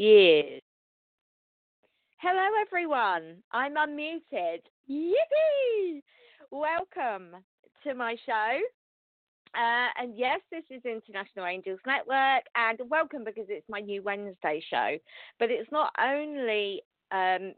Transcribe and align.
years. 0.00 0.62
Hello, 2.16 2.48
everyone. 2.58 3.36
I'm 3.52 3.74
unmuted. 3.74 4.62
Yippee! 4.90 6.00
Welcome 6.50 7.36
to 7.84 7.94
my 7.94 8.16
show. 8.24 8.58
Uh, 9.54 9.88
and 10.00 10.16
yes, 10.16 10.40
this 10.50 10.64
is 10.70 10.80
International 10.86 11.44
Angels 11.44 11.80
Network, 11.86 12.44
and 12.56 12.78
welcome 12.88 13.24
because 13.24 13.44
it's 13.50 13.68
my 13.68 13.80
new 13.80 14.02
Wednesday 14.02 14.62
show. 14.70 14.96
But 15.38 15.50
it's 15.50 15.70
not 15.70 15.92
only 16.02 16.80
um, 17.12 17.52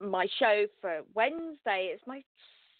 my 0.00 0.28
show 0.38 0.66
for 0.80 1.00
Wednesday, 1.14 1.90
it's 1.92 2.06
my 2.06 2.22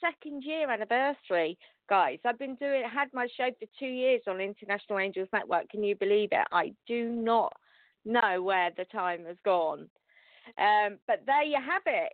second 0.00 0.44
year 0.44 0.70
anniversary, 0.70 1.58
guys. 1.88 2.18
I've 2.24 2.38
been 2.38 2.54
doing, 2.54 2.84
had 2.88 3.08
my 3.12 3.26
show 3.36 3.48
for 3.58 3.66
two 3.80 3.86
years 3.86 4.20
on 4.28 4.40
International 4.40 5.00
Angels 5.00 5.28
Network. 5.32 5.68
Can 5.70 5.82
you 5.82 5.96
believe 5.96 6.28
it? 6.30 6.46
I 6.52 6.72
do 6.86 7.08
not 7.08 7.52
know 8.08 8.42
where 8.42 8.70
the 8.76 8.84
time 8.86 9.24
has 9.26 9.36
gone. 9.44 9.88
Um, 10.58 10.98
but 11.06 11.22
there 11.26 11.44
you 11.44 11.56
have 11.56 11.82
it. 11.86 12.12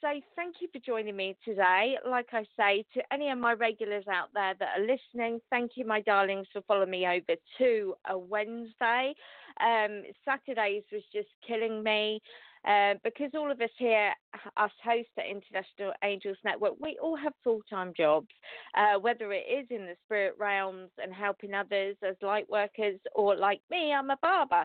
So 0.00 0.08
thank 0.36 0.56
you 0.60 0.68
for 0.72 0.78
joining 0.78 1.16
me 1.16 1.36
today. 1.42 1.96
Like 2.06 2.28
I 2.32 2.44
say, 2.56 2.84
to 2.94 3.02
any 3.10 3.30
of 3.30 3.38
my 3.38 3.54
regulars 3.54 4.04
out 4.12 4.28
there 4.34 4.54
that 4.58 4.78
are 4.78 4.86
listening, 4.86 5.40
thank 5.48 5.72
you, 5.74 5.86
my 5.86 6.02
darlings, 6.02 6.46
for 6.52 6.60
following 6.68 6.90
me 6.90 7.06
over 7.06 7.38
to 7.58 7.94
a 8.10 8.18
Wednesday. 8.18 9.14
Um, 9.60 10.02
Saturdays 10.24 10.82
was 10.92 11.02
just 11.12 11.28
killing 11.46 11.82
me. 11.82 12.20
Uh, 12.66 12.94
because 13.04 13.30
all 13.34 13.50
of 13.50 13.60
us 13.60 13.70
here, 13.78 14.12
us 14.56 14.72
hosts 14.84 15.12
at 15.18 15.24
International 15.26 15.92
Angels 16.02 16.36
Network, 16.44 16.72
we 16.80 16.98
all 17.00 17.16
have 17.16 17.32
full 17.44 17.60
time 17.70 17.92
jobs, 17.96 18.26
uh, 18.76 18.98
whether 18.98 19.32
it 19.32 19.44
is 19.48 19.66
in 19.70 19.86
the 19.86 19.94
spirit 20.04 20.34
realms 20.36 20.90
and 21.00 21.14
helping 21.14 21.54
others 21.54 21.96
as 22.06 22.16
light 22.22 22.48
workers, 22.50 22.98
or 23.14 23.36
like 23.36 23.60
me, 23.70 23.92
I'm 23.92 24.10
a 24.10 24.16
barber. 24.20 24.64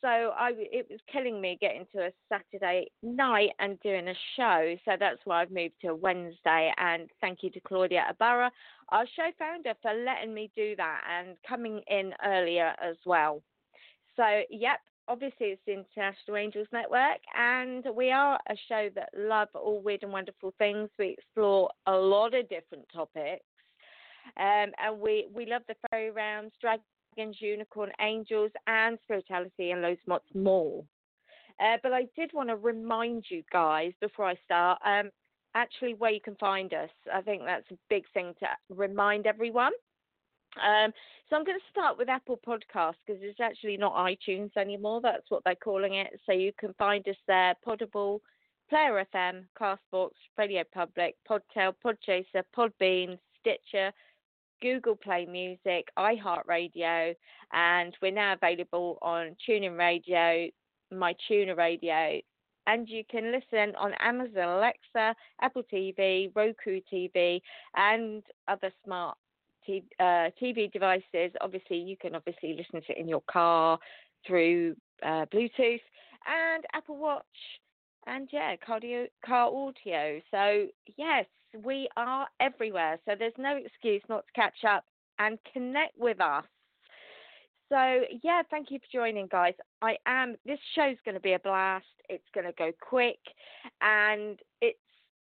So 0.00 0.08
I, 0.08 0.52
it 0.54 0.86
was 0.90 1.00
killing 1.12 1.40
me 1.40 1.58
getting 1.60 1.86
to 1.94 2.06
a 2.06 2.10
Saturday 2.28 2.86
night 3.02 3.50
and 3.58 3.80
doing 3.80 4.08
a 4.08 4.14
show. 4.36 4.76
So 4.84 4.92
that's 4.98 5.18
why 5.24 5.42
I've 5.42 5.50
moved 5.50 5.74
to 5.82 5.94
Wednesday. 5.94 6.72
And 6.78 7.10
thank 7.20 7.42
you 7.42 7.50
to 7.50 7.60
Claudia 7.60 8.04
Ibarra, 8.10 8.50
our 8.90 9.06
show 9.16 9.30
founder, 9.38 9.74
for 9.82 9.92
letting 9.92 10.32
me 10.32 10.50
do 10.54 10.76
that 10.76 11.00
and 11.10 11.36
coming 11.48 11.80
in 11.88 12.12
earlier 12.24 12.74
as 12.80 12.96
well. 13.04 13.42
So, 14.16 14.42
yep, 14.50 14.78
obviously 15.08 15.48
it's 15.48 15.62
the 15.66 15.72
International 15.72 16.36
Angels 16.36 16.68
Network, 16.72 17.20
and 17.36 17.84
we 17.96 18.12
are 18.12 18.38
a 18.48 18.54
show 18.68 18.88
that 18.94 19.08
love 19.16 19.48
all 19.54 19.80
weird 19.80 20.02
and 20.02 20.12
wonderful 20.12 20.54
things. 20.58 20.90
We 20.98 21.16
explore 21.18 21.70
a 21.86 21.92
lot 21.92 22.34
of 22.34 22.48
different 22.48 22.84
topics, 22.92 23.44
um, 24.36 24.72
and 24.78 25.00
we 25.00 25.26
we 25.34 25.46
love 25.46 25.62
the 25.66 25.74
fairy 25.90 26.10
rounds, 26.10 26.52
dragons, 27.18 27.36
unicorn, 27.40 27.90
angels, 28.00 28.50
and 28.66 28.98
spirituality, 29.04 29.70
and 29.70 29.82
loads 29.82 30.00
more. 30.34 30.84
Uh, 31.60 31.76
but 31.82 31.92
I 31.92 32.06
did 32.16 32.30
want 32.32 32.48
to 32.50 32.56
remind 32.56 33.24
you 33.28 33.42
guys 33.52 33.92
before 34.00 34.26
I 34.26 34.36
start, 34.44 34.78
um, 34.84 35.10
actually 35.54 35.94
where 35.94 36.12
you 36.12 36.20
can 36.20 36.36
find 36.36 36.72
us. 36.72 36.90
I 37.12 37.20
think 37.20 37.42
that's 37.44 37.70
a 37.72 37.78
big 37.90 38.04
thing 38.14 38.34
to 38.40 38.46
remind 38.74 39.26
everyone. 39.26 39.72
Um, 40.56 40.92
so 41.28 41.36
I'm 41.36 41.44
going 41.44 41.58
to 41.58 41.70
start 41.70 41.98
with 41.98 42.08
Apple 42.08 42.38
Podcasts 42.46 42.94
because 43.06 43.20
it's 43.22 43.40
actually 43.40 43.76
not 43.76 43.94
iTunes 43.94 44.56
anymore. 44.56 45.00
That's 45.02 45.28
what 45.30 45.42
they're 45.44 45.56
calling 45.56 45.94
it. 45.94 46.20
So 46.26 46.32
you 46.32 46.52
can 46.58 46.74
find 46.74 47.06
us 47.08 47.16
there: 47.26 47.54
Podable, 47.66 48.20
Player 48.70 49.04
FM, 49.14 49.44
Castbox, 49.60 50.10
Radio 50.36 50.62
Public, 50.72 51.16
Podtail, 51.28 51.74
Podchaser, 51.84 52.44
Podbean, 52.56 53.18
Stitcher, 53.40 53.92
Google 54.60 54.96
Play 54.96 55.26
Music, 55.26 55.88
iHeartRadio, 55.98 57.14
and 57.52 57.96
we're 58.02 58.12
now 58.12 58.34
available 58.34 58.98
on 59.02 59.36
TuneIn 59.48 59.78
Radio, 59.78 60.48
My 60.90 61.14
Tuner 61.26 61.54
Radio, 61.54 62.20
and 62.66 62.88
you 62.88 63.02
can 63.10 63.32
listen 63.32 63.74
on 63.76 63.92
Amazon 64.00 64.48
Alexa, 64.58 65.14
Apple 65.40 65.62
TV, 65.72 66.30
Roku 66.34 66.80
TV, 66.92 67.40
and 67.76 68.22
other 68.46 68.70
smart 68.84 69.16
uh, 69.68 70.30
TV 70.40 70.70
devices. 70.72 71.32
Obviously, 71.40 71.78
you 71.78 71.96
can 71.96 72.14
obviously 72.14 72.54
listen 72.54 72.82
to 72.86 72.92
it 72.92 72.98
in 72.98 73.08
your 73.08 73.22
car 73.30 73.78
through 74.26 74.76
uh, 75.02 75.24
Bluetooth 75.32 75.80
and 76.26 76.64
Apple 76.74 76.96
Watch 76.96 77.24
and 78.08 78.28
yeah, 78.32 78.56
cardio, 78.56 79.06
car 79.24 79.48
audio. 79.48 80.20
So 80.30 80.66
yes, 80.96 81.26
we 81.62 81.88
are 81.96 82.26
everywhere. 82.40 82.98
So 83.04 83.14
there's 83.18 83.32
no 83.38 83.56
excuse 83.56 84.02
not 84.08 84.24
to 84.26 84.32
catch 84.34 84.64
up 84.68 84.84
and 85.18 85.38
connect 85.52 85.98
with 85.98 86.20
us. 86.20 86.44
So 87.68 88.00
yeah, 88.22 88.42
thank 88.50 88.70
you 88.70 88.78
for 88.78 88.86
joining, 88.92 89.26
guys. 89.26 89.54
I 89.82 89.96
am. 90.06 90.36
This 90.46 90.58
show's 90.74 90.96
going 91.04 91.14
to 91.14 91.20
be 91.20 91.34
a 91.34 91.38
blast. 91.38 91.84
It's 92.08 92.24
going 92.34 92.46
to 92.46 92.54
go 92.56 92.72
quick, 92.80 93.18
and 93.82 94.38
it's 94.62 94.78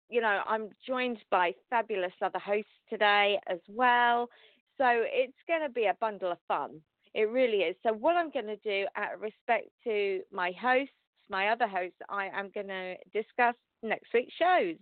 you 0.10 0.22
know, 0.22 0.42
I'm 0.48 0.70
joined 0.88 1.20
by 1.30 1.54
fabulous 1.70 2.14
other 2.22 2.40
hosts 2.40 2.72
today 2.90 3.40
as 3.48 3.60
well. 3.68 4.30
So 4.78 4.86
it's 4.88 5.38
going 5.48 5.62
to 5.62 5.70
be 5.70 5.86
a 5.86 5.96
bundle 6.00 6.32
of 6.32 6.40
fun. 6.48 6.82
It 7.14 7.30
really 7.30 7.58
is. 7.58 7.76
So, 7.84 7.94
what 7.94 8.16
I'm 8.16 8.30
going 8.30 8.46
to 8.46 8.56
do, 8.58 8.86
out 8.96 9.16
of 9.16 9.22
respect 9.22 9.68
to 9.84 10.22
my 10.32 10.52
hosts, 10.60 10.94
my 11.30 11.50
other 11.50 11.68
hosts, 11.68 11.98
I 12.10 12.28
am 12.28 12.52
going 12.54 12.68
to 12.68 12.96
discuss 13.14 13.56
next 13.84 14.14
week's 14.14 14.34
shows. 14.34 14.76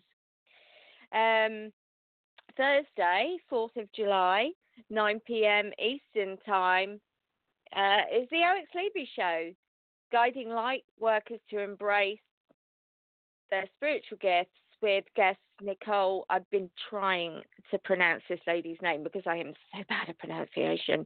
Um, 1.14 1.72
Thursday, 2.56 3.38
4th 3.52 3.78
of 3.78 3.92
July, 3.94 4.50
9 4.90 5.22
p.m. 5.26 5.72
Eastern 5.80 6.38
Time, 6.46 7.00
uh, 7.76 8.02
is 8.16 8.28
the 8.32 8.44
Alex 8.44 8.68
Levy 8.74 9.08
Show, 9.16 9.52
guiding 10.12 10.50
light 10.50 10.84
workers 11.00 11.40
to 11.50 11.60
embrace 11.60 12.20
their 13.50 13.66
spiritual 13.76 14.18
gifts 14.20 14.52
with 14.82 15.04
guest 15.16 15.40
Nicole. 15.62 16.26
I've 16.30 16.50
been 16.50 16.70
trying 16.90 17.42
to 17.72 17.78
pronounce 17.80 18.24
this 18.30 18.40
lady's 18.48 18.78
name 18.82 19.04
because 19.04 19.24
I 19.26 19.38
am 19.38 19.54
so 19.74 19.84
bad 19.90 20.10
at 20.10 20.20
pronunciation. 20.20 21.06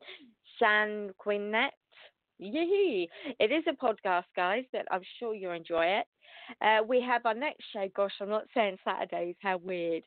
San 0.59 1.11
Quinet. 1.17 1.71
Yee! 2.41 3.07
It 3.39 3.51
is 3.51 3.63
a 3.67 3.73
podcast, 3.73 4.25
guys, 4.35 4.63
but 4.73 4.85
I'm 4.89 5.03
sure 5.19 5.35
you'll 5.35 5.51
enjoy 5.53 5.85
it. 5.85 6.07
Uh, 6.59 6.83
we 6.83 6.99
have 6.99 7.23
our 7.25 7.35
next 7.35 7.63
show. 7.71 7.88
Gosh, 7.95 8.13
I'm 8.19 8.29
not 8.29 8.45
saying 8.55 8.77
Saturdays. 8.83 9.35
How 9.41 9.57
weird. 9.57 10.01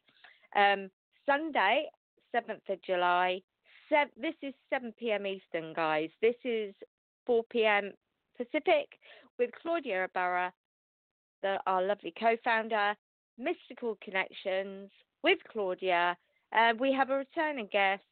Um, 0.56 0.90
Sunday, 1.26 1.86
7th 2.34 2.68
of 2.68 2.82
July. 2.82 3.40
Se- 3.88 4.10
this 4.20 4.34
is 4.42 4.52
7 4.68 4.92
p.m. 4.98 5.26
Eastern, 5.28 5.72
guys. 5.74 6.10
This 6.20 6.34
is 6.44 6.74
4 7.24 7.44
p.m. 7.50 7.92
Pacific 8.36 8.88
with 9.38 9.50
Claudia 9.62 10.04
Ibarra, 10.04 10.52
the, 11.42 11.58
our 11.68 11.82
lovely 11.82 12.12
co 12.18 12.36
founder, 12.42 12.94
Mystical 13.38 13.96
Connections 14.02 14.90
with 15.22 15.38
Claudia. 15.52 16.16
Uh, 16.52 16.72
we 16.80 16.92
have 16.92 17.10
a 17.10 17.16
returning 17.16 17.68
guest, 17.70 18.02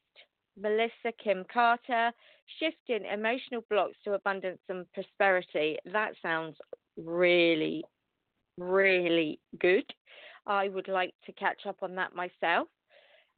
Melissa 0.61 1.13
Kim 1.23 1.45
Carter, 1.53 2.13
shifting 2.59 3.05
emotional 3.07 3.65
blocks 3.71 3.97
to 4.05 4.15
abundance 4.15 4.61
and 4.69 4.87
prosperity. 4.93 5.79
That 5.93 6.13
sounds 6.23 6.57
really, 6.97 7.85
really 8.59 9.41
good. 9.59 9.85
I 10.47 10.69
would 10.69 10.89
like 10.89 11.15
to 11.27 11.33
catch 11.33 11.67
up 11.67 11.79
on 11.83 11.95
that 11.95 12.15
myself. 12.15 12.69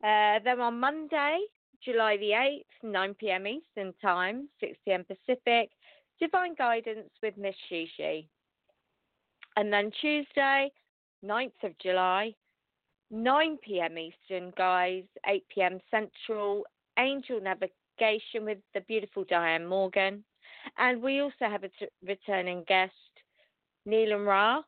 Uh, 0.03 0.39
then 0.45 0.61
on 0.61 0.81
Monday, 0.81 1.39
July 1.85 2.17
the 2.17 2.31
8th, 2.31 2.91
9 2.91 3.15
p.m. 3.15 3.47
Eastern 3.47 3.93
Time, 4.01 4.49
6 4.61 4.77
p.m. 4.85 5.05
Pacific, 5.05 5.71
Divine 6.21 6.55
Guidance 6.55 7.11
with 7.23 7.37
Miss 7.37 7.55
Shishi. 7.71 8.27
And 9.57 9.73
then 9.73 9.91
Tuesday, 10.01 10.73
9th 11.25 11.63
of 11.63 11.79
July, 11.79 12.35
9 13.11 13.59
p.m. 13.65 13.99
Eastern, 13.99 14.53
guys, 14.57 15.05
8 15.27 15.45
p.m. 15.55 15.79
Central, 15.91 16.65
Angel 16.99 17.41
Navigation 17.41 18.45
with 18.45 18.59
the 18.75 18.81
beautiful 18.83 19.25
Dianne 19.25 19.69
Morgan. 19.69 20.25
And 20.79 21.03
we 21.03 21.21
also 21.21 21.35
have 21.41 21.65
a 21.65 21.69
t- 21.69 21.89
returning 22.07 22.65
guest, 22.67 22.93
Neelam 23.87 24.27
Ra, 24.27 24.63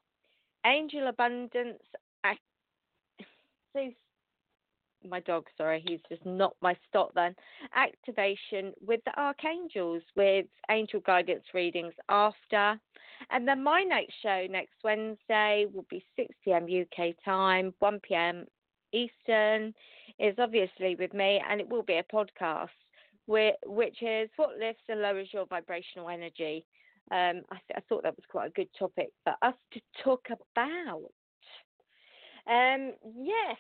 Angel 0.65 1.09
Abundance. 1.09 1.83
My 5.09 5.21
dog, 5.21 5.47
sorry, 5.57 5.85
he's 5.87 6.01
just 6.09 6.25
not 6.27 6.57
my 6.61 6.77
stop 6.89 7.13
then. 7.15 7.37
Activation 7.75 8.73
with 8.85 9.01
the 9.05 9.13
archangels 9.21 10.03
with 10.17 10.47
angel 10.69 11.01
guidance 11.01 11.45
readings 11.55 11.95
after. 12.09 12.81
And 13.31 13.47
then 13.47 13.63
my 13.63 13.83
next 13.83 14.15
show 14.21 14.47
next 14.51 14.75
Wednesday 14.83 15.67
will 15.73 15.87
be 15.89 16.05
6 16.17 16.35
pm 16.45 16.65
UK 16.65 17.15
time, 17.25 17.73
1 17.79 18.01
pm 18.01 18.47
Eastern, 18.93 19.75
is 20.19 20.35
obviously 20.39 20.95
with 20.97 21.13
me, 21.13 21.43
and 21.49 21.61
it 21.61 21.69
will 21.69 21.83
be 21.83 21.99
a 21.99 22.03
podcast, 22.05 22.69
which 23.27 24.03
is 24.03 24.31
what 24.37 24.59
lifts 24.59 24.85
and 24.89 25.01
lowers 25.01 25.29
your 25.33 25.47
vibrational 25.47 26.09
energy. 26.09 26.65
Um, 27.11 27.43
I, 27.51 27.59
th- 27.69 27.77
I 27.77 27.81
thought 27.89 28.03
that 28.03 28.17
was 28.17 28.25
quite 28.29 28.49
a 28.49 28.53
good 28.53 28.69
topic 28.79 29.09
for 29.25 29.35
us 29.43 29.55
to 29.73 29.81
talk 30.03 30.27
about. 30.31 31.11
Um, 32.49 32.93
yes, 33.17 33.57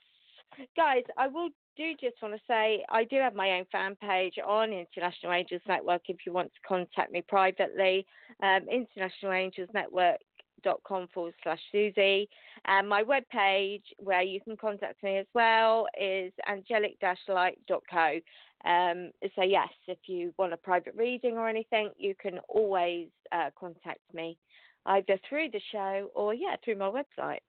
guys, 0.76 1.02
I 1.16 1.28
will 1.28 1.50
do 1.76 1.92
just 2.00 2.20
want 2.22 2.34
to 2.34 2.40
say 2.48 2.84
I 2.90 3.04
do 3.04 3.16
have 3.16 3.34
my 3.34 3.52
own 3.52 3.66
fan 3.70 3.96
page 3.96 4.34
on 4.44 4.72
International 4.72 5.32
Angels 5.32 5.60
Network 5.68 6.02
if 6.08 6.18
you 6.24 6.32
want 6.32 6.52
to 6.54 6.68
contact 6.68 7.12
me 7.12 7.22
privately. 7.28 8.06
Um, 8.42 8.62
International 8.70 9.32
Angels 9.32 9.68
Network 9.74 10.16
dot 10.62 10.80
com 10.84 11.08
forward 11.12 11.34
slash 11.42 11.60
Suzi. 11.72 12.28
And 12.66 12.88
my 12.88 13.02
webpage 13.02 13.84
where 13.98 14.22
you 14.22 14.40
can 14.40 14.56
contact 14.56 15.02
me 15.02 15.18
as 15.18 15.26
well 15.34 15.86
is 16.00 16.32
angelic 16.48 16.96
light.co. 17.28 18.20
Um, 18.64 19.10
so, 19.36 19.42
yes, 19.42 19.68
if 19.86 19.98
you 20.06 20.32
want 20.38 20.52
a 20.52 20.56
private 20.56 20.94
reading 20.96 21.36
or 21.36 21.48
anything, 21.48 21.90
you 21.98 22.14
can 22.14 22.40
always 22.48 23.08
uh, 23.30 23.50
contact 23.58 24.00
me 24.12 24.38
either 24.86 25.18
through 25.28 25.50
the 25.52 25.60
show 25.72 26.10
or, 26.14 26.34
yeah, 26.34 26.56
through 26.64 26.76
my 26.76 26.90
website. 26.90 27.40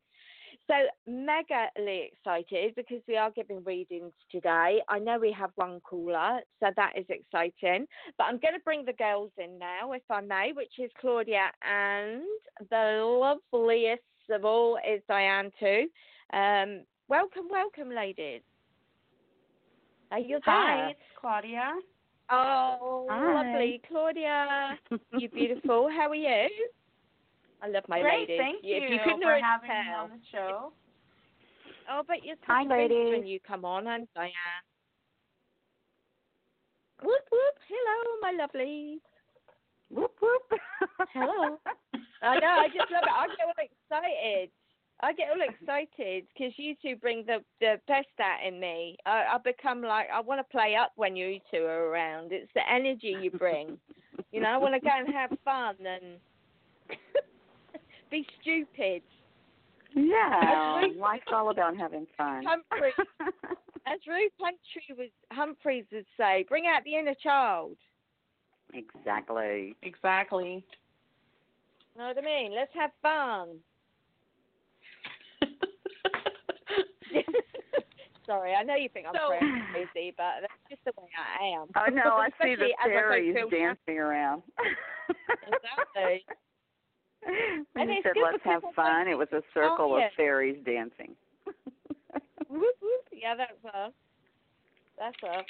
So, 0.68 0.74
megally 1.10 2.10
excited 2.12 2.76
because 2.76 3.02
we 3.08 3.16
are 3.16 3.32
giving 3.32 3.64
readings 3.64 4.12
today. 4.30 4.82
I 4.90 5.00
know 5.00 5.18
we 5.18 5.32
have 5.32 5.52
one 5.56 5.80
caller, 5.80 6.42
so 6.60 6.68
that 6.76 6.94
is 6.98 7.06
exciting. 7.08 7.88
But 8.18 8.26
I'm 8.26 8.38
going 8.40 8.54
to 8.54 8.60
bring 8.66 8.84
the 8.84 8.92
girls 8.94 9.32
in 9.38 9.58
now, 9.58 9.94
if 9.94 10.02
I 10.10 10.20
may, 10.20 10.52
which 10.54 10.74
is 10.78 10.92
Claudia 11.00 11.52
and 11.64 12.24
the 12.70 13.40
loveliest 13.54 14.02
of 14.30 14.44
all 14.44 14.78
is 14.78 15.02
Dianne, 15.10 15.52
too. 15.58 15.88
Um, 16.38 16.84
welcome, 17.08 17.48
welcome, 17.50 17.90
ladies. 17.90 18.42
Are 20.12 20.20
you 20.20 20.40
there? 20.46 20.54
Hi, 20.54 20.90
it's 20.90 21.00
Claudia. 21.20 21.74
Oh, 22.30 23.08
Hi. 23.10 23.34
lovely. 23.54 23.82
Claudia, 23.88 24.78
you 25.18 25.30
beautiful. 25.30 25.90
How 25.90 26.10
are 26.10 26.16
you? 26.16 26.50
I 27.62 27.68
love 27.70 27.84
my 27.88 28.02
Great, 28.02 28.22
ladies. 28.30 28.40
thank 28.40 28.58
If 28.64 28.90
you 28.90 28.96
you 28.98 29.00
couldn't 29.04 29.22
for 29.22 29.40
having 29.42 29.70
me 29.70 29.94
on 29.98 30.10
the 30.10 30.20
show. 30.32 30.72
Oh, 31.90 32.04
but 32.08 32.24
you're 32.24 32.36
Hi, 32.48 32.64
ladies. 32.64 33.10
when 33.12 33.26
you 33.28 33.40
come 33.40 33.66
on, 33.66 33.88
and 33.88 34.08
Dianne. 34.16 34.32
Whoop 37.04 37.24
whoop! 37.32 37.56
Hello, 37.68 38.18
my 38.22 38.32
lovely. 38.38 39.00
whoop 39.90 40.12
whoop. 40.22 40.60
Hello. 41.14 41.58
I 42.22 42.40
know. 42.40 42.48
I 42.48 42.68
just 42.68 42.92
love 42.92 43.04
it. 43.04 43.10
I 43.10 43.28
get 43.28 43.46
all 43.46 43.54
excited. 43.58 44.50
I 45.02 45.14
get 45.14 45.30
all 45.30 45.42
excited 45.48 46.26
because 46.34 46.54
you 46.58 46.76
two 46.82 46.96
bring 46.96 47.24
the 47.26 47.44
the 47.62 47.80
best 47.88 48.08
out 48.20 48.46
in 48.46 48.60
me. 48.60 48.98
I, 49.06 49.26
I 49.34 49.38
become 49.44 49.82
like 49.84 50.08
I 50.14 50.20
want 50.22 50.40
to 50.40 50.52
play 50.52 50.76
up 50.76 50.92
when 50.96 51.16
you 51.16 51.40
two 51.52 51.64
are 51.66 51.86
around. 51.90 52.32
It's 52.32 52.52
the 52.56 52.62
energy 52.72 53.16
you 53.22 53.30
bring. 53.32 53.78
you 54.32 54.42
know, 54.42 54.50
I 54.50 54.58
want 54.58 54.74
to 54.74 54.80
go 54.80 54.90
and 54.94 55.14
have 55.14 55.32
fun 55.46 55.76
and 55.86 56.18
be 58.10 58.26
stupid. 58.42 59.02
yeah, 59.96 60.82
life's 60.98 61.28
all 61.32 61.50
about 61.50 61.76
having 61.78 62.06
fun. 62.18 62.44
Humphrey, 62.46 62.92
as 63.88 64.00
Ruth 64.08 64.32
Humphrey 64.40 64.96
was 64.98 65.10
Humphreys 65.32 65.86
would 65.92 66.06
say, 66.18 66.46
bring 66.50 66.66
out 66.68 66.84
the 66.84 66.96
inner 66.96 67.16
child. 67.22 67.78
exactly. 68.74 69.76
Exactly. 69.84 70.64
Know 71.98 72.08
what 72.08 72.18
I 72.18 72.22
mean? 72.22 72.54
Let's 72.56 72.72
have 72.76 72.92
fun. 73.02 73.58
Sorry, 78.26 78.54
I 78.54 78.64
know 78.64 78.76
you 78.76 78.90
think 78.90 79.08
I'm 79.08 79.16
So- 79.16 79.30
crazy, 79.72 80.14
but 80.18 80.42
that's 80.42 80.54
just 80.70 80.84
the 80.86 80.92
way 81.02 81.08
I 81.18 81.46
am. 81.62 81.68
Oh 81.78 81.90
no, 81.90 82.18
I 82.18 82.28
see 82.44 82.56
the 82.56 82.66
Especially 82.66 82.74
as 82.74 82.84
I 82.84 82.88
go 82.90 82.94
fairies 83.10 83.36
dancing 83.50 84.00
around. 84.00 84.44
Exactly. 85.48 86.26
when 87.74 87.90
And 87.90 87.98
you 87.98 88.02
said 88.04 88.14
let's 88.22 88.44
have 88.44 88.62
fun, 88.76 89.06
like- 89.06 89.08
it 89.08 89.16
was 89.18 89.28
a 89.32 89.42
circle 89.54 89.94
Oh, 89.94 89.98
yeah. 89.98 90.06
of 90.08 90.12
fairies 90.18 90.58
dancing. 90.66 91.16
Whoop, 92.50 92.76
whoop. 92.82 93.06
Yeah, 93.12 93.36
that's 93.36 93.76
us. 93.76 93.92
That's 94.98 95.18
us. 95.24 95.46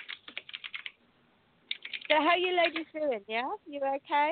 So 2.09 2.15
how 2.15 2.35
you 2.37 2.55
ladies 2.57 2.87
doing? 2.93 3.21
Yeah, 3.27 3.49
you 3.67 3.79
okay? 3.79 4.31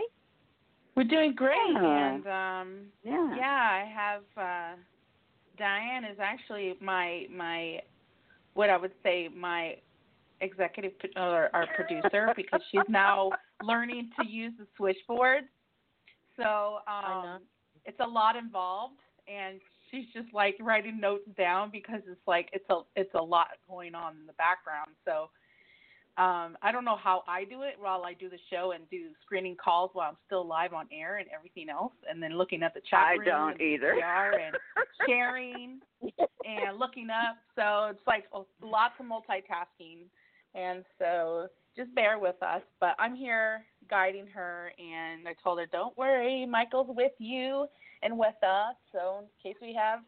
We're 0.95 1.03
doing 1.03 1.33
great, 1.35 1.57
Yeah. 1.73 2.13
and 2.15 2.25
um, 2.27 2.75
yeah. 3.03 3.35
yeah, 3.35 3.83
I 3.83 3.91
have 3.93 4.21
uh, 4.37 4.75
Dianne 5.61 6.09
is 6.09 6.17
actually 6.21 6.75
my 6.81 7.25
my 7.29 7.81
what 8.53 8.69
I 8.69 8.77
would 8.77 8.93
say 9.03 9.29
my 9.35 9.75
executive 10.41 10.91
or 11.17 11.49
our 11.53 11.67
producer 11.75 12.31
because 12.35 12.61
she's 12.71 12.81
now 12.87 13.31
learning 13.63 14.09
to 14.19 14.27
use 14.27 14.53
the 14.57 14.65
switchboard. 14.77 15.43
So 16.37 16.79
um, 16.87 17.41
it's 17.85 17.99
a 17.99 18.07
lot 18.07 18.35
involved, 18.35 18.99
and 19.27 19.59
she's 19.89 20.05
just 20.13 20.33
like 20.33 20.55
writing 20.59 20.99
notes 20.99 21.27
down 21.37 21.69
because 21.71 22.01
it's 22.07 22.27
like 22.27 22.49
it's 22.53 22.65
a 22.69 22.81
it's 22.95 23.13
a 23.15 23.21
lot 23.21 23.47
going 23.69 23.95
on 23.95 24.17
in 24.17 24.25
the 24.25 24.33
background. 24.33 24.91
So 25.05 25.29
um, 26.17 26.57
I 26.61 26.71
don't 26.71 26.85
know 26.85 26.95
how 26.95 27.23
I 27.27 27.43
do 27.43 27.63
it 27.63 27.75
while 27.77 28.03
I 28.05 28.13
do 28.13 28.29
the 28.29 28.39
show 28.49 28.71
and 28.71 28.89
do 28.89 29.09
screening 29.21 29.57
calls 29.57 29.91
while 29.93 30.09
I'm 30.09 30.17
still 30.25 30.47
live 30.47 30.73
on 30.73 30.87
air 30.91 31.17
and 31.17 31.27
everything 31.35 31.69
else, 31.69 31.93
and 32.09 32.23
then 32.23 32.37
looking 32.37 32.63
at 32.63 32.73
the 32.73 32.81
chat 32.89 33.03
I 33.05 33.13
room 33.13 33.25
don't 33.25 33.51
and 33.51 33.61
either. 33.61 33.93
And 33.93 34.55
sharing 35.07 35.79
and 36.01 36.79
looking 36.79 37.09
up. 37.09 37.37
So 37.55 37.87
it's 37.91 38.07
like 38.07 38.25
lots 38.61 38.93
of 38.99 39.05
multitasking, 39.05 40.05
and 40.53 40.85
so 40.97 41.47
just 41.75 41.93
bear 41.95 42.19
with 42.19 42.41
us. 42.41 42.61
But 42.79 42.95
I'm 42.99 43.15
here 43.15 43.65
guiding 43.89 44.27
her, 44.27 44.71
and 44.79 45.27
I 45.27 45.33
told 45.43 45.59
her, 45.59 45.65
"Don't 45.67 45.97
worry, 45.97 46.45
Michael's 46.45 46.87
with 46.89 47.11
you 47.19 47.67
and 48.03 48.17
with 48.17 48.35
us." 48.43 48.75
So 48.91 49.19
in 49.21 49.51
case 49.51 49.59
we 49.61 49.73
have, 49.73 49.99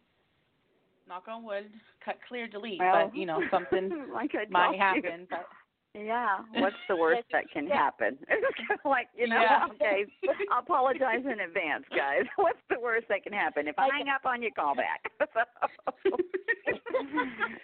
knock 1.08 1.28
on 1.28 1.44
wood, 1.44 1.70
cut, 2.04 2.18
clear, 2.28 2.48
delete, 2.48 2.80
Well, 2.80 3.08
but 3.08 3.16
you 3.18 3.26
know 3.26 3.42
something 3.52 3.90
like 4.14 4.32
might 4.50 4.64
told 4.64 4.76
you. 4.76 4.82
happen. 4.82 5.28
But 5.30 5.46
Yeah, 5.94 6.39
what's 6.56 6.75
the 6.88 6.96
worst 6.96 7.24
that 7.32 7.50
can 7.51 7.65
yeah. 7.67 7.75
happen? 7.77 8.17
It's 8.29 8.58
kind 8.67 8.79
of 8.84 8.89
like, 8.89 9.08
you 9.17 9.27
know, 9.27 9.41
Yeah. 9.41 9.65
okay, 9.74 10.06
I 10.53 10.60
apologize 10.60 11.25
in 11.25 11.39
advance, 11.39 11.86
guys. 11.96 12.24
What's 12.36 12.60
the 12.70 12.79
worst 12.79 13.08
that 13.10 13.24
can 13.24 13.34
happen? 13.34 13.67
If 13.67 13.79
I 13.79 13.84
Like- 13.84 13.94
hang 13.94 14.10
up 14.10 14.25
on 14.25 14.41
you, 14.44 14.51
call 14.51 14.75
back. 14.75 15.12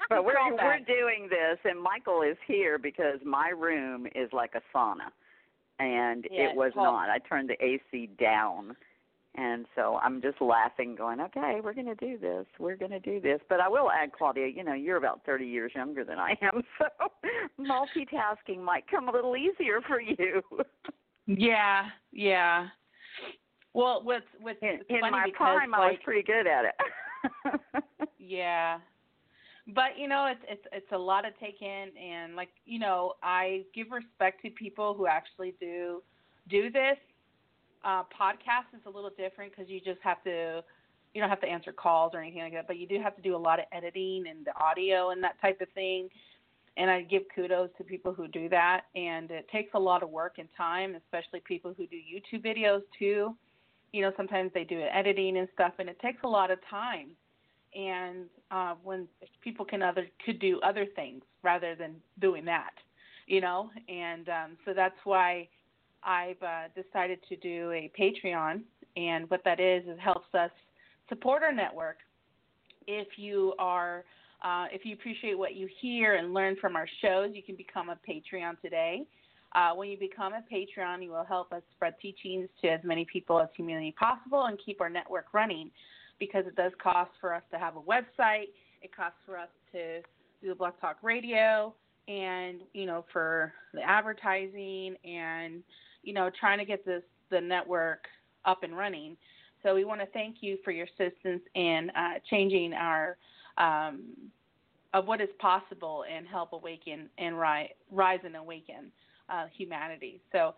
but 0.10 0.26
we're 0.26 0.34
Call 0.36 0.52
we're 0.54 0.80
doing 0.80 1.28
this, 1.30 1.60
and 1.64 1.80
Michael 1.82 2.22
is 2.24 2.38
here 2.48 2.78
because 2.78 3.20
my 3.26 3.50
room 3.50 4.08
is 4.16 4.30
like 4.34 4.52
a 4.56 4.62
sauna, 4.76 5.12
and 5.80 6.28
Yeah, 6.32 6.50
it 6.50 6.56
was 6.56 6.72
not. 6.76 7.10
I 7.10 7.20
turned 7.20 7.50
the 7.50 7.64
AC 7.64 8.08
down, 8.20 8.76
and 9.36 9.66
so 9.76 10.00
I'm 10.04 10.22
just 10.22 10.40
laughing, 10.42 10.96
going, 10.96 11.20
"Okay, 11.20 11.60
we're 11.64 11.74
going 11.74 11.88
to 11.88 11.96
do 11.96 12.18
this. 12.18 12.46
We're 12.60 12.76
going 12.76 12.92
to 12.92 13.00
do 13.00 13.20
this." 13.20 13.40
But 13.50 13.60
I 13.60 13.68
will 13.68 13.90
add, 13.90 14.12
Claudia, 14.14 14.48
you 14.48 14.64
know, 14.64 14.74
you're 14.74 14.98
about 14.98 15.22
30 15.26 15.46
years 15.46 15.72
younger 15.76 16.04
than 16.04 16.20
I 16.20 16.38
am, 16.42 16.64
so 16.78 16.88
multitasking 17.60 18.60
might 18.60 18.90
come 18.90 19.10
a 19.10 19.12
little 19.12 19.36
easier 19.36 19.82
for 19.88 20.00
you. 20.00 20.42
yeah, 21.26 21.86
yeah. 22.12 22.68
Well, 23.74 24.02
what's 24.04 24.26
what's 24.40 24.62
In, 24.62 24.80
in 24.90 25.02
my 25.02 25.26
because 25.26 25.38
prime, 25.38 25.74
I 25.74 25.92
was 25.92 25.98
pretty 26.04 26.24
good 26.24 26.46
at 26.46 26.66
it. 26.66 27.84
yeah, 28.20 28.78
but 29.74 29.98
you 29.98 30.08
know 30.08 30.28
it's 30.28 30.44
it's 30.48 30.66
it's 30.72 30.92
a 30.92 30.98
lot 30.98 31.22
to 31.22 31.32
take 31.44 31.62
in, 31.62 31.90
and 31.98 32.36
like 32.36 32.50
you 32.66 32.78
know 32.78 33.14
I 33.24 33.64
give 33.74 33.90
respect 33.92 34.44
to 34.44 34.52
people 34.52 34.94
who 34.94 35.08
actually 35.08 35.56
do 35.60 36.04
do 36.50 36.70
this. 36.70 36.98
Uh, 37.84 38.04
podcast 38.04 38.74
is 38.74 38.82
a 38.86 38.90
little 38.90 39.12
different 39.18 39.52
because 39.52 39.70
you 39.70 39.80
just 39.80 40.00
have 40.02 40.24
to 40.24 40.64
you 41.14 41.22
don't 41.22 41.30
have 41.30 41.42
to 41.42 41.48
answer 41.48 41.72
calls 41.72 42.12
or 42.14 42.22
anything 42.22 42.42
like 42.42 42.54
that, 42.54 42.68
but 42.68 42.78
you 42.78 42.88
do 42.88 43.00
have 43.02 43.16
to 43.16 43.22
do 43.22 43.36
a 43.36 43.38
lot 43.38 43.60
of 43.60 43.66
editing 43.72 44.26
and 44.28 44.46
the 44.46 44.58
audio 44.60 45.12
and 45.12 45.24
that 45.24 45.40
type 45.42 45.62
of 45.62 45.70
thing. 45.70 46.10
And 46.76 46.90
I 46.90 47.02
give 47.04 47.24
kudos 47.36 47.70
to 47.78 47.84
people 47.84 48.14
who 48.14 48.28
do 48.28 48.50
that, 48.50 48.86
and 48.96 49.30
it 49.30 49.48
takes 49.52 49.76
a 49.76 49.80
lot 49.80 50.02
of 50.02 50.10
work 50.10 50.36
and 50.40 50.50
time, 50.58 50.96
especially 50.96 51.40
people 51.42 51.72
who 51.78 51.86
do 51.86 51.98
YouTube 51.98 52.44
videos 52.44 52.82
too. 52.98 53.36
You 53.92 54.02
know, 54.02 54.12
sometimes 54.18 54.50
they 54.56 54.64
do 54.64 54.82
editing 54.82 55.38
and 55.38 55.48
stuff, 55.54 55.74
and 55.78 55.88
it 55.88 56.00
takes 56.00 56.24
a 56.24 56.28
lot 56.28 56.50
of 56.50 56.58
time. 56.68 57.10
And 57.76 58.26
uh, 58.50 58.74
when 58.84 59.08
people 59.44 59.66
can 59.66 59.84
other 59.84 60.08
could 60.26 60.40
do 60.40 60.60
other 60.62 60.88
things 60.96 61.22
rather 61.44 61.76
than 61.76 61.96
doing 62.20 62.44
that, 62.46 62.74
you 63.28 63.40
know, 63.40 63.70
and 63.88 64.30
um, 64.30 64.58
so 64.66 64.74
that's 64.74 64.98
why 65.04 65.48
I've 66.06 66.42
uh, 66.42 66.68
decided 66.76 67.20
to 67.30 67.36
do 67.38 67.72
a 67.72 67.92
Patreon, 68.00 68.62
and 68.96 69.30
what 69.30 69.44
that 69.46 69.60
is 69.60 69.84
is 69.88 69.98
helps 70.00 70.34
us 70.34 70.52
support 71.10 71.44
our 71.44 71.54
network. 71.54 71.98
If 72.88 73.08
you 73.18 73.54
are, 73.60 74.04
uh, 74.44 74.66
if 74.72 74.86
you 74.86 74.94
appreciate 74.94 75.38
what 75.38 75.56
you 75.56 75.68
hear 75.82 76.16
and 76.16 76.34
learn 76.34 76.56
from 76.60 76.76
our 76.76 76.88
shows, 77.02 77.32
you 77.34 77.44
can 77.44 77.56
become 77.56 77.90
a 77.90 77.98
Patreon 78.08 78.60
today. 78.62 79.04
Uh, 79.56 79.74
when 79.76 79.90
you 79.90 79.98
become 79.98 80.34
a 80.34 80.44
Patreon, 80.52 81.04
you 81.04 81.12
will 81.12 81.24
help 81.24 81.54
us 81.54 81.62
spread 81.76 81.94
teachings 82.02 82.50
to 82.62 82.70
as 82.70 82.80
many 82.84 83.06
people 83.12 83.40
as 83.40 83.50
humanly 83.56 83.94
possible 83.98 84.46
and 84.46 84.58
keep 84.66 84.82
our 84.82 84.90
network 84.90 85.28
running. 85.34 85.70
Because 86.20 86.46
it 86.48 86.56
does 86.56 86.72
cost 86.82 87.12
for 87.20 87.34
us 87.34 87.44
to 87.52 87.60
have 87.60 87.76
a 87.76 87.82
website, 87.82 88.48
it 88.82 88.96
costs 88.96 89.18
for 89.26 89.38
us 89.38 89.50
to 89.72 90.02
do 90.42 90.50
the 90.50 90.56
Blog 90.56 90.74
Talk 90.80 90.98
Radio, 91.02 91.74
and 92.08 92.62
you 92.74 92.86
know 92.86 93.06
for 93.12 93.54
the 93.74 93.82
advertising 93.82 94.96
and 95.06 95.64
you 96.04 96.14
know 96.14 96.30
trying 96.40 96.60
to 96.60 96.66
get 96.66 96.86
this 96.86 97.04
the 97.30 97.42
network 97.42 98.06
up 98.46 98.64
and 98.64 98.78
running. 98.78 99.18
So 99.64 99.74
we 99.74 99.86
want 99.86 100.02
to 100.02 100.08
thank 100.08 100.38
you 100.42 100.58
for 100.64 100.72
your 100.72 100.88
assistance 100.88 101.42
in 101.56 101.90
uh, 101.96 102.20
changing 102.30 102.74
our 102.74 103.18
um, 103.58 104.04
of 104.94 105.08
what 105.08 105.22
is 105.22 105.30
possible 105.40 106.04
and 106.14 106.28
help 106.28 106.54
awaken 106.54 107.10
and 107.18 107.40
rise, 107.40 107.70
rise 107.92 108.20
and 108.24 108.36
awaken 108.36 108.92
uh, 109.30 109.46
humanity. 109.56 110.22
So 110.32 110.54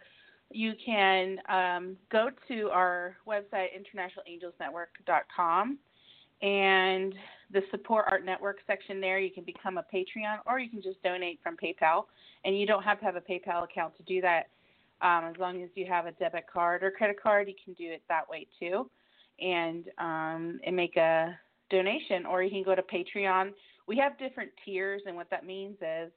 you 0.51 0.73
can 0.83 1.39
um, 1.49 1.97
go 2.11 2.29
to 2.47 2.69
our 2.69 3.15
website, 3.27 3.69
internationalangelsnetwork.com, 3.75 5.77
and 6.41 7.15
the 7.51 7.61
Support 7.71 8.05
Art 8.09 8.25
Network 8.25 8.57
section 8.67 8.99
there. 8.99 9.19
You 9.19 9.31
can 9.31 9.43
become 9.43 9.77
a 9.77 9.85
Patreon 9.93 10.39
or 10.45 10.59
you 10.59 10.69
can 10.69 10.81
just 10.81 11.01
donate 11.01 11.39
from 11.41 11.57
PayPal. 11.57 12.05
And 12.43 12.59
you 12.59 12.67
don't 12.67 12.83
have 12.83 12.99
to 12.99 13.05
have 13.05 13.15
a 13.15 13.21
PayPal 13.21 13.63
account 13.63 13.95
to 13.97 14.03
do 14.03 14.21
that. 14.21 14.49
Um, 15.01 15.25
as 15.25 15.35
long 15.37 15.61
as 15.61 15.69
you 15.75 15.85
have 15.87 16.05
a 16.05 16.13
debit 16.13 16.45
card 16.51 16.83
or 16.83 16.91
credit 16.91 17.21
card, 17.21 17.47
you 17.47 17.53
can 17.63 17.73
do 17.73 17.91
it 17.91 18.01
that 18.07 18.29
way 18.29 18.47
too, 18.59 18.89
and 19.39 19.85
um, 19.97 20.59
and 20.65 20.75
make 20.75 20.95
a 20.95 21.37
donation. 21.69 22.25
Or 22.25 22.41
you 22.41 22.49
can 22.49 22.63
go 22.63 22.75
to 22.75 22.81
Patreon. 22.81 23.51
We 23.87 23.97
have 23.97 24.17
different 24.17 24.51
tiers, 24.63 25.01
and 25.05 25.15
what 25.15 25.29
that 25.29 25.45
means 25.45 25.75
is 25.81 26.11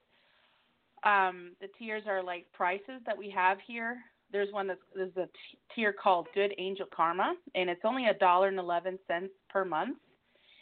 um, 1.04 1.52
the 1.60 1.68
tiers 1.78 2.04
are 2.06 2.22
like 2.22 2.46
prices 2.52 3.02
that 3.04 3.18
we 3.18 3.30
have 3.30 3.58
here. 3.66 3.98
There's 4.30 4.52
one 4.52 4.66
that's 4.66 4.80
there's 4.94 5.16
a 5.16 5.28
tier 5.74 5.92
called 5.92 6.28
Good 6.34 6.52
Angel 6.58 6.86
Karma, 6.94 7.34
and 7.54 7.68
it's 7.68 7.80
only 7.84 8.06
a 8.06 8.14
dollar 8.14 8.48
and 8.48 8.58
eleven 8.58 8.98
cents 9.06 9.32
per 9.50 9.64
month, 9.64 9.96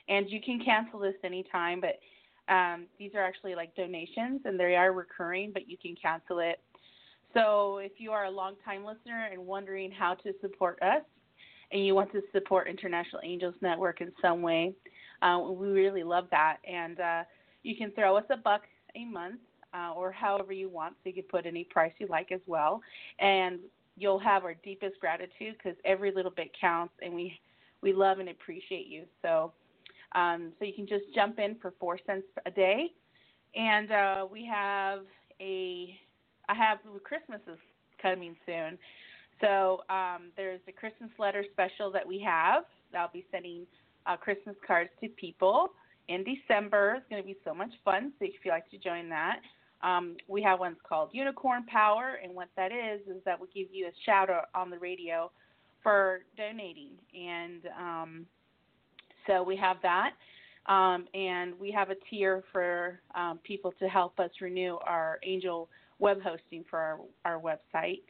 and 0.08 0.30
you 0.30 0.40
can 0.40 0.60
cancel 0.64 1.00
this 1.00 1.14
anytime. 1.24 1.80
But 1.80 1.98
um, 2.52 2.86
these 2.98 3.10
are 3.14 3.24
actually 3.24 3.54
like 3.54 3.74
donations, 3.74 4.42
and 4.44 4.58
they 4.58 4.76
are 4.76 4.92
recurring, 4.92 5.50
but 5.52 5.68
you 5.68 5.76
can 5.76 5.96
cancel 6.00 6.38
it. 6.38 6.60
So 7.34 7.78
if 7.78 7.92
you 7.98 8.12
are 8.12 8.24
a 8.24 8.30
long-time 8.30 8.84
listener 8.84 9.28
and 9.30 9.46
wondering 9.46 9.90
how 9.90 10.14
to 10.14 10.32
support 10.40 10.80
us, 10.82 11.02
and 11.72 11.84
you 11.84 11.94
want 11.94 12.12
to 12.12 12.22
support 12.32 12.68
International 12.68 13.20
Angels 13.24 13.54
Network 13.60 14.00
in 14.00 14.12
some 14.22 14.40
way, 14.40 14.72
uh, 15.22 15.40
we 15.50 15.68
really 15.68 16.04
love 16.04 16.28
that. 16.30 16.58
And 16.68 17.00
uh, 17.00 17.22
you 17.62 17.76
can 17.76 17.90
throw 17.92 18.16
us 18.16 18.24
a 18.30 18.36
buck 18.36 18.62
a 18.94 19.04
month 19.04 19.40
uh, 19.74 19.92
or 19.94 20.12
however 20.12 20.52
you 20.52 20.68
want. 20.68 20.94
So 21.02 21.08
you 21.08 21.14
can 21.14 21.24
put 21.24 21.46
any 21.46 21.64
price 21.64 21.92
you 21.98 22.06
like 22.06 22.32
as 22.32 22.40
well, 22.46 22.80
and 23.18 23.58
you'll 23.96 24.18
have 24.18 24.44
our 24.44 24.54
deepest 24.54 25.00
gratitude 25.00 25.56
because 25.58 25.76
every 25.84 26.12
little 26.12 26.30
bit 26.30 26.50
counts, 26.58 26.94
and 27.02 27.14
we 27.14 27.38
we 27.82 27.92
love 27.92 28.18
and 28.18 28.28
appreciate 28.28 28.86
you. 28.86 29.04
So 29.22 29.52
um, 30.14 30.52
so 30.58 30.64
you 30.64 30.72
can 30.72 30.86
just 30.86 31.04
jump 31.14 31.38
in 31.38 31.56
for 31.60 31.74
four 31.78 31.98
cents 32.06 32.26
a 32.46 32.50
day, 32.50 32.92
and 33.54 33.90
uh, 33.90 34.26
we 34.30 34.46
have 34.46 35.00
a 35.40 35.98
I 36.48 36.54
have 36.54 36.78
Christmas 37.04 37.40
is 37.46 37.58
coming 38.00 38.36
soon. 38.46 38.78
So 39.40 39.82
um, 39.90 40.30
there's 40.36 40.60
a 40.68 40.72
Christmas 40.72 41.10
letter 41.18 41.44
special 41.52 41.90
that 41.92 42.06
we 42.06 42.18
have. 42.20 42.64
I'll 42.96 43.10
be 43.12 43.26
sending 43.30 43.66
uh, 44.06 44.16
Christmas 44.16 44.56
cards 44.66 44.90
to 45.02 45.08
people 45.08 45.70
in 46.08 46.24
December. 46.24 46.94
It's 46.96 47.06
going 47.10 47.22
to 47.22 47.26
be 47.26 47.36
so 47.44 47.54
much 47.54 47.72
fun. 47.84 48.12
So 48.18 48.24
if 48.24 48.32
you'd 48.44 48.50
like 48.50 48.70
to 48.70 48.78
join 48.78 49.08
that, 49.10 49.40
um, 49.82 50.16
we 50.28 50.42
have 50.42 50.58
ones 50.58 50.76
called 50.88 51.10
Unicorn 51.12 51.64
Power, 51.66 52.18
and 52.22 52.34
what 52.34 52.48
that 52.56 52.72
is 52.72 53.00
is 53.08 53.22
that 53.24 53.38
we 53.38 53.46
give 53.54 53.72
you 53.72 53.86
a 53.86 53.90
shout 54.04 54.30
out 54.30 54.48
on 54.54 54.70
the 54.70 54.78
radio 54.78 55.30
for 55.82 56.20
donating, 56.36 56.92
and 57.14 57.62
um, 57.78 58.26
so 59.26 59.42
we 59.42 59.56
have 59.56 59.76
that. 59.82 60.12
Um, 60.66 61.06
and 61.14 61.54
we 61.60 61.70
have 61.70 61.90
a 61.90 61.94
tier 62.10 62.42
for 62.52 62.98
um, 63.14 63.38
people 63.44 63.72
to 63.78 63.86
help 63.86 64.18
us 64.18 64.30
renew 64.40 64.78
our 64.84 65.20
Angel 65.22 65.68
web 65.98 66.20
hosting 66.22 66.64
for 66.68 66.78
our, 66.78 66.98
our 67.24 67.40
website 67.40 68.02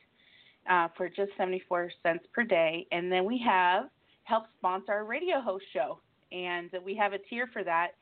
uh, 0.71 0.89
for 0.97 1.09
just 1.09 1.31
74 1.37 1.91
cents 2.03 2.25
per 2.33 2.43
day. 2.43 2.87
And 2.93 3.11
then 3.11 3.25
we 3.25 3.41
have 3.47 3.85
help 4.25 4.45
sponsor 4.59 4.93
our 4.93 5.05
radio 5.05 5.41
host 5.41 5.65
show, 5.73 6.01
and 6.33 6.71
we 6.85 6.95
have 6.97 7.13
a 7.13 7.19
tier 7.19 7.49
for 7.53 7.63
that. 7.65 7.93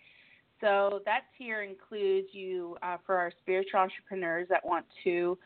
So 0.60 1.00
that 1.04 1.22
tier 1.36 1.62
includes 1.62 2.28
you 2.32 2.76
uh, 2.82 2.96
for 3.04 3.16
our 3.16 3.32
spiritual 3.42 3.80
entrepreneurs 3.80 4.48
that 4.48 4.64
want 4.64 4.86
to 5.04 5.36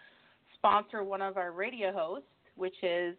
sponsor 0.55 1.03
one 1.03 1.23
of 1.23 1.37
our 1.37 1.53
radio 1.53 1.93
hosts, 1.93 2.29
which 2.57 2.77
is 2.83 3.17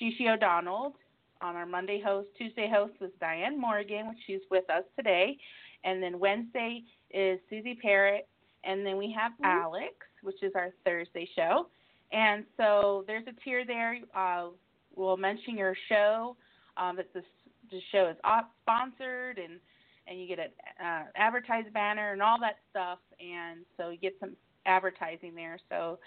Shishi 0.00 0.32
O'Donnell. 0.32 0.96
On 1.42 1.56
our 1.56 1.66
Monday 1.66 2.00
host, 2.02 2.28
Tuesday 2.38 2.70
host 2.72 2.94
was 3.00 3.10
Dianne 3.20 3.58
Morgan, 3.58 4.08
which 4.08 4.16
she's 4.26 4.40
with 4.50 4.70
us 4.70 4.84
today, 4.96 5.36
and 5.84 6.02
then 6.02 6.18
Wednesday 6.18 6.82
is 7.10 7.38
Suzi 7.52 7.76
Parrett, 7.84 8.26
and 8.62 8.86
then 8.86 8.96
we 8.96 9.14
have 9.18 9.32
mm-hmm. 9.32 9.44
Alex, 9.44 9.92
which 10.24 10.42
is 10.42 10.52
our 10.54 10.70
Thursday 10.84 11.28
show. 11.36 11.68
And 12.12 12.44
so 12.56 13.04
there's 13.06 13.26
a 13.26 13.44
tier 13.44 13.64
there. 13.66 13.98
Uh, 14.14 14.48
we'll 14.94 15.16
mention 15.16 15.56
your 15.56 15.76
show 15.88 16.36
um, 16.76 16.96
that 16.96 17.12
this, 17.14 17.24
the 17.70 17.80
show 17.92 18.08
is 18.08 18.16
sponsored 18.62 19.38
and 19.38 19.60
and 20.06 20.20
you 20.20 20.28
get 20.28 20.38
an 20.38 20.86
uh, 20.86 21.04
advertised 21.16 21.72
banner 21.72 22.12
and 22.12 22.20
all 22.20 22.38
that 22.38 22.56
stuff, 22.70 22.98
and 23.20 23.60
so 23.76 23.88
you 23.88 23.96
get 23.96 24.14
some 24.20 24.36
advertising 24.66 25.34
there. 25.34 25.58
So 25.70 25.98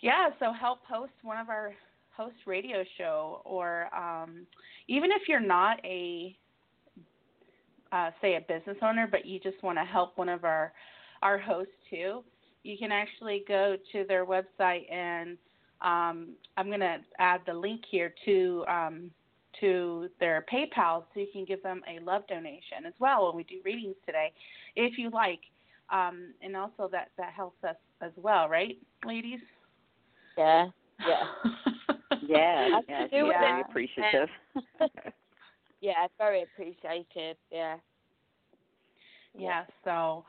yeah, 0.00 0.30
so 0.40 0.52
help 0.52 0.80
host 0.88 1.12
one 1.22 1.38
of 1.38 1.48
our 1.48 1.72
host 2.16 2.36
radio 2.46 2.82
show, 2.98 3.42
or 3.44 3.94
um, 3.94 4.46
even 4.88 5.10
if 5.12 5.28
you're 5.28 5.40
not 5.40 5.78
a 5.84 6.36
uh, 7.92 8.10
say 8.20 8.36
a 8.36 8.40
business 8.40 8.76
owner, 8.82 9.06
but 9.08 9.24
you 9.24 9.38
just 9.38 9.62
want 9.62 9.78
to 9.78 9.84
help 9.84 10.18
one 10.18 10.28
of 10.28 10.44
our 10.44 10.72
our 11.22 11.38
hosts 11.38 11.72
too, 11.88 12.22
you 12.66 12.76
can 12.76 12.90
actually 12.90 13.44
go 13.46 13.76
to 13.92 14.04
their 14.08 14.26
website 14.26 14.92
and 14.92 15.38
um, 15.82 16.30
I'm 16.56 16.66
going 16.66 16.80
to 16.80 16.98
add 17.18 17.42
the 17.46 17.54
link 17.54 17.82
here 17.90 18.12
to 18.24 18.64
um, 18.68 19.10
to 19.60 20.08
their 20.20 20.44
PayPal 20.52 21.04
so 21.14 21.20
you 21.20 21.28
can 21.32 21.44
give 21.44 21.62
them 21.62 21.82
a 21.88 22.02
love 22.04 22.26
donation 22.26 22.84
as 22.86 22.92
well 22.98 23.26
when 23.26 23.36
we 23.36 23.44
do 23.44 23.56
readings 23.64 23.94
today, 24.04 24.32
if 24.74 24.98
you 24.98 25.10
like. 25.10 25.40
Um, 25.90 26.34
and 26.42 26.56
also 26.56 26.88
that 26.90 27.10
that 27.16 27.32
helps 27.32 27.62
us 27.62 27.76
as 28.02 28.12
well, 28.16 28.48
right, 28.48 28.76
ladies? 29.04 29.40
Yeah, 30.36 30.66
yeah, 31.06 31.24
yeah. 32.26 32.80
yeah, 32.88 33.06
yeah 33.12 33.40
very 33.40 33.60
appreciative. 33.62 34.28
yeah, 35.80 36.06
very 36.18 36.42
appreciative. 36.42 37.36
Yeah. 37.52 37.76
Yeah. 39.38 39.64
So 39.84 40.24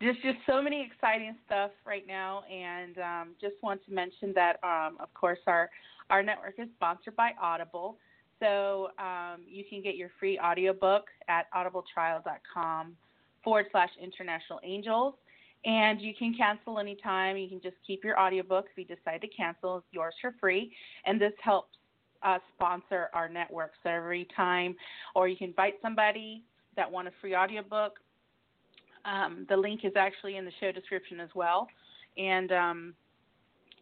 there's 0.00 0.16
just 0.22 0.38
so 0.46 0.62
many 0.62 0.88
exciting 0.90 1.36
stuff 1.46 1.70
right 1.84 2.06
now, 2.06 2.42
and 2.50 2.98
um, 2.98 3.28
just 3.40 3.54
want 3.62 3.84
to 3.86 3.92
mention 3.92 4.32
that, 4.34 4.58
um, 4.62 4.96
of 5.00 5.12
course, 5.14 5.40
our 5.46 5.70
our 6.10 6.22
network 6.22 6.54
is 6.58 6.68
sponsored 6.76 7.16
by 7.16 7.32
Audible. 7.40 7.98
So 8.40 8.88
um, 8.98 9.42
you 9.46 9.64
can 9.68 9.82
get 9.82 9.96
your 9.96 10.10
free 10.18 10.38
audiobook 10.38 11.04
at 11.28 11.46
audibletrial.com 11.52 12.96
forward 13.42 13.66
slash 13.72 13.90
international 14.02 14.60
angels. 14.64 15.14
And 15.64 16.00
you 16.00 16.14
can 16.16 16.34
cancel 16.34 16.78
anytime. 16.78 17.36
You 17.36 17.48
can 17.48 17.60
just 17.60 17.76
keep 17.86 18.04
your 18.04 18.18
audiobook 18.18 18.66
if 18.70 18.78
you 18.78 18.96
decide 18.96 19.20
to 19.22 19.28
cancel. 19.28 19.78
It's 19.78 19.86
yours 19.90 20.14
for 20.20 20.34
free. 20.40 20.72
And 21.04 21.20
this 21.20 21.32
helps 21.42 21.76
uh, 22.22 22.38
sponsor 22.54 23.08
our 23.12 23.28
network. 23.28 23.72
So 23.82 23.90
every 23.90 24.28
time, 24.36 24.76
or 25.14 25.28
you 25.28 25.36
can 25.36 25.48
invite 25.48 25.74
somebody 25.82 26.44
that 26.76 26.90
want 26.90 27.08
a 27.08 27.12
free 27.20 27.34
audiobook. 27.34 27.98
Um, 29.08 29.46
the 29.48 29.56
link 29.56 29.80
is 29.84 29.92
actually 29.96 30.36
in 30.36 30.44
the 30.44 30.52
show 30.60 30.72
description 30.72 31.20
as 31.20 31.30
well. 31.34 31.68
And 32.16 32.52
um, 32.52 32.94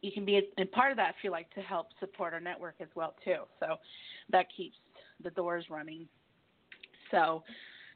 you 0.03 0.13
can 0.13 0.25
be 0.25 0.37
a, 0.37 0.63
a 0.63 0.67
part 0.67 0.91
of 0.91 0.97
that 0.99 1.11
if 1.11 1.25
you 1.25 1.31
like 1.31 1.53
to 1.55 1.61
help 1.61 1.89
support 2.01 2.33
our 2.33 2.41
network 2.41 2.77
as 2.81 2.89
well 2.95 3.15
too. 3.25 3.43
So 3.61 3.77
that 4.31 4.47
keeps 4.57 4.77
the 5.23 5.31
doors 5.31 5.65
running. 5.71 6.07
So, 7.11 7.43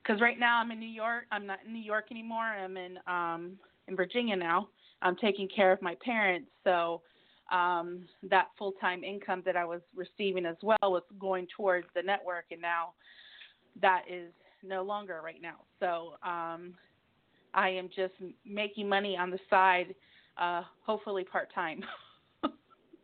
because 0.02 0.20
right 0.20 0.38
now 0.38 0.58
I'm 0.58 0.70
in 0.70 0.80
New 0.80 0.88
York, 0.88 1.24
I'm 1.30 1.46
not 1.46 1.58
in 1.66 1.72
New 1.72 1.82
York 1.82 2.06
anymore. 2.10 2.44
I'm 2.44 2.76
in 2.76 2.98
um, 3.06 3.58
in 3.86 3.96
Virginia 3.96 4.36
now. 4.36 4.68
I'm 5.02 5.16
taking 5.16 5.48
care 5.48 5.72
of 5.72 5.82
my 5.82 5.96
parents, 6.04 6.48
so 6.64 7.02
um, 7.52 8.04
that 8.30 8.48
full 8.58 8.72
time 8.80 9.02
income 9.04 9.42
that 9.44 9.56
I 9.56 9.64
was 9.64 9.80
receiving 9.94 10.46
as 10.46 10.56
well 10.62 10.78
was 10.82 11.02
going 11.18 11.48
towards 11.54 11.86
the 11.94 12.02
network, 12.02 12.46
and 12.50 12.60
now 12.60 12.92
that 13.80 14.02
is 14.10 14.32
no 14.62 14.82
longer 14.82 15.20
right 15.22 15.40
now. 15.42 15.56
So 15.80 16.14
um, 16.28 16.74
I 17.54 17.70
am 17.70 17.88
just 17.94 18.14
making 18.44 18.88
money 18.88 19.16
on 19.16 19.30
the 19.30 19.38
side, 19.48 19.94
uh, 20.36 20.62
hopefully 20.84 21.24
part 21.24 21.52
time. 21.54 21.82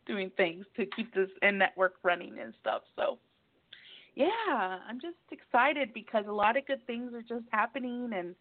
doing 0.06 0.30
things 0.36 0.64
to 0.76 0.86
keep 0.86 1.12
this 1.14 1.28
and 1.42 1.58
network 1.58 1.94
running 2.02 2.38
and 2.40 2.54
stuff. 2.60 2.82
So 2.96 3.18
yeah, 4.14 4.78
I'm 4.88 5.00
just 5.00 5.16
excited 5.30 5.92
because 5.92 6.24
a 6.28 6.32
lot 6.32 6.56
of 6.56 6.66
good 6.66 6.84
things 6.86 7.12
are 7.12 7.22
just 7.22 7.44
happening 7.50 8.10
and 8.14 8.34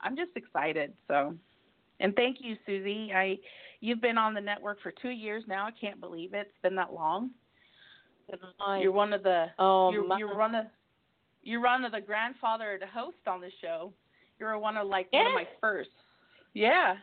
I'm 0.00 0.16
just 0.16 0.30
excited. 0.36 0.92
So 1.08 1.34
and 2.00 2.14
thank 2.14 2.38
you, 2.40 2.56
Suzi. 2.66 3.14
I 3.14 3.38
you've 3.80 4.00
been 4.00 4.18
on 4.18 4.34
the 4.34 4.40
network 4.40 4.80
for 4.82 4.92
two 5.02 5.10
years 5.10 5.44
now. 5.46 5.66
I 5.66 5.72
can't 5.78 6.00
believe 6.00 6.32
it. 6.32 6.46
It's 6.48 6.62
been 6.62 6.76
that 6.76 6.92
long. 6.92 7.30
You're 8.80 8.92
one 8.92 9.12
of 9.12 9.22
the 9.22 9.46
oh, 9.58 9.92
you're, 9.92 10.18
you're 10.18 10.38
one 10.38 10.54
of 10.54 10.66
you're 11.42 11.62
one 11.62 11.84
of 11.84 11.92
the 11.92 12.00
grandfather 12.00 12.78
to 12.78 12.86
host 12.86 13.18
on 13.26 13.40
the 13.40 13.50
show. 13.60 13.92
You're 14.38 14.58
one 14.58 14.76
of 14.76 14.88
like 14.88 15.08
yeah. 15.12 15.22
one 15.22 15.28
of 15.28 15.34
my 15.34 15.48
first. 15.60 15.90
Yeah. 16.54 16.94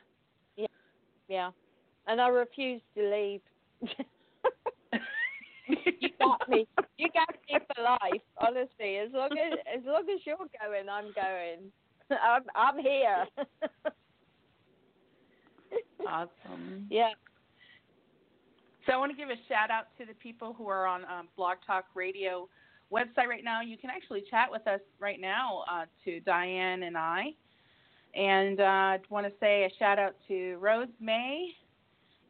Yeah. 0.55 0.67
Yeah. 1.27 1.51
And 2.07 2.19
I 2.19 2.27
refuse 2.27 2.81
to 2.95 3.09
leave. 3.09 3.41
you 6.01 6.09
got 6.19 6.49
me. 6.49 6.67
You 6.97 7.07
got 7.13 7.29
me 7.49 7.59
for 7.73 7.83
life. 7.83 8.21
Honestly, 8.37 8.97
as 8.97 9.11
long 9.13 9.29
as 9.31 9.59
as 9.77 9.85
long 9.85 10.03
as 10.13 10.19
you're 10.25 10.37
going, 10.37 10.89
I'm 10.91 11.13
going. 11.13 11.71
I'm 12.11 12.43
I'm 12.55 12.79
here. 12.79 13.25
awesome. 16.07 16.87
Yeah. 16.89 17.11
So 18.85 18.93
I 18.93 18.97
want 18.97 19.11
to 19.11 19.17
give 19.17 19.29
a 19.29 19.37
shout 19.47 19.69
out 19.69 19.85
to 19.99 20.05
the 20.05 20.15
people 20.15 20.53
who 20.57 20.67
are 20.67 20.87
on 20.87 21.03
um, 21.03 21.27
Blog 21.37 21.57
Talk 21.65 21.85
Radio 21.93 22.49
website 22.91 23.27
right 23.27 23.43
now. 23.43 23.61
You 23.61 23.77
can 23.77 23.89
actually 23.89 24.23
chat 24.29 24.49
with 24.51 24.67
us 24.67 24.81
right 24.99 25.19
now 25.19 25.63
uh, 25.71 25.85
to 26.05 26.19
Dianne 26.21 26.85
and 26.85 26.97
I. 26.97 27.27
And 28.13 28.59
uh, 28.59 28.63
I 28.63 28.99
want 29.09 29.25
to 29.25 29.33
say 29.39 29.63
a 29.63 29.69
shout 29.79 29.97
out 29.97 30.15
to 30.27 30.57
Rose 30.57 30.89
May 30.99 31.49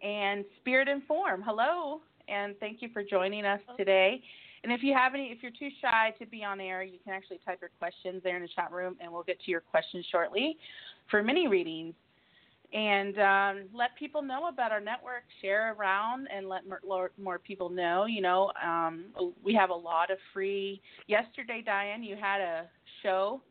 and 0.04 0.46
Spirit 0.60 0.88
and 0.88 1.04
Form. 1.04 1.42
Hello, 1.44 2.02
and 2.28 2.56
thank 2.60 2.82
you 2.82 2.90
for 2.94 3.04
joining 3.04 3.46
us 3.46 3.60
today. 3.78 4.22
And 4.64 4.72
if 4.72 4.84
you 4.84 4.94
have 4.94 5.16
any, 5.16 5.28
if 5.28 5.42
you're 5.42 5.52
too 5.52 5.70
shy 5.82 6.14
to 6.20 6.26
be 6.28 6.44
on 6.44 6.60
air, 6.60 6.84
you 6.84 7.00
can 7.04 7.14
actually 7.14 7.40
type 7.44 7.60
your 7.62 7.72
questions 7.80 8.22
there 8.24 8.36
in 8.36 8.44
the 8.44 8.50
chat 8.56 8.72
room, 8.72 8.96
and 9.02 9.12
we'll 9.12 9.24
get 9.24 9.42
to 9.42 9.52
your 9.52 9.62
questions 9.62 10.06
shortly 10.12 10.58
for 11.10 11.24
mini 11.24 11.48
readings 11.48 11.96
and 12.74 13.20
um, 13.20 13.64
let 13.74 13.96
people 13.98 14.22
know 14.22 14.48
about 14.48 14.72
our 14.72 14.80
network. 14.80 15.24
Share 15.42 15.74
around 15.74 16.28
and 16.34 16.48
let 16.48 16.62
more, 16.68 17.12
more 17.22 17.40
people 17.40 17.70
know. 17.70 18.06
You 18.06 18.22
know, 18.22 18.52
um, 18.66 19.06
we 19.44 19.54
have 19.54 19.70
a 19.70 19.76
lot 19.76 20.10
of 20.10 20.18
free. 20.34 20.82
Yesterday, 21.08 21.64
Dianne, 21.68 22.06
you 22.06 22.16
had 22.16 22.40
a 22.40 22.70
show, 23.04 23.42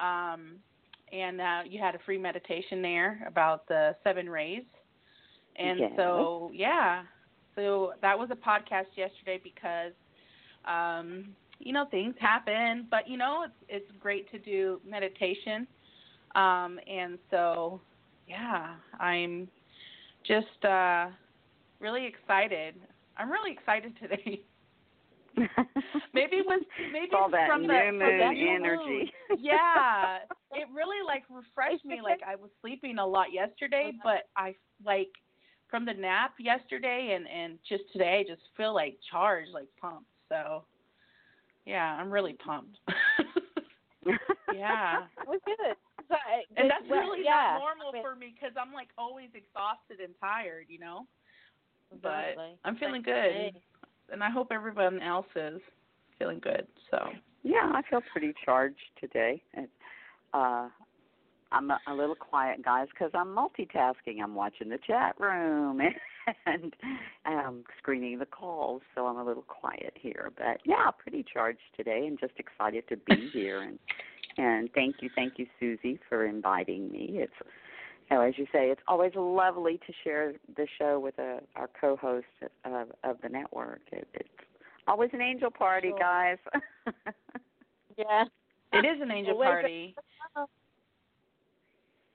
um, 0.00 0.56
and 1.12 1.40
uh, 1.40 1.60
you 1.68 1.80
had 1.80 1.94
a 1.94 1.98
free 2.06 2.18
meditation 2.18 2.80
there 2.80 3.24
about 3.26 3.66
the 3.66 3.96
seven 4.04 4.28
rays. 4.28 4.62
And 5.56 5.80
so, 5.96 6.50
yeah, 6.54 7.02
so 7.56 7.92
that 8.02 8.18
was 8.18 8.30
a 8.30 8.36
podcast 8.36 8.86
yesterday 8.96 9.40
because, 9.42 9.92
um, 10.64 11.34
you 11.58 11.72
know, 11.72 11.86
things 11.90 12.14
happen. 12.18 12.86
But 12.90 13.08
you 13.08 13.18
know, 13.18 13.44
it's 13.44 13.54
it's 13.68 13.98
great 14.00 14.30
to 14.30 14.38
do 14.38 14.80
meditation. 14.88 15.66
Um, 16.36 16.78
and 16.88 17.18
so 17.30 17.80
yeah, 18.30 18.74
I'm 19.00 19.48
just 20.24 20.64
uh, 20.64 21.08
really 21.80 22.06
excited. 22.06 22.76
I'm 23.16 23.30
really 23.30 23.52
excited 23.52 23.92
today. 24.00 24.42
maybe 26.14 26.36
it 26.36 26.46
was 26.46 26.62
maybe 26.92 27.06
it's 27.06 27.14
all 27.16 27.30
that 27.30 27.48
from 27.48 27.62
new 27.62 27.68
the 27.68 27.92
moon 27.92 28.02
energy. 28.02 29.12
yeah, 29.38 30.18
it 30.52 30.68
really 30.74 31.04
like 31.04 31.24
refreshed 31.28 31.84
me. 31.84 32.00
Like 32.02 32.20
I 32.26 32.36
was 32.36 32.50
sleeping 32.60 32.98
a 32.98 33.06
lot 33.06 33.32
yesterday, 33.32 33.92
but 34.04 34.28
I 34.36 34.54
like 34.84 35.10
from 35.68 35.84
the 35.84 35.94
nap 35.94 36.34
yesterday 36.38 37.16
and 37.16 37.26
and 37.28 37.58
just 37.68 37.84
today, 37.92 38.24
I 38.24 38.30
just 38.30 38.42
feel 38.56 38.74
like 38.74 38.96
charged, 39.10 39.50
like 39.52 39.68
pumped. 39.80 40.06
So 40.28 40.64
yeah, 41.66 41.96
I'm 41.98 42.12
really 42.12 42.34
pumped. 42.34 42.78
yeah. 44.54 45.02
Well, 45.26 45.38
good. 45.44 45.76
So, 46.10 46.16
and 46.56 46.68
that's 46.68 46.82
well, 46.90 47.00
really 47.00 47.22
yeah. 47.24 47.54
not 47.54 47.60
normal 47.60 47.90
I 47.90 47.92
mean, 47.94 48.02
for 48.02 48.16
me 48.16 48.34
because 48.34 48.56
I'm 48.60 48.74
like 48.74 48.88
always 48.98 49.30
exhausted 49.32 50.02
and 50.02 50.12
tired, 50.20 50.66
you 50.68 50.80
know. 50.80 51.06
But 52.02 52.34
Exactly. 52.34 52.58
I'm 52.64 52.76
feeling 52.76 53.02
Same 53.06 53.52
good, 53.52 53.62
and 54.12 54.24
I 54.24 54.30
hope 54.30 54.48
everyone 54.50 55.00
else 55.00 55.30
is 55.36 55.60
feeling 56.18 56.40
good. 56.40 56.66
So 56.90 56.98
Yeah, 57.42 57.70
I 57.72 57.82
feel 57.88 58.00
pretty 58.12 58.34
charged 58.44 58.76
today. 59.00 59.42
And, 59.54 59.68
uh, 60.34 60.68
I'm 61.52 61.70
a, 61.70 61.78
a 61.88 61.94
little 61.94 62.14
quiet, 62.14 62.64
guys, 62.64 62.86
because 62.90 63.10
I'm 63.14 63.28
multitasking. 63.28 64.22
I'm 64.22 64.34
watching 64.34 64.68
the 64.68 64.78
chat 64.86 65.18
room 65.18 65.80
and 66.46 66.74
um, 67.26 67.64
screening 67.78 68.18
the 68.18 68.26
calls, 68.26 68.82
so 68.94 69.06
I'm 69.06 69.16
a 69.16 69.24
little 69.24 69.44
quiet 69.44 69.94
here. 69.94 70.30
But 70.36 70.58
yeah, 70.64 70.90
pretty 70.90 71.24
charged 71.32 71.60
today, 71.76 72.06
and 72.06 72.18
just 72.18 72.34
excited 72.38 72.84
to 72.88 72.96
be 72.96 73.28
here. 73.32 73.62
And 73.62 73.78
and 74.38 74.70
thank 74.74 74.96
you, 75.00 75.10
thank 75.14 75.34
you, 75.38 75.46
Suzi, 75.60 75.98
for 76.08 76.26
inviting 76.26 76.90
me. 76.90 77.08
It's 77.14 77.32
you 78.10 78.16
know, 78.16 78.22
as 78.22 78.34
you 78.36 78.46
say, 78.46 78.70
it's 78.70 78.80
always 78.88 79.12
lovely 79.14 79.78
to 79.86 79.92
share 80.02 80.32
the 80.56 80.66
show 80.78 80.98
with 80.98 81.18
a, 81.18 81.40
our 81.54 81.70
co-host 81.80 82.26
of, 82.64 82.88
of 83.04 83.16
the 83.22 83.28
network. 83.28 83.80
It, 83.92 84.08
it's 84.14 84.28
always 84.88 85.10
an 85.12 85.20
angel 85.20 85.50
party, 85.50 85.90
Sure. 85.90 85.98
guys. 85.98 86.38
Yeah. 87.98 88.24
it 88.72 88.86
is 88.86 89.02
an 89.02 89.10
angel 89.10 89.34
Always 89.34 89.46
party, 89.46 89.94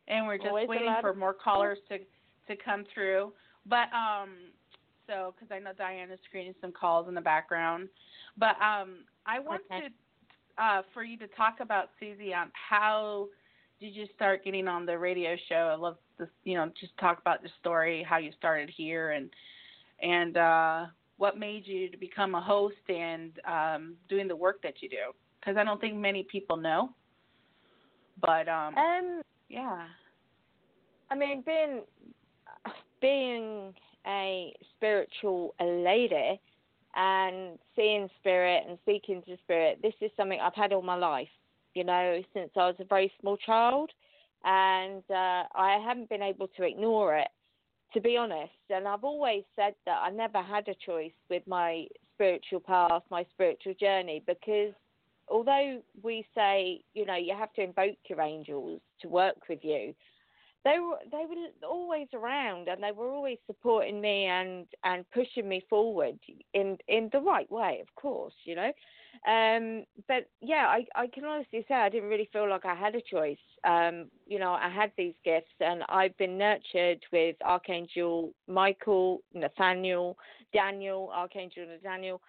and 0.08 0.26
we're 0.26 0.38
just 0.38 0.48
Always 0.48 0.68
waiting 0.68 0.96
for 1.00 1.14
more 1.14 1.34
callers 1.34 1.78
to 1.90 2.00
to 2.00 2.64
come 2.64 2.86
through. 2.92 3.32
But 3.68 3.88
um, 3.94 4.52
so 5.08 5.34
because 5.36 5.54
I 5.54 5.60
know 5.60 5.72
Dianne 5.80 6.12
is 6.12 6.20
screening 6.28 6.56
some 6.62 6.72
calls 6.72 7.08
in 7.08 7.16
the 7.16 7.22
background, 7.22 7.90
but 8.38 8.56
um, 8.62 9.06
I 9.26 9.40
wanted 9.40 9.64
Okay. 9.72 9.88
uh, 10.58 10.82
for 10.94 11.04
you 11.04 11.18
to 11.18 11.28
talk 11.28 11.60
about 11.60 11.90
Suzi 12.02 12.36
on 12.36 12.52
how 12.54 13.28
did 13.80 13.96
you 13.96 14.06
start 14.16 14.44
getting 14.44 14.68
on 14.68 14.86
the 14.86 14.98
radio 14.98 15.36
show? 15.50 15.70
I 15.72 15.76
love 15.76 15.98
this, 16.18 16.30
you 16.44 16.56
know, 16.56 16.72
just 16.80 16.98
talk 16.98 17.20
about 17.20 17.44
the 17.44 17.50
story, 17.60 18.06
how 18.08 18.18
you 18.18 18.32
started 18.38 18.70
here, 18.76 19.12
and 19.12 19.30
and 20.02 20.38
uh, 20.38 20.86
what 21.18 21.38
made 21.38 21.66
you 21.66 21.90
to 21.90 21.98
become 21.98 22.36
a 22.36 22.42
host 22.42 22.76
and 22.90 23.40
um, 23.48 23.96
doing 24.10 24.28
the 24.28 24.36
work 24.36 24.62
that 24.62 24.82
you 24.82 24.90
do. 24.90 25.14
Because 25.40 25.58
I 25.58 25.64
don't 25.64 25.80
think 25.80 25.96
many 25.96 26.24
people 26.24 26.58
know. 26.58 26.90
But 28.20 28.48
um, 28.48 28.76
Um, 28.76 29.22
yeah, 29.50 29.86
I 31.10 31.16
mean, 31.16 31.44
being 31.46 31.82
being 33.06 33.72
a 34.08 34.52
spiritual 34.76 35.54
lady 35.62 36.42
and 36.96 37.60
seeing 37.76 38.10
spirit 38.20 38.64
and 38.68 38.80
speaking 38.82 39.22
to 39.28 39.38
spirit, 39.44 39.78
this 39.84 39.94
is 40.02 40.10
something 40.18 40.40
I've 40.42 40.56
had 40.56 40.74
all 40.74 40.82
my 40.82 40.96
life. 40.96 41.28
You 41.76 41.84
know, 41.84 42.24
since 42.34 42.50
I 42.56 42.66
was 42.66 42.76
a 42.80 42.86
very 42.86 43.12
small 43.22 43.38
child, 43.38 43.92
and 44.44 45.04
uh, 45.12 45.44
I 45.54 45.78
haven't 45.86 46.10
been 46.10 46.24
able 46.24 46.48
to 46.58 46.64
ignore 46.64 47.16
it, 47.16 47.28
to 47.94 48.02
be 48.02 48.18
honest. 48.18 48.54
And 48.72 48.88
I've 48.88 49.04
always 49.04 49.44
said 49.56 49.76
that 49.86 50.00
I 50.02 50.10
never 50.10 50.42
had 50.42 50.68
a 50.68 50.76
choice 50.84 51.12
with 51.30 51.44
my 51.46 51.86
spiritual 52.14 52.62
path, 52.62 53.04
my 53.12 53.26
spiritual 53.34 53.76
journey, 53.80 54.24
because 54.26 54.74
although 55.28 55.80
we 56.02 56.26
say, 56.34 56.82
you 56.96 57.06
know, 57.06 57.18
you 57.18 57.36
have 57.38 57.54
to 57.54 57.62
invoke 57.62 57.98
your 58.08 58.22
angels 58.22 58.82
to 59.02 59.10
work 59.10 59.36
with 59.48 59.60
you, 59.62 59.94
they 60.66 60.80
were 60.80 60.98
they 61.12 61.26
were 61.30 61.68
always 61.68 62.08
around 62.14 62.68
and 62.68 62.84
they 62.84 62.92
were 62.92 63.12
always 63.12 63.38
supporting 63.46 64.02
me 64.02 64.26
and 64.26 64.66
and 64.84 65.06
pushing 65.12 65.48
me 65.48 65.64
forward 65.70 66.18
in 66.54 66.78
in 66.88 67.10
the 67.14 67.22
right 67.22 67.50
way, 67.52 67.80
of 67.82 67.96
course, 67.96 68.34
you 68.44 68.56
know. 68.56 68.72
Um, 69.28 69.86
but 70.08 70.28
yeah, 70.42 70.66
I 70.68 70.86
I 70.96 71.08
can 71.08 71.24
honestly 71.24 71.64
say 71.68 71.76
I 71.76 71.90
didn't 71.90 72.10
really 72.10 72.30
feel 72.34 72.50
like 72.50 72.66
I 72.66 72.74
had 72.74 72.96
a 72.96 73.02
choice. 73.02 73.38
Um, 73.64 74.08
you 74.26 74.40
know, 74.40 74.54
I 74.54 74.70
had 74.70 74.92
these 74.98 75.14
gifts 75.24 75.54
and 75.60 75.84
I've 75.88 76.18
been 76.18 76.38
nurtured 76.38 77.00
with 77.14 77.36
Archangel 77.44 78.34
Michael, 78.48 79.22
Nathaniel, 79.34 80.18
Daniel, 80.52 81.12
Archangel 81.14 81.68
Nathaniel, 81.68 82.22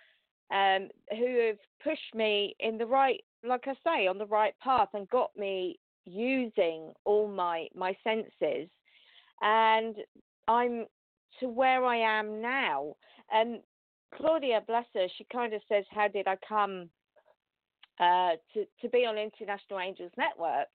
um, 0.50 0.88
who 1.10 1.46
have 1.46 1.58
pushed 1.82 2.14
me 2.14 2.54
in 2.60 2.78
the 2.78 2.86
right, 2.86 3.22
like 3.46 3.66
I 3.66 3.74
say, 3.84 4.06
on 4.06 4.18
the 4.18 4.26
right 4.26 4.54
path 4.62 4.88
and 4.94 5.08
got 5.08 5.30
me 5.36 5.78
using 6.06 6.92
all 7.04 7.28
my 7.28 7.68
my 7.74 7.96
senses, 8.02 8.68
and 9.42 9.96
I'm 10.48 10.86
to 11.40 11.48
where 11.48 11.84
I 11.84 11.96
am 11.96 12.40
now. 12.40 12.94
And 13.30 13.60
Claudia, 14.14 14.62
bless 14.66 14.86
her, 14.94 15.06
she 15.16 15.26
kind 15.32 15.52
of 15.52 15.60
says, 15.68 15.84
"How 15.90 16.08
did 16.08 16.26
I 16.26 16.36
come 16.48 16.88
uh, 18.00 18.36
to 18.54 18.64
to 18.80 18.88
be 18.88 19.04
on 19.06 19.18
International 19.18 19.80
Angels 19.80 20.12
Network?" 20.16 20.68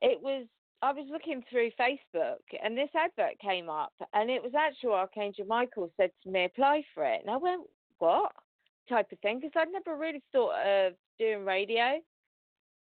It 0.00 0.20
was 0.22 0.46
I 0.82 0.92
was 0.92 1.06
looking 1.10 1.42
through 1.50 1.70
Facebook, 1.78 2.40
and 2.62 2.76
this 2.76 2.88
advert 2.94 3.38
came 3.40 3.68
up, 3.68 3.92
and 4.14 4.30
it 4.30 4.42
was 4.42 4.52
actual 4.54 4.94
Archangel 4.94 5.46
Michael 5.46 5.90
said 5.96 6.10
to 6.22 6.30
me, 6.30 6.44
"Apply 6.44 6.82
for 6.94 7.04
it," 7.04 7.20
and 7.22 7.30
I 7.30 7.36
went, 7.36 7.62
"What?" 7.98 8.32
type 8.90 9.12
of 9.12 9.18
thing 9.20 9.40
because 9.40 9.52
I'd 9.56 9.72
never 9.72 9.96
really 9.96 10.22
thought 10.32 10.58
of 10.66 10.94
doing 11.18 11.44
radio. 11.44 12.00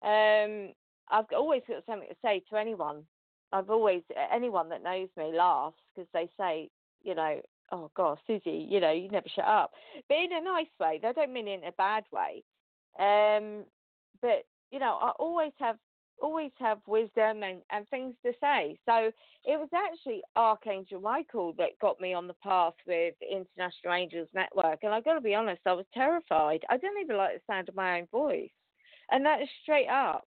Um, 0.03 0.71
I've 1.09 1.25
always 1.35 1.61
got 1.67 1.85
something 1.85 2.09
to 2.09 2.15
say 2.23 2.43
to 2.49 2.57
anyone. 2.57 3.03
I've 3.51 3.69
always 3.69 4.01
anyone 4.33 4.69
that 4.69 4.83
knows 4.83 5.09
me 5.17 5.31
laughs 5.35 5.77
because 5.95 6.09
they 6.13 6.29
say, 6.37 6.69
you 7.03 7.15
know, 7.15 7.41
oh 7.71 7.91
God, 7.95 8.17
Suzi, 8.27 8.69
you 8.69 8.79
know, 8.79 8.91
you 8.91 9.09
never 9.09 9.29
shut 9.33 9.45
up, 9.45 9.71
but 10.09 10.17
in 10.17 10.33
a 10.33 10.41
nice 10.41 10.67
way. 10.79 10.99
They 11.01 11.13
don't 11.13 11.33
mean 11.33 11.47
it 11.47 11.61
in 11.61 11.67
a 11.67 11.71
bad 11.73 12.03
way. 12.11 12.43
Um, 12.99 13.65
but 14.21 14.45
you 14.71 14.79
know, 14.79 14.97
I 15.01 15.11
always 15.19 15.51
have 15.59 15.77
always 16.21 16.51
have 16.59 16.79
wisdom 16.87 17.43
and, 17.43 17.61
and 17.71 17.87
things 17.89 18.15
to 18.25 18.31
say. 18.41 18.77
So 18.85 19.11
it 19.45 19.59
was 19.59 19.69
actually 19.73 20.21
Archangel 20.35 21.01
Michael 21.01 21.53
that 21.57 21.79
got 21.81 21.99
me 21.99 22.13
on 22.13 22.27
the 22.27 22.35
path 22.35 22.73
with 22.87 23.15
International 23.21 23.93
Angels 23.93 24.29
Network. 24.33 24.79
And 24.83 24.93
I've 24.93 25.05
got 25.05 25.15
to 25.15 25.21
be 25.21 25.35
honest, 25.35 25.61
I 25.65 25.73
was 25.73 25.85
terrified. 25.93 26.61
I 26.69 26.77
didn't 26.77 27.01
even 27.01 27.17
like 27.17 27.35
the 27.35 27.41
sound 27.53 27.69
of 27.69 27.75
my 27.75 27.99
own 27.99 28.07
voice. 28.11 28.49
And 29.11 29.25
that 29.25 29.41
is 29.41 29.49
straight 29.61 29.89
up. 29.89 30.25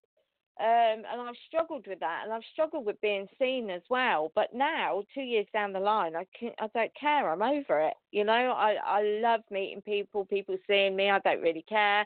Um, 0.60 1.04
and 1.10 1.20
I've 1.28 1.36
struggled 1.46 1.86
with 1.86 2.00
that, 2.00 2.22
and 2.24 2.32
I've 2.32 2.42
struggled 2.52 2.84
with 2.84 3.00
being 3.00 3.28
seen 3.38 3.70
as 3.70 3.82
well. 3.88 4.32
But 4.34 4.52
now, 4.54 5.04
two 5.14 5.20
years 5.22 5.46
down 5.52 5.72
the 5.72 5.78
line, 5.80 6.16
I 6.16 6.26
can, 6.38 6.50
I 6.60 6.66
don't 6.74 6.90
care. 7.00 7.30
I'm 7.30 7.42
over 7.42 7.80
it. 7.80 7.94
You 8.10 8.24
know, 8.24 8.52
I 8.56 8.74
I 8.84 9.02
love 9.22 9.42
meeting 9.50 9.82
people, 9.82 10.24
people 10.24 10.56
seeing 10.66 10.96
me. 10.96 11.10
I 11.10 11.20
don't 11.20 11.40
really 11.42 11.64
care. 11.68 12.04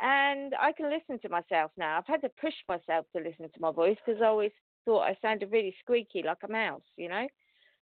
and 0.00 0.54
I 0.60 0.72
can 0.72 0.90
listen 0.90 1.18
to 1.20 1.28
myself 1.28 1.70
now. 1.76 1.98
I've 1.98 2.06
had 2.06 2.22
to 2.22 2.28
push 2.40 2.54
myself 2.68 3.06
to 3.14 3.22
listen 3.22 3.48
to 3.52 3.60
my 3.60 3.70
voice 3.72 3.96
because 4.04 4.20
I 4.22 4.26
always 4.26 4.52
thought 4.84 5.02
I 5.02 5.16
sounded 5.22 5.52
really 5.52 5.74
squeaky 5.80 6.22
like 6.24 6.38
a 6.44 6.48
mouse, 6.50 6.82
you 6.96 7.08
know. 7.08 7.26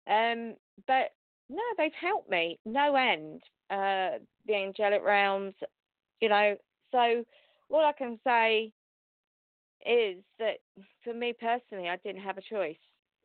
Um, 0.09 0.55
but 0.87 1.11
no, 1.51 1.63
they've 1.77 1.93
helped 2.01 2.31
me 2.31 2.59
no 2.65 2.95
end. 2.97 3.43
Uh, 3.71 4.19
the 4.47 4.55
angelic 4.55 5.03
realms, 5.05 5.55
you 6.21 6.29
know. 6.29 6.57
So 6.93 7.25
all 7.71 7.85
I 7.85 7.93
can 7.93 8.19
say 8.25 8.73
is 9.89 10.23
that 10.39 10.59
for 11.03 11.15
me 11.15 11.35
personally, 11.39 11.89
I 11.89 11.97
didn't 11.97 12.23
have 12.23 12.39
a 12.39 12.43
choice. 12.43 12.77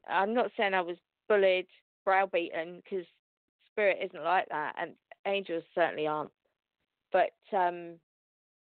I'm 0.10 0.34
not 0.34 0.52
saying 0.58 0.74
I 0.74 0.82
was 0.82 0.98
bullied, 1.28 1.68
browbeaten, 2.06 2.82
because 2.84 3.06
spirit 3.72 3.98
isn't 4.04 4.24
like 4.24 4.48
that, 4.50 4.76
and 4.80 4.94
angels 5.28 5.64
certainly 5.76 6.08
aren't. 6.08 6.32
But 7.12 7.32
um, 7.56 7.96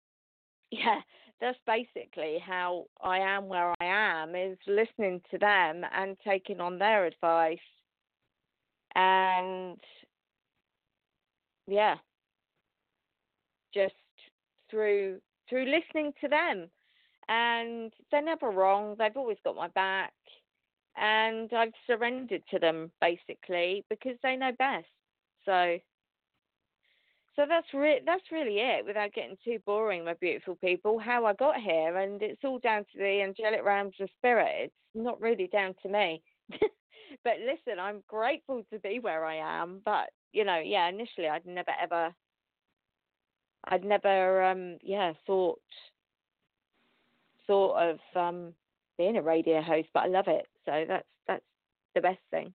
yeah, 0.72 1.02
that's 1.40 1.58
basically 1.66 2.38
how 2.46 2.86
I 3.04 3.20
am 3.20 3.48
where 3.48 3.74
I 3.82 3.86
am 3.86 4.36
is 4.36 4.58
listening 4.68 5.22
to 5.32 5.38
them 5.38 5.84
and 5.94 6.18
taking 6.26 6.60
on 6.60 6.78
their 6.80 7.06
advice. 7.06 7.58
And 8.96 9.80
yeah, 11.68 11.96
just 13.74 13.94
through 14.70 15.20
through 15.50 15.66
listening 15.66 16.14
to 16.22 16.28
them. 16.28 16.70
And 17.32 17.94
they're 18.12 18.22
never 18.22 18.50
wrong. 18.50 18.96
They've 19.00 19.16
always 19.16 19.38
got 19.46 19.56
my 19.56 19.70
back. 19.70 20.12
And 20.98 21.50
I've 21.54 21.72
surrendered 21.88 22.44
to 22.52 22.60
them 22.60 22.92
basically 23.00 23.86
because 23.90 24.18
they 24.22 24.36
know 24.36 24.52
best. 24.60 24.88
So 25.46 25.78
so 27.38 27.46
that's 27.48 27.74
re- 27.74 28.02
that's 28.06 28.32
really 28.34 28.60
it. 28.60 28.86
Without 28.86 29.14
getting 29.14 29.38
too 29.46 29.60
boring, 29.66 30.04
my 30.04 30.16
beautiful 30.16 30.56
people, 30.56 31.00
how 31.00 31.26
I 31.26 31.34
got 31.34 31.56
here, 31.56 31.98
and 31.98 32.22
it's 32.22 32.44
all 32.44 32.60
down 32.60 32.82
to 32.84 32.98
the 32.98 33.22
angelic 33.22 33.64
realms 33.64 33.96
of 34.02 34.10
spirit. 34.18 34.52
It's 34.64 34.74
not 34.94 35.22
really 35.22 35.48
down 35.48 35.74
to 35.84 35.90
me. 35.90 36.22
but 36.52 37.36
listen, 37.40 37.80
I'm 37.80 38.04
grateful 38.10 38.64
to 38.74 38.80
be 38.80 39.00
where 39.00 39.24
I 39.24 39.62
am. 39.62 39.82
But 39.86 40.10
you 40.34 40.44
know, 40.44 40.60
yeah, 40.60 40.90
initially 40.90 41.30
I'd 41.30 41.46
never 41.46 41.72
ever, 41.82 42.14
I'd 43.64 43.86
never, 43.86 44.44
um, 44.44 44.78
yeah, 44.82 45.14
thought 45.26 45.62
thought 47.52 47.90
of 47.90 48.00
um 48.16 48.54
being 48.98 49.18
a 49.18 49.22
radio 49.22 49.62
host. 49.62 49.90
But 49.94 50.04
I 50.04 50.08
love 50.08 50.28
it. 50.28 50.48
So 50.66 50.86
that's 50.88 51.08
that's 51.28 51.44
the 51.96 52.02
best 52.02 52.20
thing. 52.32 52.54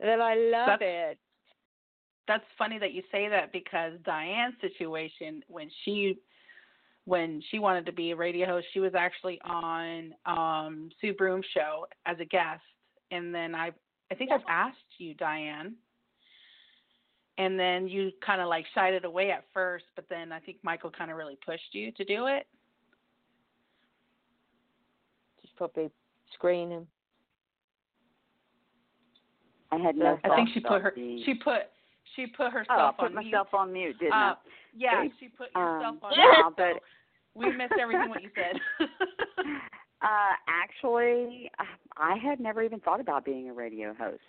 That 0.00 0.20
I 0.20 0.34
love 0.34 0.80
that's, 0.80 0.82
it 0.82 1.18
that's 2.28 2.44
funny 2.56 2.78
that 2.78 2.92
you 2.92 3.02
say 3.10 3.28
that 3.28 3.52
because 3.52 3.92
Dianne's 4.06 4.60
situation 4.60 5.42
when 5.48 5.70
she 5.84 6.18
when 7.04 7.42
she 7.50 7.58
wanted 7.58 7.84
to 7.86 7.92
be 7.92 8.12
a 8.12 8.16
radio 8.16 8.46
host, 8.46 8.66
she 8.72 8.80
was 8.80 8.92
actually 8.94 9.40
on 9.44 10.14
um 10.26 10.90
Sue 11.00 11.14
Broom's 11.14 11.46
show 11.54 11.86
as 12.06 12.16
a 12.20 12.24
guest, 12.24 12.62
and 13.10 13.34
then 13.34 13.54
I 13.54 13.70
I 14.10 14.14
think 14.14 14.30
yeah. 14.30 14.36
I've 14.36 14.48
asked 14.48 14.98
you, 14.98 15.14
Dianne, 15.14 15.72
and 17.38 17.58
then 17.58 17.88
you 17.88 18.12
kind 18.24 18.40
of 18.40 18.48
like 18.48 18.66
shied 18.74 18.94
it 18.94 19.04
away 19.04 19.30
at 19.30 19.44
first, 19.52 19.86
but 19.96 20.04
then 20.08 20.32
I 20.32 20.38
think 20.38 20.58
Michael 20.62 20.90
kind 20.90 21.10
of 21.10 21.16
really 21.16 21.38
pushed 21.44 21.72
you 21.72 21.90
to 21.92 22.04
do 22.04 22.26
it. 22.26 22.46
Just 25.62 25.72
probably 25.72 25.90
screening. 26.34 26.86
I 29.70 29.78
had 29.78 29.96
no. 29.96 30.18
I 30.24 30.34
think 30.36 30.50
she 30.52 30.60
put 30.60 30.82
her. 30.82 30.92
She 30.96 31.34
put 31.42 31.70
she 32.16 32.26
put 32.26 32.52
herself 32.52 32.94
oh, 32.98 33.04
I 33.04 33.08
put 33.08 33.16
on 33.16 33.24
myself 33.24 33.48
mute. 33.52 33.58
on 33.58 33.72
mute, 33.72 33.98
didn't 33.98 34.12
uh, 34.12 34.16
I? 34.16 34.34
Yeah, 34.76 35.04
she 35.18 35.28
put 35.28 35.48
yourself 35.54 35.84
um, 35.84 35.98
on 36.02 36.12
yeah, 36.16 36.42
mute. 36.42 36.54
but 36.56 36.82
we 37.34 37.56
missed 37.56 37.74
everything 37.80 38.10
what 38.10 38.22
you 38.22 38.30
said. 38.34 38.60
uh, 40.02 40.34
actually, 40.48 41.50
I 41.96 42.16
had 42.16 42.40
never 42.40 42.62
even 42.62 42.80
thought 42.80 43.00
about 43.00 43.24
being 43.24 43.48
a 43.48 43.52
radio 43.54 43.94
host. 43.94 44.20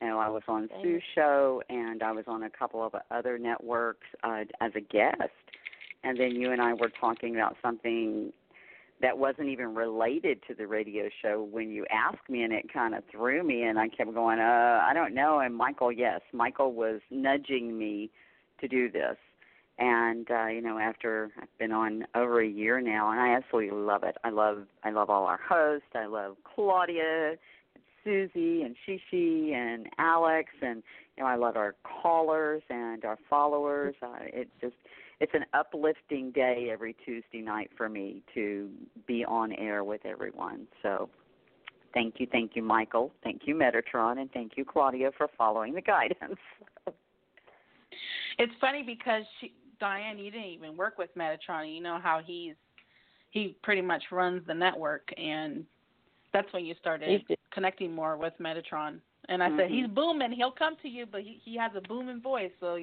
You 0.00 0.08
know, 0.08 0.18
I 0.18 0.28
was 0.28 0.42
on 0.46 0.68
Sue's 0.82 1.02
show, 1.14 1.62
and 1.68 2.02
I 2.02 2.12
was 2.12 2.24
on 2.26 2.44
a 2.44 2.50
couple 2.50 2.84
of 2.84 2.94
other 3.10 3.38
networks 3.38 4.06
uh, 4.22 4.44
as 4.60 4.72
a 4.74 4.80
guest. 4.80 5.32
And 6.04 6.18
then 6.18 6.30
you 6.30 6.52
and 6.52 6.62
I 6.62 6.72
were 6.74 6.90
talking 7.00 7.34
about 7.34 7.56
something 7.60 8.32
that 9.02 9.16
wasn't 9.16 9.48
even 9.48 9.74
related 9.74 10.40
to 10.46 10.54
the 10.54 10.66
radio 10.66 11.08
show 11.22 11.46
when 11.50 11.70
you 11.70 11.86
asked 11.90 12.28
me 12.28 12.42
and 12.42 12.52
it 12.52 12.72
kind 12.72 12.94
of 12.94 13.02
threw 13.10 13.42
me 13.42 13.62
and 13.62 13.78
I 13.78 13.88
kept 13.88 14.12
going 14.14 14.38
uh 14.38 14.80
I 14.82 14.92
don't 14.94 15.14
know. 15.14 15.40
And 15.40 15.54
Michael 15.54 15.92
yes 15.92 16.20
Michael 16.32 16.72
was 16.72 17.00
nudging 17.10 17.78
me 17.78 18.10
to 18.60 18.68
do 18.68 18.90
this. 18.90 19.16
And 19.78 20.30
uh 20.30 20.46
you 20.46 20.60
know 20.60 20.78
after 20.78 21.30
I've 21.40 21.58
been 21.58 21.72
on 21.72 22.04
over 22.14 22.40
a 22.40 22.46
year 22.46 22.80
now 22.80 23.10
and 23.10 23.20
I 23.20 23.34
absolutely 23.34 23.76
love 23.76 24.02
it. 24.04 24.16
I 24.22 24.30
love 24.30 24.64
I 24.84 24.90
love 24.90 25.08
all 25.08 25.24
our 25.24 25.40
hosts. 25.48 25.88
I 25.94 26.06
love 26.06 26.36
Claudia 26.54 27.36
and 27.74 27.84
Suzi 28.04 28.64
and 28.64 28.76
Shishi 28.86 29.54
and 29.54 29.88
Alex 29.98 30.50
and 30.60 30.82
you 31.16 31.22
know 31.22 31.28
I 31.28 31.36
love 31.36 31.56
our 31.56 31.74
callers 32.02 32.62
and 32.68 33.04
our 33.04 33.18
followers. 33.30 33.94
Uh, 34.02 34.16
it 34.20 34.48
just 34.60 34.74
it's 35.20 35.32
an 35.34 35.44
uplifting 35.52 36.30
day 36.30 36.70
every 36.72 36.96
Tuesday 37.04 37.42
night 37.42 37.70
for 37.76 37.88
me 37.88 38.22
to 38.34 38.70
be 39.06 39.24
on 39.24 39.52
air 39.52 39.84
with 39.84 40.04
everyone. 40.06 40.66
So 40.82 41.10
thank 41.92 42.14
you, 42.18 42.26
thank 42.32 42.52
you, 42.56 42.62
Michael. 42.62 43.12
Thank 43.22 43.42
you, 43.44 43.54
Metatron, 43.54 44.18
and 44.18 44.32
thank 44.32 44.52
you, 44.56 44.64
Claudia, 44.64 45.10
for 45.16 45.28
following 45.36 45.74
the 45.74 45.82
guidance. 45.82 46.38
it's 48.38 48.52
funny 48.60 48.82
because 48.82 49.24
she, 49.40 49.52
Dianne, 49.80 50.24
you 50.24 50.30
didn't 50.30 50.46
even 50.46 50.76
work 50.76 50.96
with 50.96 51.10
Metatron. 51.16 51.74
You 51.74 51.82
know 51.82 51.98
how 52.02 52.20
he's 52.24 52.54
he 53.30 53.56
pretty 53.62 53.82
much 53.82 54.02
runs 54.10 54.44
the 54.46 54.54
network, 54.54 55.08
and 55.16 55.64
that's 56.32 56.52
when 56.52 56.64
you 56.64 56.74
started 56.80 57.22
connecting 57.52 57.94
more 57.94 58.16
with 58.16 58.32
Metatron. 58.40 59.00
And 59.28 59.42
I 59.42 59.48
mm-hmm. 59.48 59.58
said 59.58 59.70
he's 59.70 59.86
booming. 59.86 60.32
He'll 60.32 60.50
come 60.50 60.76
to 60.82 60.88
you, 60.88 61.04
but 61.04 61.20
he 61.20 61.40
he 61.44 61.56
has 61.58 61.72
a 61.76 61.80
booming 61.86 62.22
voice. 62.22 62.50
So 62.58 62.78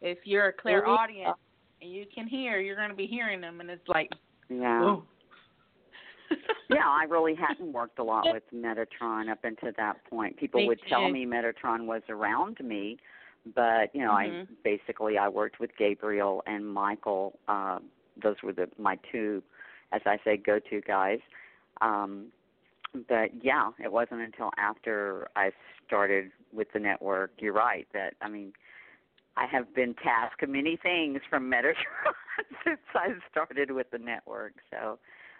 if 0.00 0.18
you're 0.24 0.46
a 0.46 0.52
clairaudient, 0.52 1.36
and 1.82 1.92
you 1.92 2.04
can 2.14 2.26
hear, 2.26 2.60
you're 2.60 2.76
going 2.76 2.90
to 2.90 2.94
be 2.94 3.06
hearing 3.06 3.40
them, 3.40 3.60
and 3.60 3.70
it's 3.70 3.86
like, 3.88 4.10
yeah. 4.48 4.96
yeah, 6.70 6.86
I 6.86 7.04
really 7.08 7.34
hadn't 7.34 7.72
worked 7.72 7.98
a 7.98 8.04
lot 8.04 8.24
with 8.32 8.42
Metatron 8.54 9.30
up 9.30 9.40
until 9.44 9.72
that 9.76 10.04
point. 10.08 10.36
People 10.36 10.60
me 10.60 10.68
would 10.68 10.80
tell 10.88 11.08
me 11.10 11.26
Metatron 11.26 11.86
was 11.86 12.02
around 12.08 12.58
me, 12.62 12.98
but 13.54 13.94
you 13.94 14.02
know, 14.02 14.12
mm-hmm. 14.12 14.42
I 14.42 14.56
basically 14.64 15.18
I 15.18 15.28
worked 15.28 15.60
with 15.60 15.70
Gabriel 15.78 16.42
and 16.46 16.66
Michael. 16.66 17.38
Uh, 17.48 17.80
those 18.22 18.36
were 18.42 18.52
the 18.52 18.68
my 18.78 18.98
two, 19.10 19.42
as 19.92 20.00
I 20.06 20.18
say, 20.24 20.36
go-to 20.36 20.80
guys. 20.82 21.20
Um, 21.80 22.26
but 23.08 23.30
yeah, 23.42 23.70
it 23.82 23.90
wasn't 23.90 24.20
until 24.20 24.50
after 24.58 25.28
I 25.36 25.50
started 25.86 26.30
with 26.52 26.68
the 26.72 26.78
network. 26.78 27.32
You're 27.38 27.54
right 27.54 27.86
that 27.92 28.14
I 28.22 28.28
mean 28.28 28.52
I 29.36 29.46
have 29.46 29.74
been 29.74 29.94
tasked 30.02 30.46
many 30.46 30.76
things 30.82 31.20
from 31.30 31.50
Metatron 31.50 32.12
since 32.64 32.80
I 32.94 33.08
started 33.30 33.70
with 33.70 33.90
the 33.90 33.98
network. 33.98 34.54
So, 34.70 34.98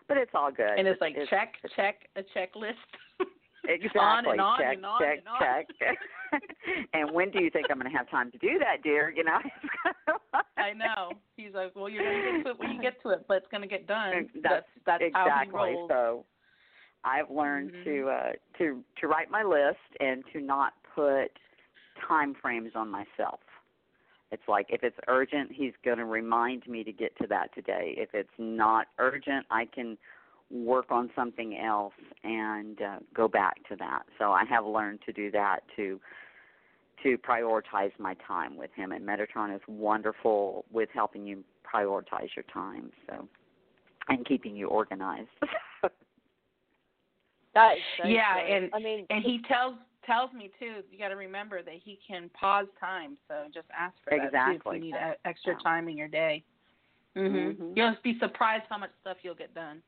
but 0.08 0.16
it's 0.16 0.32
all 0.34 0.50
good. 0.50 0.78
And 0.78 0.88
it's 0.88 1.00
like 1.00 1.14
it's, 1.16 1.28
check, 1.30 1.54
it's, 1.62 1.74
check, 1.74 2.08
a 2.16 2.22
checklist. 2.36 2.72
Exactly. 3.64 4.00
on 4.00 4.26
and 4.26 4.40
on 4.40 4.58
check, 4.58 4.74
and 4.74 4.84
on 4.84 5.00
check, 5.00 5.18
and 5.18 5.28
on. 5.28 5.38
check. 5.78 6.88
and 6.94 7.14
when 7.14 7.30
do 7.30 7.40
you 7.40 7.48
think 7.48 7.66
I'm 7.70 7.78
going 7.78 7.88
to 7.88 7.96
have 7.96 8.10
time 8.10 8.32
to 8.32 8.38
do 8.38 8.58
that, 8.58 8.82
dear? 8.82 9.14
You 9.14 9.22
know. 9.22 9.38
I 10.56 10.72
know. 10.72 11.12
He's 11.36 11.54
like, 11.54 11.70
well, 11.76 11.88
you're 11.88 12.02
going 12.02 12.22
to 12.22 12.38
get 12.38 12.44
to 12.44 12.50
it 12.50 12.58
when 12.58 12.70
you 12.72 12.82
get 12.82 13.00
to 13.02 13.10
it, 13.10 13.24
but 13.28 13.36
it's 13.36 13.46
going 13.52 13.60
to 13.62 13.68
get 13.68 13.86
done. 13.86 14.28
That's 14.42 14.66
that's, 14.84 15.04
exactly. 15.06 15.30
how 15.30 15.44
he 15.44 15.74
rolls. 15.74 15.88
So, 15.88 16.24
I've 17.04 17.30
learned 17.30 17.72
mm-hmm. 17.72 17.84
to 17.84 18.08
uh 18.08 18.32
to 18.58 18.82
to 19.00 19.06
write 19.06 19.30
my 19.30 19.42
list 19.42 19.78
and 20.00 20.22
to 20.32 20.40
not 20.40 20.72
put 20.94 21.28
time 22.08 22.34
frames 22.40 22.72
on 22.74 22.90
myself. 22.90 23.40
It's 24.32 24.42
like 24.48 24.66
if 24.70 24.82
it's 24.82 24.96
urgent, 25.08 25.52
he's 25.52 25.74
going 25.84 25.98
to 25.98 26.06
remind 26.06 26.66
me 26.66 26.82
to 26.84 26.92
get 26.92 27.16
to 27.18 27.26
that 27.28 27.54
today. 27.54 27.94
If 27.96 28.10
it's 28.14 28.30
not 28.38 28.86
urgent, 28.98 29.46
I 29.50 29.66
can 29.66 29.98
work 30.50 30.86
on 30.90 31.10
something 31.14 31.58
else 31.58 31.92
and 32.24 32.80
uh, 32.80 32.98
go 33.14 33.28
back 33.28 33.56
to 33.68 33.76
that. 33.76 34.02
So 34.18 34.32
I 34.32 34.44
have 34.48 34.64
learned 34.64 35.00
to 35.06 35.12
do 35.12 35.30
that 35.32 35.60
to 35.76 36.00
to 37.02 37.18
prioritize 37.18 37.90
my 37.98 38.14
time 38.26 38.56
with 38.56 38.70
him. 38.76 38.92
And 38.92 39.04
Metatron 39.04 39.54
is 39.54 39.60
wonderful 39.66 40.64
with 40.70 40.88
helping 40.94 41.26
you 41.26 41.42
prioritize 41.64 42.28
your 42.36 42.44
time. 42.52 42.90
So 43.08 43.28
and 44.08 44.26
keeping 44.26 44.56
you 44.56 44.68
organized. 44.68 45.28
that 47.54 47.72
is 47.72 47.78
so 48.00 48.08
yeah, 48.08 48.34
true. 48.34 48.54
and 48.54 48.70
I 48.74 48.78
mean, 48.78 49.06
and 49.10 49.22
he 49.22 49.40
tells 49.46 49.74
tells 50.04 50.32
me 50.32 50.50
too. 50.58 50.82
You 50.90 50.98
got 50.98 51.08
to 51.08 51.16
remember 51.16 51.62
that 51.62 51.74
he 51.82 51.98
can 52.06 52.30
pause 52.30 52.66
time. 52.80 53.16
So 53.28 53.44
just 53.52 53.66
ask 53.76 53.94
for 54.04 54.14
exactly. 54.14 54.30
that 54.32 54.62
too 54.62 54.70
if 54.70 54.74
you 54.74 54.80
need 54.80 54.94
a, 54.94 55.14
extra 55.24 55.56
time 55.62 55.88
in 55.88 55.96
your 55.96 56.08
day. 56.08 56.44
Mhm. 57.16 57.56
Mm-hmm. 57.56 57.72
You'll 57.76 57.96
be 58.02 58.18
surprised 58.18 58.64
how 58.68 58.78
much 58.78 58.90
stuff 59.00 59.18
you'll 59.22 59.34
get 59.34 59.54
done. 59.54 59.82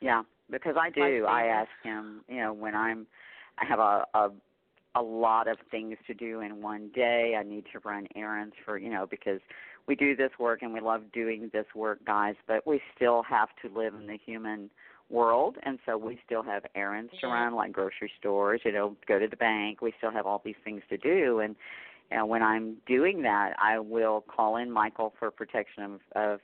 Yeah, 0.00 0.22
because 0.50 0.76
I 0.78 0.90
do. 0.90 1.26
I 1.26 1.46
ask 1.46 1.70
him, 1.82 2.22
you 2.28 2.36
know, 2.36 2.52
when 2.52 2.74
I'm 2.74 3.06
I 3.58 3.64
have 3.64 3.78
a 3.78 4.04
a 4.14 4.30
a 4.94 5.02
lot 5.02 5.48
of 5.48 5.56
things 5.70 5.96
to 6.06 6.14
do 6.14 6.40
in 6.40 6.60
one 6.60 6.90
day. 6.94 7.36
I 7.38 7.42
need 7.42 7.64
to 7.72 7.78
run 7.80 8.06
errands 8.14 8.54
for, 8.64 8.76
you 8.76 8.90
know, 8.90 9.06
because 9.06 9.40
we 9.86 9.94
do 9.94 10.14
this 10.14 10.30
work 10.38 10.62
and 10.62 10.72
we 10.72 10.80
love 10.80 11.02
doing 11.12 11.50
this 11.52 11.66
work, 11.74 12.04
guys, 12.04 12.34
but 12.46 12.66
we 12.66 12.80
still 12.94 13.22
have 13.22 13.48
to 13.62 13.78
live 13.78 13.94
in 13.94 14.06
the 14.06 14.18
human 14.24 14.70
world 15.12 15.56
and 15.62 15.78
so 15.84 15.96
we 15.96 16.18
still 16.24 16.42
have 16.42 16.64
errands 16.74 17.12
to 17.20 17.26
run 17.26 17.54
like 17.54 17.72
grocery 17.72 18.10
stores 18.18 18.60
you 18.64 18.72
know 18.72 18.96
go 19.06 19.18
to 19.18 19.28
the 19.28 19.36
bank. 19.36 19.82
We 19.82 19.92
still 19.98 20.10
have 20.10 20.26
all 20.26 20.40
these 20.44 20.56
things 20.64 20.82
to 20.88 20.96
do 20.96 21.40
and 21.40 21.54
and 22.10 22.28
when 22.28 22.42
i'm 22.42 22.76
doing 22.86 23.22
that 23.22 23.54
i 23.60 23.78
will 23.78 24.22
call 24.22 24.56
in 24.56 24.70
michael 24.70 25.12
for 25.18 25.30
protection 25.30 25.84
of 25.84 26.00
of 26.16 26.40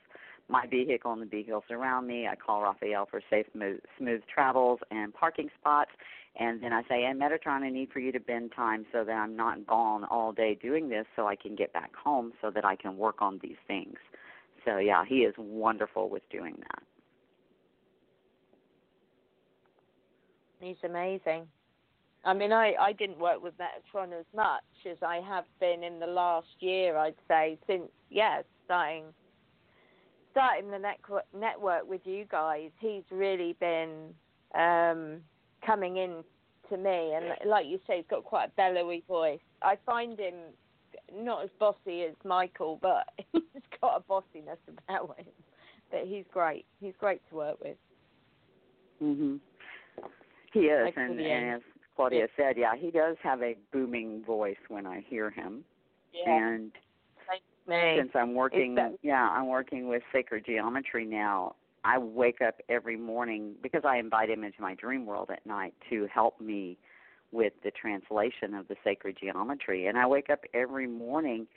my 0.49 0.65
vehicle 0.65 1.11
and 1.13 1.21
the 1.21 1.27
vehicles 1.27 1.63
around 1.69 2.07
me. 2.07 2.27
I 2.27 2.35
call 2.35 2.63
raphael 2.63 3.07
for 3.09 3.21
safe 3.29 3.45
smooth, 3.53 3.79
smooth 3.99 4.21
travels 4.33 4.79
and 4.89 5.13
parking 5.13 5.49
spots 5.59 5.91
and 6.39 6.61
then 6.61 6.73
i 6.73 6.81
say 6.89 7.05
and 7.05 7.19
metatron 7.19 7.61
i 7.61 7.69
need 7.69 7.89
for 7.91 7.99
you 7.99 8.11
to 8.11 8.19
bend 8.19 8.51
time 8.55 8.85
so 8.91 9.03
that 9.03 9.11
i'm 9.11 9.35
not 9.35 9.65
gone 9.65 10.03
all 10.05 10.31
day 10.31 10.57
doing 10.61 10.89
this 10.89 11.05
so 11.15 11.27
i 11.27 11.35
can 11.35 11.55
get 11.55 11.71
back 11.73 11.95
home 11.95 12.33
so 12.41 12.49
that 12.51 12.65
i 12.65 12.75
can 12.75 12.97
work 12.97 13.21
on 13.21 13.39
these 13.41 13.57
things. 13.67 13.95
So 14.65 14.77
yeah 14.77 15.03
he 15.07 15.17
is 15.17 15.33
wonderful 15.37 16.09
with 16.09 16.23
doing 16.29 16.55
that 16.59 16.83
He's 20.59 20.77
amazing. 20.83 21.47
I 22.25 22.33
mean, 22.33 22.51
I, 22.51 22.73
I 22.79 22.93
didn't 22.93 23.19
work 23.19 23.41
with 23.41 23.53
Metatron 23.57 24.11
as 24.17 24.25
much 24.35 24.63
as 24.89 24.97
I 25.01 25.21
have 25.27 25.45
been 25.59 25.83
in 25.83 25.99
the 25.99 26.07
last 26.07 26.47
year, 26.59 26.97
I'd 26.97 27.15
say, 27.27 27.57
since, 27.65 27.89
yeah, 28.09 28.41
starting 28.65 29.05
starting 30.31 30.69
the 30.69 30.79
network, 30.79 31.25
network 31.37 31.89
with 31.89 32.01
you 32.05 32.25
guys. 32.29 32.69
He's 32.79 33.03
really 33.11 33.55
been 33.59 34.13
um, 34.55 35.21
coming 35.65 35.97
in 35.97 36.23
to 36.69 36.77
me. 36.77 37.13
And 37.15 37.49
like 37.49 37.65
you 37.65 37.79
say, 37.87 37.97
he's 37.97 38.05
got 38.09 38.23
quite 38.23 38.45
a 38.45 38.51
bellowy 38.55 39.03
voice. 39.07 39.39
I 39.61 39.77
find 39.85 40.19
him 40.19 40.35
not 41.13 41.43
as 41.43 41.49
bossy 41.59 42.03
as 42.03 42.15
Michael, 42.23 42.79
but 42.81 43.05
he's 43.31 43.41
got 43.81 43.97
a 43.97 44.11
bossiness 44.11 44.59
about 44.67 45.17
him. 45.17 45.25
But 45.91 46.01
he's 46.05 46.25
great. 46.31 46.65
He's 46.79 46.93
great 46.99 47.21
to 47.29 47.35
work 47.35 47.57
with. 47.61 47.77
Mhm. 49.01 49.39
He 50.53 50.61
is, 50.61 50.93
and, 50.95 51.19
and 51.19 51.55
as 51.55 51.61
Claudia 51.95 52.27
said, 52.35 52.57
yeah, 52.57 52.75
he 52.75 52.91
does 52.91 53.17
have 53.21 53.41
a 53.41 53.55
booming 53.71 54.23
voice 54.23 54.57
when 54.67 54.85
I 54.85 55.03
hear 55.07 55.29
him. 55.29 55.63
Yeah. 56.13 56.37
And 56.37 56.71
since 57.67 58.11
I'm 58.15 58.33
working, 58.33 58.77
yeah, 59.03 59.29
I'm 59.29 59.47
working 59.47 59.87
with 59.87 60.01
sacred 60.11 60.45
geometry 60.45 61.05
now. 61.05 61.55
I 61.83 61.97
wake 61.97 62.41
up 62.41 62.55
every 62.67 62.97
morning 62.97 63.53
because 63.61 63.83
I 63.85 63.97
invite 63.97 64.29
him 64.29 64.43
into 64.43 64.61
my 64.61 64.75
dream 64.75 65.05
world 65.05 65.29
at 65.31 65.45
night 65.45 65.73
to 65.89 66.07
help 66.13 66.41
me 66.41 66.77
with 67.31 67.53
the 67.63 67.71
translation 67.71 68.53
of 68.53 68.67
the 68.67 68.75
sacred 68.83 69.17
geometry. 69.19 69.87
And 69.87 69.97
I 69.97 70.07
wake 70.07 70.29
up 70.29 70.41
every 70.53 70.87
morning 70.87 71.47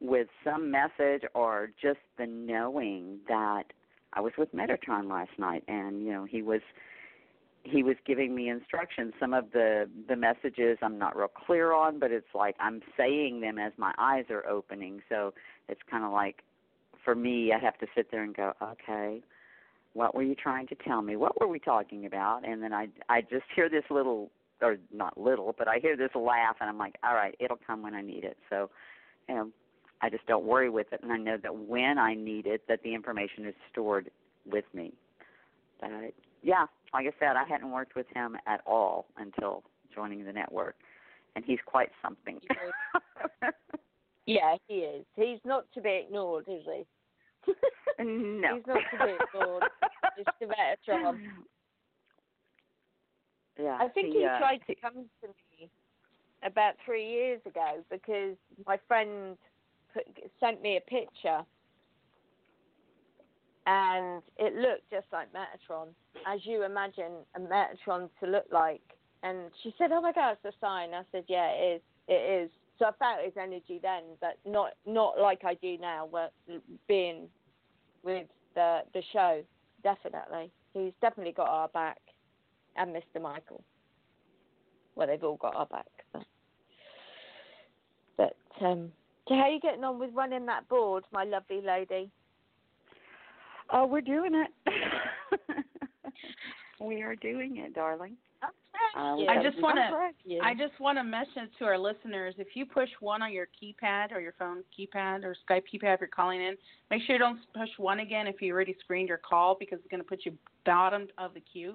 with 0.00 0.28
some 0.44 0.70
message 0.70 1.22
or 1.34 1.70
just 1.80 1.98
the 2.18 2.26
knowing 2.26 3.18
that 3.28 3.64
I 4.12 4.20
was 4.20 4.32
with 4.38 4.54
Metatron 4.54 5.08
last 5.10 5.38
night 5.38 5.62
and 5.68 6.02
you 6.02 6.12
know 6.12 6.24
he 6.24 6.42
was 6.42 6.62
he 7.62 7.82
was 7.82 7.96
giving 8.06 8.34
me 8.34 8.48
instructions. 8.48 9.12
Some 9.20 9.34
of 9.34 9.52
the 9.52 9.88
the 10.08 10.16
messages 10.16 10.78
I'm 10.82 10.98
not 10.98 11.16
real 11.16 11.28
clear 11.28 11.72
on, 11.72 11.98
but 11.98 12.10
it's 12.10 12.34
like 12.34 12.56
I'm 12.58 12.80
saying 12.96 13.40
them 13.40 13.58
as 13.58 13.72
my 13.76 13.92
eyes 13.98 14.24
are 14.30 14.46
opening. 14.46 15.02
So 15.08 15.34
it's 15.68 15.80
kind 15.90 16.04
of 16.04 16.12
like 16.12 16.42
for 17.04 17.14
me, 17.14 17.52
I 17.52 17.58
have 17.58 17.78
to 17.78 17.86
sit 17.94 18.10
there 18.10 18.22
and 18.22 18.34
go, 18.34 18.52
okay, 18.62 19.22
what 19.94 20.14
were 20.14 20.22
you 20.22 20.34
trying 20.34 20.66
to 20.68 20.74
tell 20.74 21.02
me? 21.02 21.16
What 21.16 21.40
were 21.40 21.48
we 21.48 21.58
talking 21.58 22.06
about? 22.06 22.46
And 22.46 22.62
then 22.62 22.72
I 22.72 22.88
I 23.08 23.20
just 23.22 23.44
hear 23.54 23.68
this 23.68 23.84
little 23.90 24.30
or 24.62 24.76
not 24.92 25.18
little, 25.18 25.54
but 25.56 25.68
I 25.68 25.78
hear 25.78 25.96
this 25.96 26.10
laugh, 26.14 26.56
and 26.60 26.68
I'm 26.68 26.78
like, 26.78 26.96
all 27.02 27.14
right, 27.14 27.34
it'll 27.40 27.58
come 27.66 27.82
when 27.82 27.94
I 27.94 28.02
need 28.02 28.24
it. 28.24 28.36
So, 28.50 28.70
you 29.28 29.34
know, 29.34 29.50
I 30.02 30.10
just 30.10 30.26
don't 30.26 30.44
worry 30.44 30.68
with 30.68 30.92
it, 30.92 31.00
and 31.02 31.12
I 31.12 31.16
know 31.16 31.36
that 31.42 31.54
when 31.54 31.98
I 31.98 32.14
need 32.14 32.46
it, 32.46 32.62
that 32.68 32.82
the 32.82 32.94
information 32.94 33.46
is 33.46 33.54
stored 33.70 34.10
with 34.46 34.64
me. 34.74 34.92
But 35.80 35.90
yeah, 36.42 36.66
like 36.92 37.06
I 37.06 37.12
said, 37.18 37.36
I 37.36 37.44
hadn't 37.48 37.70
worked 37.70 37.94
with 37.94 38.06
him 38.14 38.36
at 38.46 38.60
all 38.66 39.06
until 39.16 39.62
joining 39.94 40.24
the 40.24 40.32
network, 40.32 40.76
and 41.36 41.44
he's 41.44 41.58
quite 41.66 41.90
something. 42.02 42.40
yeah, 44.26 44.56
he 44.66 44.74
is. 44.74 45.04
He's 45.16 45.38
not 45.44 45.66
to 45.74 45.80
be 45.80 46.04
ignored, 46.06 46.44
is 46.48 46.62
he? 46.64 47.54
no, 48.02 48.54
he's 48.56 48.66
not 48.66 48.80
to 48.90 49.06
be 49.06 49.12
ignored. 49.20 49.62
Just 50.16 50.30
a 50.42 50.90
Metatron. 50.90 51.18
Yeah, 53.58 53.76
I 53.78 53.88
think 53.88 54.08
he, 54.08 54.20
he 54.20 54.26
uh, 54.26 54.38
tried 54.38 54.60
to 54.66 54.74
come 54.74 54.94
to 54.94 55.28
me 55.28 55.70
about 56.42 56.74
three 56.84 57.06
years 57.06 57.40
ago 57.46 57.84
because 57.90 58.36
my 58.66 58.78
friend 58.88 59.36
put, 59.92 60.04
sent 60.40 60.62
me 60.62 60.76
a 60.76 60.80
picture 60.80 61.44
and 63.70 64.22
it 64.36 64.54
looked 64.56 64.90
just 64.90 65.06
like 65.12 65.28
Metatron, 65.32 65.88
as 66.26 66.40
you 66.42 66.64
imagine 66.64 67.12
a 67.36 67.40
Metatron 67.40 68.08
to 68.18 68.26
look 68.28 68.46
like. 68.50 68.82
And 69.22 69.50
she 69.62 69.72
said, 69.78 69.92
"Oh 69.92 70.00
my 70.00 70.12
God, 70.12 70.36
it's 70.42 70.56
a 70.56 70.58
sign." 70.60 70.92
I 70.92 71.04
said, 71.12 71.24
"Yeah, 71.28 71.50
it 71.50 71.76
is. 71.76 71.82
It 72.08 72.42
is." 72.42 72.50
So 72.78 72.86
I 72.86 72.92
felt 72.92 73.24
his 73.24 73.36
energy 73.36 73.78
then, 73.80 74.02
but 74.20 74.38
not 74.44 74.72
not 74.86 75.18
like 75.20 75.44
I 75.44 75.54
do 75.54 75.78
now, 75.78 76.08
but 76.10 76.32
being 76.88 77.28
with 78.02 78.26
the 78.54 78.80
the 78.92 79.02
show. 79.12 79.44
Definitely, 79.84 80.50
he's 80.74 80.92
definitely 81.00 81.32
got 81.32 81.48
our 81.48 81.68
back, 81.68 82.00
and 82.76 82.94
Mr. 82.94 83.22
Michael. 83.22 83.62
Well, 84.96 85.06
they've 85.06 85.22
all 85.22 85.36
got 85.36 85.54
our 85.54 85.66
back. 85.66 85.86
But, 86.12 86.26
but 88.16 88.36
um, 88.60 88.92
so 89.28 89.34
how 89.34 89.42
are 89.42 89.50
you 89.50 89.60
getting 89.60 89.84
on 89.84 89.98
with 89.98 90.10
running 90.12 90.44
that 90.46 90.68
board, 90.68 91.04
my 91.12 91.24
lovely 91.24 91.60
lady? 91.62 92.10
Oh, 93.72 93.86
we're 93.86 94.00
doing 94.00 94.32
it. 94.34 94.50
we 96.80 97.02
are 97.02 97.14
doing 97.16 97.58
it, 97.58 97.74
darling. 97.74 98.16
Um, 98.96 99.24
I 99.28 99.42
just 99.42 99.60
want 99.62 99.76
to. 99.76 100.40
I 100.42 100.54
just 100.54 100.78
want 100.80 100.98
to 100.98 101.04
mention 101.04 101.48
to 101.58 101.64
our 101.64 101.78
listeners: 101.78 102.34
if 102.38 102.48
you 102.54 102.66
push 102.66 102.88
one 103.00 103.22
on 103.22 103.32
your 103.32 103.46
keypad 103.46 104.10
or 104.12 104.20
your 104.20 104.34
phone 104.38 104.64
keypad 104.76 105.22
or 105.22 105.36
Skype 105.48 105.62
keypad, 105.72 105.94
if 105.94 106.00
you're 106.00 106.08
calling 106.08 106.40
in, 106.40 106.56
make 106.90 107.02
sure 107.02 107.14
you 107.14 107.18
don't 107.18 107.38
push 107.54 107.68
one 107.76 108.00
again 108.00 108.26
if 108.26 108.40
you 108.40 108.52
already 108.52 108.76
screened 108.80 109.08
your 109.08 109.18
call 109.18 109.56
because 109.58 109.78
it's 109.78 109.90
going 109.90 110.02
to 110.02 110.08
put 110.08 110.24
you 110.24 110.32
bottom 110.66 111.06
of 111.18 111.34
the 111.34 111.40
queue. 111.40 111.74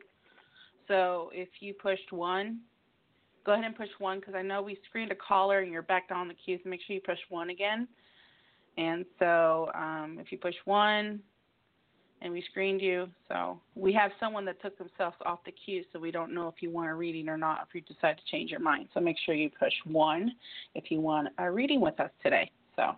So 0.87 1.29
if 1.33 1.47
you 1.61 1.73
pushed 1.73 2.11
one, 2.11 2.59
go 3.45 3.53
ahead 3.53 3.65
and 3.65 3.75
push 3.75 3.89
one 3.99 4.19
because 4.19 4.35
I 4.35 4.41
know 4.41 4.61
we 4.61 4.77
screened 4.89 5.11
a 5.11 5.15
caller 5.15 5.59
and 5.59 5.71
you're 5.71 5.83
back 5.83 6.09
down 6.09 6.27
the 6.27 6.33
queue. 6.33 6.59
So 6.63 6.69
make 6.69 6.81
sure 6.85 6.95
you 6.95 7.01
push 7.01 7.19
one 7.29 7.49
again. 7.49 7.87
And 8.77 9.05
so 9.19 9.71
um, 9.73 10.17
if 10.19 10.31
you 10.31 10.37
push 10.37 10.55
one, 10.65 11.21
and 12.25 12.33
we 12.33 12.43
screened 12.49 12.81
you. 12.81 13.07
So 13.29 13.61
we 13.75 13.93
have 13.93 14.09
someone 14.19 14.43
that 14.45 14.59
took 14.59 14.75
themselves 14.79 15.15
off 15.25 15.43
the 15.45 15.51
queue, 15.51 15.83
so 15.93 15.99
we 15.99 16.09
don't 16.09 16.33
know 16.33 16.47
if 16.47 16.55
you 16.59 16.71
want 16.71 16.89
a 16.89 16.95
reading 16.95 17.29
or 17.29 17.37
not 17.37 17.67
if 17.69 17.75
you 17.75 17.81
decide 17.81 18.17
to 18.17 18.23
change 18.31 18.49
your 18.49 18.59
mind. 18.59 18.87
So 18.95 18.99
make 18.99 19.15
sure 19.25 19.35
you 19.35 19.51
push 19.57 19.73
one 19.85 20.31
if 20.73 20.89
you 20.89 20.99
want 20.99 21.27
a 21.37 21.51
reading 21.51 21.79
with 21.79 21.99
us 21.99 22.09
today. 22.23 22.49
So 22.75 22.95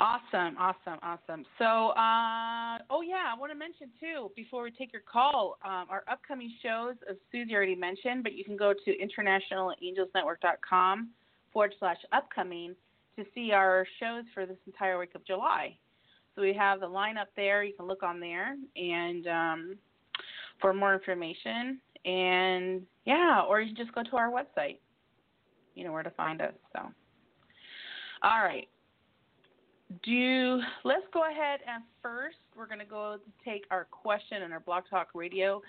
awesome, 0.00 0.56
awesome, 0.58 0.98
awesome. 1.02 1.44
So 1.56 1.90
uh, 1.90 2.78
oh 2.90 3.02
yeah, 3.02 3.32
I 3.32 3.36
want 3.38 3.52
to 3.52 3.58
mention 3.58 3.90
too 4.00 4.32
before 4.34 4.64
we 4.64 4.72
take 4.72 4.92
your 4.92 5.02
call, 5.02 5.56
um, 5.64 5.86
our 5.88 6.02
upcoming 6.10 6.52
shows, 6.64 6.96
as 7.08 7.14
Suzi 7.32 7.54
already 7.54 7.76
mentioned, 7.76 8.24
but 8.24 8.34
you 8.34 8.44
can 8.44 8.56
go 8.56 8.72
to 8.72 8.90
internationalangelsnetwork.com 8.90 11.10
forward 11.52 11.76
slash 11.78 11.98
upcoming 12.12 12.74
to 13.16 13.24
see 13.36 13.52
our 13.52 13.86
shows 14.00 14.24
for 14.34 14.46
this 14.46 14.58
entire 14.66 14.98
week 14.98 15.14
of 15.14 15.24
July. 15.24 15.76
So 16.36 16.42
we 16.42 16.52
have 16.52 16.80
the 16.80 16.86
lineup 16.86 17.26
there. 17.34 17.64
You 17.64 17.72
can 17.72 17.86
look 17.86 18.02
on 18.02 18.20
there 18.20 18.56
and 18.76 19.26
um, 19.26 19.78
for 20.60 20.74
more 20.74 20.94
information. 20.94 21.80
And 22.04 22.82
yeah, 23.06 23.42
or 23.48 23.60
you 23.60 23.74
can 23.74 23.84
just 23.84 23.94
go 23.94 24.02
to 24.02 24.16
our 24.16 24.30
website. 24.30 24.78
You 25.74 25.84
know 25.84 25.92
where 25.92 26.02
to 26.02 26.10
find 26.10 26.40
us. 26.40 26.52
So, 26.72 26.80
all 28.22 28.44
right. 28.44 28.68
Do 30.02 30.60
let's 30.84 31.06
go 31.12 31.22
ahead 31.30 31.60
and 31.66 31.82
first 32.02 32.36
we're 32.56 32.66
going 32.66 32.80
to 32.80 32.84
go 32.84 33.18
take 33.44 33.64
our 33.70 33.86
question 33.90 34.42
on 34.42 34.52
our 34.52 34.60
Blog 34.60 34.84
Talk 34.90 35.08
Radio 35.14 35.62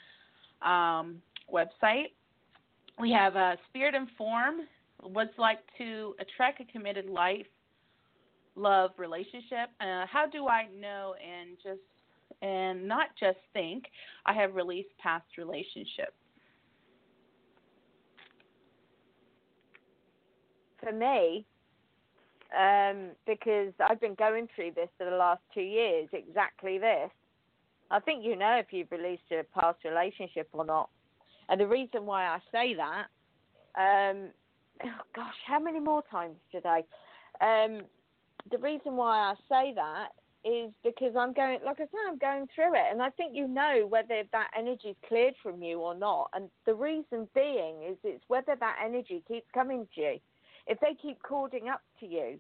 um, 0.62 1.22
website. 1.52 2.12
We 3.00 3.12
have 3.12 3.36
a 3.36 3.58
Spirit 3.70 3.96
Inform. 3.96 4.62
What's 5.02 5.38
like 5.38 5.60
to 5.78 6.16
attract 6.20 6.62
a 6.62 6.66
committed 6.66 7.06
life 7.08 7.46
love 8.58 8.92
relationship. 8.98 9.70
Uh, 9.80 10.06
how 10.12 10.26
do 10.32 10.48
I 10.48 10.68
know 10.80 11.16
and 11.22 11.58
just 11.64 11.82
and 12.42 12.88
not 12.88 13.08
just 13.20 13.38
think 13.54 13.86
I 14.26 14.34
have 14.34 14.56
released 14.56 14.90
past 15.02 15.26
relationships? 15.38 16.14
For 20.84 20.92
me, 20.92 21.46
um, 22.58 23.10
because 23.26 23.74
I've 23.90 24.00
been 24.00 24.16
going 24.16 24.48
through 24.56 24.72
this 24.76 24.90
for 24.98 25.10
the 25.10 25.16
last 25.16 25.42
two 25.54 25.62
years, 25.62 26.08
exactly 26.14 26.78
this. 26.78 27.10
I 27.90 28.00
think 28.00 28.24
you 28.24 28.36
know 28.36 28.58
if 28.60 28.68
you've 28.72 28.92
released 28.92 29.24
a 29.32 29.44
past 29.58 29.80
relationship 29.84 30.50
or 30.54 30.66
not. 30.66 30.90
And 31.50 31.60
the 31.60 31.68
reason 31.68 32.06
why 32.06 32.26
I 32.26 32.40
say 32.52 32.76
that, 32.76 33.08
um, 33.78 34.30
oh 34.84 35.02
gosh, 35.16 35.36
how 35.46 35.60
many 35.60 35.80
more 35.80 36.04
times 36.12 36.36
today? 36.52 36.84
Um, 37.42 37.82
the 38.52 38.58
reason 38.58 38.96
why 38.96 39.18
I 39.18 39.34
say 39.50 39.74
that 39.76 40.10
is 40.46 40.72
because 40.84 41.14
I'm 41.18 41.34
going, 41.34 41.60
like 41.66 41.80
I 41.80 41.84
said, 41.84 42.08
I'm 42.08 42.18
going 42.18 42.48
through 42.54 42.76
it, 42.76 42.86
and 42.92 43.02
I 43.02 43.10
think 43.10 43.36
you 43.36 43.48
know 43.48 43.86
whether 43.90 44.24
that 44.32 44.48
energy's 44.58 44.96
cleared 45.08 45.34
from 45.42 45.62
you 45.62 45.80
or 45.80 45.96
not. 45.96 46.30
And 46.34 46.50
the 46.66 46.74
reason 46.74 47.28
being 47.36 47.84
is 47.90 47.98
it's 48.04 48.24
whether 48.28 48.56
that 48.60 48.76
energy 48.84 49.24
keeps 49.28 49.48
coming 49.54 49.88
to 49.96 50.02
you. 50.02 50.20
If 50.68 50.80
they 50.80 50.96
keep 51.02 51.22
calling 51.22 51.70
up 51.70 51.82
to 52.00 52.06
you, 52.06 52.40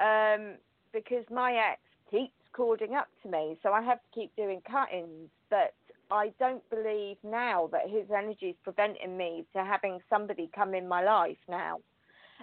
um, 0.00 0.56
because 0.92 1.24
my 1.30 1.52
ex 1.54 1.80
keeps 2.10 2.32
calling 2.52 2.94
up 2.94 3.08
to 3.22 3.30
me, 3.30 3.58
so 3.62 3.72
I 3.72 3.82
have 3.82 3.98
to 3.98 4.20
keep 4.20 4.34
doing 4.36 4.60
cuttings. 4.70 5.30
But 5.50 5.74
I 6.10 6.32
don't 6.38 6.68
believe 6.70 7.16
now 7.22 7.68
that 7.72 7.88
his 7.88 8.04
energy 8.14 8.46
is 8.46 8.56
preventing 8.64 9.16
me 9.16 9.44
to 9.54 9.64
having 9.64 10.00
somebody 10.10 10.50
come 10.54 10.74
in 10.74 10.88
my 10.88 11.02
life 11.02 11.36
now. 11.48 11.78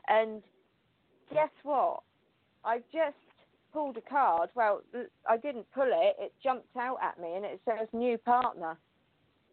And 0.08 0.42
guess 1.34 1.50
what? 1.64 2.02
I 2.66 2.80
just 2.92 3.16
pulled 3.72 3.98
a 3.98 4.02
card. 4.02 4.50
Well, 4.56 4.82
I 5.30 5.38
didn't 5.38 5.66
pull 5.74 5.88
it. 5.88 6.16
It 6.20 6.34
jumped 6.44 6.76
out 6.78 6.98
at 7.02 7.20
me 7.20 7.36
and 7.36 7.46
it 7.46 7.62
says 7.66 7.88
new 7.94 8.18
partner. 8.18 8.78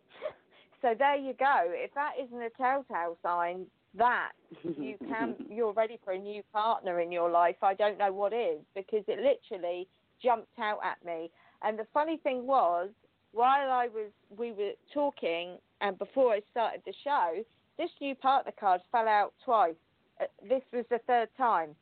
so 0.82 0.94
there 0.98 1.16
you 1.16 1.34
go. 1.34 1.64
If 1.66 1.92
that 1.94 2.12
isn't 2.22 2.40
a 2.40 2.50
telltale 2.50 3.16
sign 3.22 3.66
that 3.94 4.32
you 4.62 4.96
can 5.08 5.34
you're 5.50 5.72
ready 5.72 5.98
for 6.04 6.12
a 6.12 6.18
new 6.18 6.42
partner 6.52 7.00
in 7.00 7.12
your 7.12 7.30
life, 7.30 7.56
I 7.62 7.74
don't 7.74 7.98
know 7.98 8.12
what 8.12 8.32
is 8.32 8.58
because 8.74 9.04
it 9.08 9.18
literally 9.18 9.88
jumped 10.22 10.58
out 10.58 10.78
at 10.84 11.04
me. 11.04 11.30
And 11.62 11.78
the 11.78 11.86
funny 11.92 12.16
thing 12.16 12.46
was, 12.46 12.90
while 13.32 13.70
I 13.70 13.88
was 13.88 14.10
we 14.36 14.52
were 14.52 14.72
talking 14.94 15.58
and 15.80 15.98
before 15.98 16.32
I 16.32 16.40
started 16.50 16.82
the 16.86 16.94
show, 17.02 17.42
this 17.76 17.90
new 18.00 18.14
partner 18.14 18.52
card 18.58 18.80
fell 18.92 19.08
out 19.08 19.32
twice. 19.44 19.74
Uh, 20.20 20.26
this 20.48 20.62
was 20.72 20.84
the 20.90 21.00
third 21.06 21.28
time. 21.36 21.74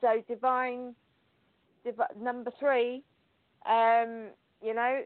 So 0.00 0.22
divine 0.28 0.94
number 2.18 2.50
three, 2.58 3.02
um, 3.66 4.28
you 4.62 4.74
know. 4.74 5.02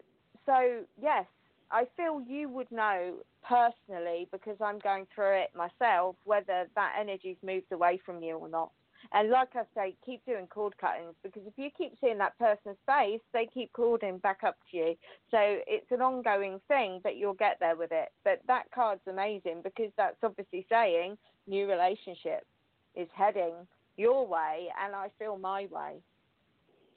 So 0.47 0.83
yes, 1.01 1.27
I 1.71 1.87
feel 1.97 2.23
you 2.27 2.49
would 2.49 2.71
know 2.71 3.15
personally 3.43 4.29
because 4.31 4.57
I'm 4.61 4.79
going 4.79 5.07
through 5.15 5.43
it 5.43 5.51
myself 5.57 6.17
whether 6.25 6.67
that 6.75 6.93
energy's 6.99 7.37
moved 7.43 7.73
away 7.73 8.01
from 8.05 8.23
you 8.23 8.37
or 8.37 8.49
not. 8.49 8.71
And 9.13 9.31
like 9.31 9.51
I 9.55 9.63
say, 9.75 9.97
keep 10.05 10.25
doing 10.25 10.47
cord 10.47 10.77
cuttings 10.79 11.15
because 11.23 11.43
if 11.47 11.53
you 11.57 11.71
keep 11.77 11.95
seeing 12.01 12.19
that 12.19 12.39
person's 12.39 12.79
face, 12.87 13.21
they 13.33 13.47
keep 13.53 13.73
calling 13.73 14.19
back 14.19 14.41
up 14.47 14.57
to 14.71 14.77
you. 14.77 14.95
So 15.31 15.39
it's 15.41 15.91
an 15.91 16.01
ongoing 16.01 16.61
thing, 16.69 17.01
but 17.03 17.17
you'll 17.17 17.35
get 17.35 17.59
there 17.61 17.77
with 17.77 17.93
it. 17.93 18.09
But 18.25 18.41
that 18.47 18.65
card's 18.75 19.07
amazing 19.09 19.61
because 19.63 19.93
that's 19.97 20.17
obviously 20.23 20.67
saying 20.71 21.19
new 21.47 21.69
relationship 21.69 22.47
is 22.95 23.09
heading 23.15 23.55
your 23.97 24.27
way, 24.27 24.69
and 24.83 24.95
I 24.95 25.09
feel 25.19 25.39
my 25.39 25.67
way. 25.71 25.95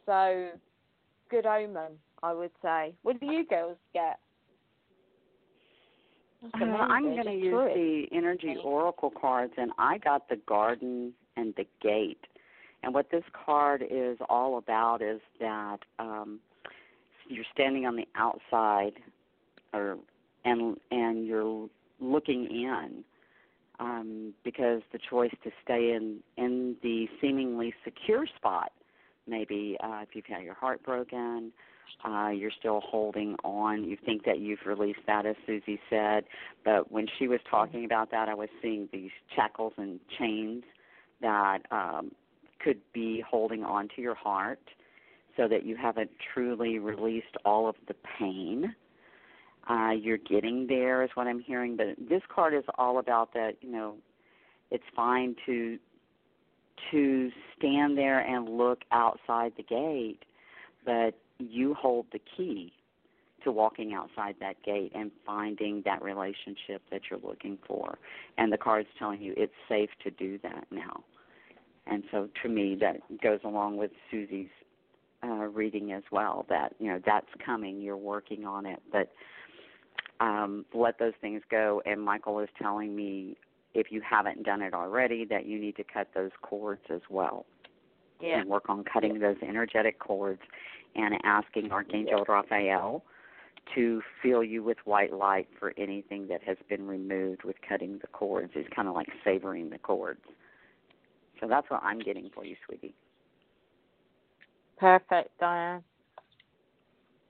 So, 0.05 0.49
good 1.29 1.45
omen, 1.45 1.93
I 2.23 2.33
would 2.33 2.51
say. 2.61 2.93
What 3.03 3.19
do 3.19 3.25
you 3.27 3.45
girls 3.45 3.77
get? 3.93 4.19
Uh, 6.43 6.65
I'm 6.65 7.03
going 7.03 7.25
to 7.25 7.33
use 7.33 7.51
the 7.51 8.05
energy 8.11 8.55
oracle 8.63 9.11
cards, 9.19 9.53
and 9.57 9.71
I 9.77 9.97
got 9.97 10.29
the 10.29 10.37
garden 10.47 11.13
and 11.35 11.53
the 11.57 11.65
gate. 11.81 12.25
And 12.83 12.93
what 12.93 13.09
this 13.11 13.23
card 13.45 13.83
is 13.89 14.17
all 14.29 14.57
about 14.57 15.01
is 15.01 15.19
that 15.39 15.79
um, 15.99 16.39
you're 17.27 17.45
standing 17.53 17.85
on 17.85 17.95
the 17.95 18.07
outside, 18.15 18.93
or 19.73 19.97
and 20.45 20.77
and 20.91 21.25
you're 21.25 21.67
looking 21.99 22.45
in, 22.45 23.03
um, 23.79 24.33
because 24.43 24.81
the 24.91 24.99
choice 25.09 25.33
to 25.43 25.51
stay 25.63 25.93
in 25.93 26.19
in 26.37 26.75
the 26.81 27.07
seemingly 27.21 27.73
secure 27.83 28.25
spot 28.35 28.71
maybe 29.27 29.77
uh, 29.83 29.99
if 30.01 30.09
you've 30.13 30.25
had 30.25 30.43
your 30.43 30.53
heart 30.53 30.83
broken, 30.83 31.51
uh, 32.05 32.29
you're 32.29 32.51
still 32.57 32.81
holding 32.81 33.35
on. 33.43 33.83
You 33.83 33.97
think 34.05 34.25
that 34.25 34.39
you've 34.39 34.65
released 34.65 34.99
that, 35.07 35.25
as 35.25 35.35
Suzi 35.47 35.79
said. 35.89 36.25
But 36.63 36.91
when 36.91 37.07
she 37.17 37.27
was 37.27 37.39
talking 37.49 37.85
about 37.85 38.11
that, 38.11 38.29
I 38.29 38.33
was 38.33 38.49
seeing 38.61 38.89
these 38.91 39.11
shackles 39.35 39.73
and 39.77 39.99
chains 40.17 40.63
that 41.21 41.59
um, 41.71 42.11
could 42.59 42.79
be 42.93 43.23
holding 43.27 43.63
on 43.63 43.89
to 43.95 44.01
your 44.01 44.15
heart 44.15 44.59
so 45.35 45.47
that 45.47 45.65
you 45.65 45.75
haven't 45.75 46.11
truly 46.33 46.79
released 46.79 47.37
all 47.45 47.69
of 47.69 47.75
the 47.87 47.95
pain. 48.19 48.75
Uh, 49.69 49.91
you're 49.91 50.17
getting 50.17 50.67
there, 50.67 51.03
is 51.03 51.09
what 51.15 51.27
I'm 51.27 51.39
hearing. 51.39 51.75
But 51.75 51.87
this 52.09 52.21
card 52.33 52.53
is 52.53 52.63
all 52.77 52.99
about 52.99 53.33
that, 53.33 53.57
you 53.61 53.71
know, 53.71 53.95
it's 54.71 54.83
fine 54.95 55.35
to 55.45 55.77
to 56.91 57.31
stand 57.57 57.97
there 57.97 58.19
and 58.19 58.47
look 58.47 58.83
outside 58.91 59.51
the 59.57 59.63
gate, 59.63 60.19
but 60.85 61.17
you 61.39 61.73
hold 61.73 62.05
the 62.11 62.19
key 62.37 62.71
to 63.43 63.51
walking 63.51 63.93
outside 63.93 64.35
that 64.39 64.61
gate 64.63 64.91
and 64.95 65.11
finding 65.25 65.81
that 65.85 66.01
relationship 66.01 66.81
that 66.91 67.01
you're 67.09 67.19
looking 67.19 67.57
for. 67.67 67.97
And 68.37 68.51
the 68.51 68.57
card's 68.57 68.89
telling 68.99 69.21
you 69.21 69.33
it's 69.37 69.53
safe 69.67 69.89
to 70.03 70.11
do 70.11 70.37
that 70.43 70.67
now. 70.71 71.03
And 71.85 72.03
so 72.11 72.29
to 72.43 72.49
me, 72.49 72.77
that 72.81 72.97
goes 73.21 73.39
along 73.43 73.77
with 73.77 73.91
Suzi's 74.11 74.49
uh, 75.23 75.47
reading 75.47 75.93
as 75.93 76.03
well. 76.11 76.45
That 76.49 76.75
you 76.79 76.91
know 76.91 76.99
that's 77.05 77.27
coming. 77.43 77.81
You're 77.81 77.97
working 77.97 78.45
on 78.45 78.65
it, 78.65 78.81
but 78.91 79.11
um, 80.19 80.65
let 80.73 80.99
those 80.99 81.13
things 81.21 81.41
go. 81.49 81.81
And 81.85 82.01
Michael 82.01 82.39
is 82.39 82.49
telling 82.61 82.95
me 82.95 83.37
if 83.73 83.91
you 83.91 84.01
haven't 84.01 84.43
done 84.43 84.61
it 84.61 84.73
already, 84.73 85.25
that 85.25 85.45
you 85.45 85.59
need 85.59 85.75
to 85.77 85.83
cut 85.83 86.09
those 86.15 86.31
cords 86.41 86.81
as 86.89 87.01
well. 87.09 87.45
Yeah. 88.19 88.39
And 88.39 88.49
work 88.49 88.69
on 88.69 88.83
cutting 88.83 89.19
those 89.19 89.37
energetic 89.47 89.99
cords 89.99 90.41
and 90.95 91.15
asking 91.23 91.71
Archangel. 91.71 92.25
Raphael 92.27 93.03
to 93.75 94.01
fill 94.21 94.43
you 94.43 94.63
with 94.63 94.77
white 94.85 95.13
light 95.13 95.47
for 95.59 95.73
anything 95.77 96.27
that 96.27 96.41
has 96.43 96.57
been 96.69 96.87
removed 96.87 97.43
with 97.43 97.57
cutting 97.67 97.99
the 98.01 98.07
cords. 98.07 98.51
It's 98.55 98.69
kind 98.73 98.87
of 98.87 98.95
like 98.95 99.07
savoring 99.23 99.69
the 99.69 99.77
cords. 99.77 100.21
So 101.39 101.47
that's 101.47 101.69
what 101.69 101.83
I'm 101.83 101.99
getting 101.99 102.29
for 102.33 102.45
you, 102.45 102.55
sweetie. 102.65 102.95
Perfect, 104.77 105.29
Dianne. 105.41 105.83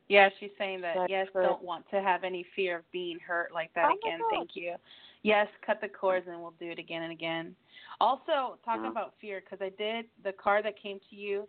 Yeah, 0.09 0.29
she's 0.39 0.51
saying 0.57 0.81
that 0.81 0.95
That's 0.95 1.09
yes, 1.09 1.27
don't 1.33 1.61
want 1.61 1.85
to 1.91 2.01
have 2.01 2.23
any 2.23 2.45
fear 2.55 2.77
of 2.77 2.91
being 2.91 3.19
hurt 3.19 3.51
like 3.53 3.73
that 3.75 3.91
oh 3.91 3.97
again. 3.97 4.19
Thank 4.29 4.51
you. 4.53 4.75
Yes, 5.23 5.47
cut 5.65 5.81
the 5.81 5.89
cords 5.89 6.27
and 6.29 6.39
we'll 6.41 6.53
do 6.59 6.71
it 6.71 6.79
again 6.79 7.03
and 7.03 7.11
again. 7.11 7.55
Also, 7.99 8.57
talking 8.63 8.85
yeah. 8.85 8.91
about 8.91 9.13
fear, 9.19 9.41
because 9.43 9.59
I 9.61 9.71
did 9.77 10.05
the 10.23 10.31
card 10.31 10.63
that 10.65 10.81
came 10.81 10.99
to 11.09 11.15
you 11.15 11.47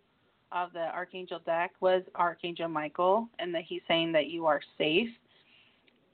of 0.51 0.73
the 0.73 0.87
Archangel 0.93 1.39
deck 1.45 1.71
was 1.79 2.01
Archangel 2.15 2.67
Michael, 2.67 3.29
and 3.37 3.53
that 3.53 3.63
he's 3.67 3.81
saying 3.87 4.11
that 4.13 4.27
you 4.27 4.45
are 4.45 4.61
safe. 4.77 5.09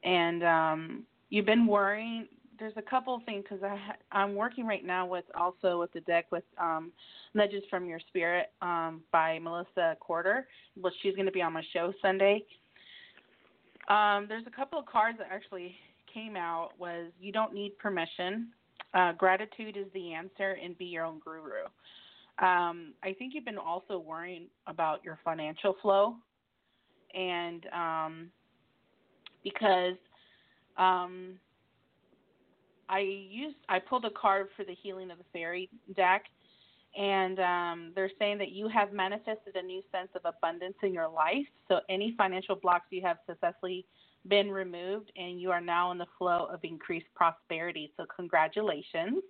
And 0.04 0.44
um, 0.44 1.04
you've 1.30 1.46
been 1.46 1.66
worrying. 1.66 2.28
There's 2.58 2.74
a 2.78 2.82
couple 2.82 3.16
of 3.16 3.24
things 3.24 3.44
because 3.44 3.64
I 3.64 3.78
I'm 4.12 4.36
working 4.36 4.66
right 4.66 4.86
now 4.86 5.06
with 5.06 5.26
also 5.36 5.80
with 5.80 5.92
the 5.94 6.02
deck 6.02 6.26
with 6.32 6.44
um, 6.58 6.92
Nudges 7.34 7.64
from 7.70 7.86
Your 7.86 8.00
Spirit 8.08 8.52
um, 8.62 9.02
by 9.12 9.40
Melissa 9.40 9.98
Corder. 10.00 10.48
Well, 10.82 10.94
she's 11.02 11.16
going 11.16 11.26
to 11.26 11.32
be 11.32 11.42
on 11.42 11.54
my 11.54 11.64
show 11.74 11.94
Sunday. 12.02 12.44
Um, 13.90 14.26
there's 14.28 14.48
a 14.48 14.52
couple 14.52 14.80
of 14.80 14.86
cards 14.86 15.18
that 15.20 15.28
actually 15.32 15.76
came 16.12 16.36
out 16.36 16.70
was 16.80 17.12
you 17.20 17.32
don't 17.32 17.54
need 17.54 17.78
permission. 17.78 18.48
Uh, 18.94 19.12
gratitude 19.14 19.76
is 19.78 19.88
the 19.94 20.14
answer, 20.14 20.58
and 20.64 20.78
be 20.78 20.86
your 20.86 21.06
own 21.06 21.20
guru. 21.20 21.66
Um, 22.40 22.94
I 23.04 23.14
think 23.18 23.34
you've 23.34 23.46
been 23.46 23.58
also 23.58 24.00
worrying 24.00 24.48
about 24.68 25.04
your 25.04 25.20
financial 25.24 25.76
flow, 25.82 26.16
and 27.14 27.66
um, 27.74 28.30
because 29.44 29.96
um, 30.78 31.36
I 32.90 33.00
used 33.00 33.58
I 33.70 33.80
pulled 33.80 34.06
a 34.06 34.12
card 34.12 34.48
for 34.56 34.64
the 34.64 34.76
healing 34.76 35.12
of 35.12 35.18
the 35.18 35.24
fairy 35.34 35.70
deck, 35.96 36.26
and 36.98 37.40
um, 37.40 37.92
they're 37.96 38.12
saying 38.20 38.38
that 38.40 38.52
you 38.52 38.68
have 38.68 38.94
manifested 38.94 39.56
a 39.56 39.62
new 39.62 39.82
sense 39.92 40.10
of 40.16 40.22
abundance 40.26 40.76
in 40.84 40.94
your 40.94 41.08
life. 41.08 41.46
So 41.68 41.80
any 41.90 42.14
financial 42.18 42.56
blocks 42.56 42.86
you 42.92 43.02
have 43.02 43.18
successfully 43.28 43.86
been 44.28 44.50
removed 44.50 45.12
and 45.16 45.40
you 45.40 45.52
are 45.52 45.62
now 45.62 45.92
in 45.92 45.98
the 45.98 46.08
flow 46.18 46.48
of 46.52 46.60
increased 46.64 47.08
prosperity. 47.16 47.92
So, 47.98 48.06
congratulations. 48.16 49.22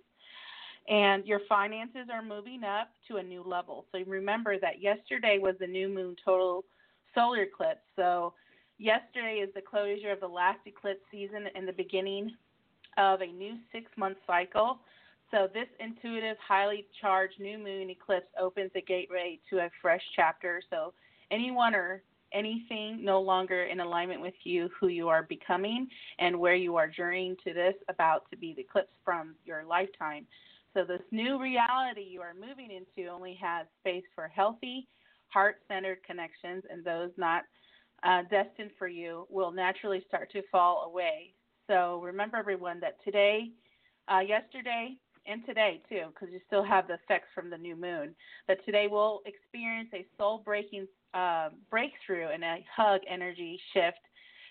And 0.88 1.26
your 1.26 1.40
finances 1.48 2.08
are 2.12 2.22
moving 2.22 2.62
up 2.62 2.90
to 3.08 3.16
a 3.16 3.22
new 3.22 3.42
level. 3.42 3.86
So, 3.92 3.98
remember 4.06 4.58
that 4.58 4.80
yesterday 4.80 5.38
was 5.40 5.56
the 5.60 5.66
new 5.66 5.88
moon 5.88 6.16
total 6.24 6.64
solar 7.14 7.42
eclipse. 7.42 7.80
So, 7.94 8.34
yesterday 8.78 9.40
is 9.42 9.52
the 9.54 9.62
closure 9.62 10.12
of 10.12 10.20
the 10.20 10.28
last 10.28 10.60
eclipse 10.66 11.02
season 11.10 11.46
and 11.54 11.66
the 11.66 11.72
beginning 11.72 12.32
of 12.96 13.20
a 13.20 13.26
new 13.26 13.56
six 13.72 13.90
month 13.96 14.18
cycle. 14.26 14.78
So, 15.30 15.48
this 15.52 15.66
intuitive, 15.80 16.36
highly 16.46 16.86
charged 17.00 17.40
new 17.40 17.58
moon 17.58 17.90
eclipse 17.90 18.28
opens 18.40 18.70
the 18.74 18.82
gateway 18.82 19.40
to 19.50 19.58
a 19.58 19.70
fresh 19.82 20.02
chapter. 20.14 20.62
So, 20.70 20.92
anyone 21.30 21.74
or 21.74 22.02
anything 22.32 23.04
no 23.04 23.20
longer 23.20 23.64
in 23.64 23.80
alignment 23.80 24.20
with 24.20 24.34
you, 24.44 24.68
who 24.78 24.88
you 24.88 25.08
are 25.08 25.22
becoming, 25.22 25.88
and 26.18 26.38
where 26.38 26.54
you 26.54 26.76
are 26.76 26.88
journeying 26.88 27.36
to 27.44 27.52
this 27.52 27.74
about 27.88 28.30
to 28.30 28.36
be 28.36 28.52
the 28.54 28.62
eclipse 28.62 28.92
from 29.04 29.34
your 29.44 29.64
lifetime. 29.64 30.26
So, 30.74 30.84
this 30.84 31.02
new 31.10 31.40
reality 31.40 32.02
you 32.02 32.20
are 32.20 32.34
moving 32.34 32.70
into 32.70 33.08
only 33.08 33.38
has 33.40 33.66
space 33.80 34.04
for 34.14 34.28
healthy, 34.28 34.86
heart 35.28 35.56
centered 35.68 36.04
connections, 36.04 36.62
and 36.70 36.84
those 36.84 37.10
not 37.16 37.42
uh, 38.02 38.22
destined 38.30 38.70
for 38.78 38.88
you 38.88 39.26
will 39.30 39.50
naturally 39.50 40.04
start 40.06 40.30
to 40.32 40.42
fall 40.52 40.84
away. 40.84 41.32
So, 41.66 42.00
remember, 42.02 42.36
everyone, 42.36 42.80
that 42.80 43.02
today, 43.04 43.50
uh, 44.12 44.20
yesterday, 44.20 44.96
and 45.26 45.44
today 45.44 45.80
too, 45.88 46.04
because 46.14 46.32
you 46.32 46.40
still 46.46 46.62
have 46.62 46.86
the 46.86 46.94
effects 46.94 47.28
from 47.34 47.50
the 47.50 47.58
new 47.58 47.76
moon, 47.76 48.14
that 48.48 48.64
today 48.64 48.86
we'll 48.88 49.22
experience 49.26 49.88
a 49.92 50.06
soul 50.16 50.40
breaking 50.44 50.86
uh, 51.14 51.48
breakthrough 51.70 52.28
and 52.28 52.44
a 52.44 52.64
hug 52.74 53.00
energy 53.08 53.58
shift 53.72 53.98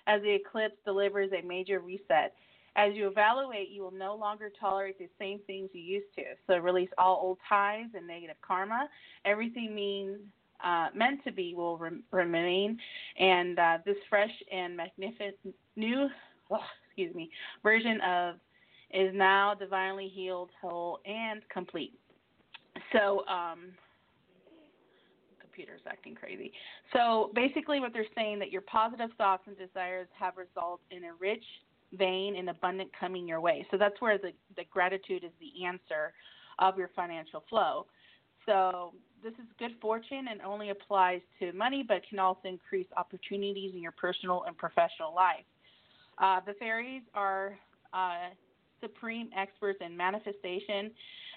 as 0.07 0.21
the 0.21 0.33
eclipse 0.33 0.75
delivers 0.85 1.31
a 1.31 1.45
major 1.45 1.79
reset. 1.79 2.33
As 2.75 2.93
you 2.93 3.07
evaluate, 3.07 3.69
you 3.69 3.83
will 3.83 3.91
no 3.91 4.15
longer 4.15 4.51
tolerate 4.59 4.99
the 4.99 5.07
same 5.17 5.39
things 5.47 5.69
you 5.71 5.81
used 5.81 6.13
to. 6.17 6.23
So 6.45 6.57
release 6.57 6.89
all 6.97 7.19
old 7.21 7.37
ties 7.47 7.85
and 7.95 8.05
negative 8.05 8.35
karma. 8.45 8.89
Everything 9.23 9.73
means 9.73 10.19
uh, 10.63 10.87
meant 10.93 11.23
to 11.23 11.31
be 11.31 11.53
will 11.55 11.77
re- 11.77 12.01
remain, 12.11 12.77
and 13.17 13.59
uh, 13.59 13.77
this 13.85 13.97
fresh 14.09 14.31
and 14.51 14.75
magnificent 14.75 15.35
new, 15.75 16.09
excuse 16.95 17.13
me, 17.15 17.29
version 17.63 17.99
of 18.01 18.35
is 18.93 19.11
now 19.13 19.53
divinely 19.53 20.07
healed, 20.07 20.51
whole, 20.61 20.99
and 21.05 21.41
complete. 21.49 21.93
So, 22.93 23.25
um, 23.27 23.71
computer's 25.41 25.81
acting 25.87 26.15
crazy. 26.15 26.51
So 26.93 27.31
basically, 27.33 27.79
what 27.79 27.93
they're 27.93 28.05
saying 28.15 28.39
that 28.39 28.51
your 28.51 28.61
positive 28.61 29.09
thoughts 29.17 29.43
and 29.47 29.57
desires 29.57 30.07
have 30.17 30.33
resulted 30.37 30.85
in 30.91 31.05
a 31.05 31.13
rich 31.19 31.43
vein 31.93 32.35
and 32.35 32.49
abundant 32.49 32.89
coming 32.99 33.27
your 33.27 33.39
way. 33.39 33.65
So 33.71 33.77
that's 33.77 33.99
where 34.01 34.17
the, 34.17 34.31
the 34.57 34.63
gratitude 34.69 35.23
is 35.23 35.31
the 35.39 35.65
answer 35.65 36.13
of 36.59 36.77
your 36.77 36.89
financial 36.95 37.43
flow. 37.49 37.85
So 38.45 38.93
this 39.23 39.33
is 39.33 39.45
good 39.57 39.75
fortune 39.81 40.25
and 40.29 40.41
only 40.41 40.69
applies 40.69 41.21
to 41.39 41.53
money, 41.53 41.83
but 41.87 42.01
can 42.09 42.19
also 42.19 42.41
increase 42.47 42.87
opportunities 42.97 43.71
in 43.73 43.81
your 43.81 43.93
personal 43.93 44.43
and 44.45 44.57
professional 44.57 45.13
life. 45.15 45.45
Uh, 46.17 46.39
the 46.45 46.53
fairies 46.53 47.03
are 47.13 47.57
uh, 47.93 48.29
supreme 48.81 49.29
experts 49.35 49.79
in 49.85 49.95
manifestation 49.95 50.91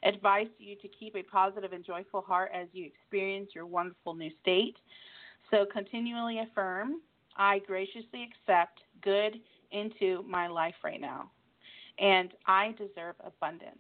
advise 0.05 0.47
you 0.59 0.77
to 0.77 0.89
keep 0.89 1.17
a 1.17 1.23
positive 1.23 1.73
and 1.73 1.85
joyful 1.85 2.21
heart 2.21 2.51
as 2.55 2.69
you 2.73 2.87
experience 2.87 3.51
your 3.55 3.67
wonderful 3.67 4.15
new 4.15 4.31
state. 4.41 4.77
So 5.51 5.67
continually 5.73 6.41
affirm, 6.41 7.01
I 7.37 7.61
graciously 7.61 8.29
accept 8.29 8.81
good 9.03 9.37
into 9.71 10.23
my 10.27 10.47
life 10.47 10.75
right 10.85 11.01
now. 11.01 11.31
And 11.99 12.31
I 12.47 12.75
deserve 12.79 13.17
abundance. 13.25 13.79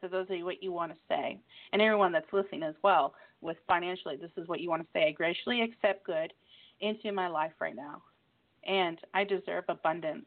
So 0.00 0.08
those 0.08 0.26
are 0.30 0.44
what 0.44 0.62
you 0.62 0.72
want 0.72 0.92
to 0.92 0.98
say. 1.08 1.38
And 1.72 1.82
everyone 1.82 2.12
that's 2.12 2.32
listening 2.32 2.62
as 2.62 2.74
well, 2.82 3.14
with 3.40 3.56
financially, 3.66 4.16
this 4.16 4.30
is 4.36 4.48
what 4.48 4.60
you 4.60 4.68
want 4.68 4.82
to 4.82 4.88
say. 4.92 5.08
I 5.08 5.12
graciously 5.12 5.62
accept 5.62 6.04
good 6.04 6.32
into 6.80 7.12
my 7.12 7.28
life 7.28 7.52
right 7.60 7.74
now. 7.74 8.02
And 8.66 8.98
I 9.14 9.24
deserve 9.24 9.64
abundance. 9.68 10.26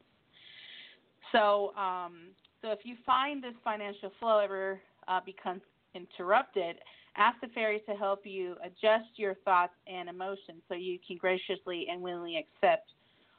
So, 1.32 1.74
um, 1.76 2.28
so 2.60 2.70
if 2.70 2.80
you 2.84 2.96
find 3.04 3.42
this 3.42 3.54
financial 3.64 4.12
flow 4.20 4.38
ever 4.38 4.80
uh, 5.08 5.20
becomes 5.24 5.62
interrupted, 5.94 6.76
ask 7.16 7.40
the 7.40 7.48
fairies 7.48 7.82
to 7.88 7.94
help 7.94 8.20
you 8.24 8.56
adjust 8.64 9.08
your 9.16 9.34
thoughts 9.44 9.74
and 9.86 10.08
emotions 10.08 10.62
so 10.68 10.74
you 10.74 10.98
can 11.06 11.16
graciously 11.16 11.86
and 11.90 12.00
willingly 12.00 12.36
accept 12.36 12.90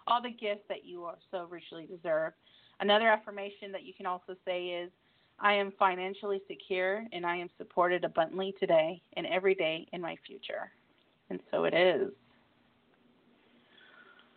all 0.07 0.21
the 0.21 0.29
gifts 0.29 0.63
that 0.69 0.85
you 0.85 1.07
so 1.31 1.47
richly 1.49 1.85
deserve. 1.85 2.33
Another 2.79 3.07
affirmation 3.07 3.71
that 3.71 3.83
you 3.83 3.93
can 3.93 4.05
also 4.05 4.35
say 4.45 4.65
is, 4.67 4.91
I 5.39 5.53
am 5.53 5.73
financially 5.79 6.41
secure 6.47 7.05
and 7.11 7.25
I 7.25 7.35
am 7.37 7.49
supported 7.57 8.03
abundantly 8.03 8.53
today 8.59 9.01
and 9.17 9.25
every 9.25 9.55
day 9.55 9.87
in 9.91 10.01
my 10.01 10.15
future. 10.25 10.71
And 11.29 11.39
so 11.51 11.63
it 11.63 11.73
is. 11.73 12.11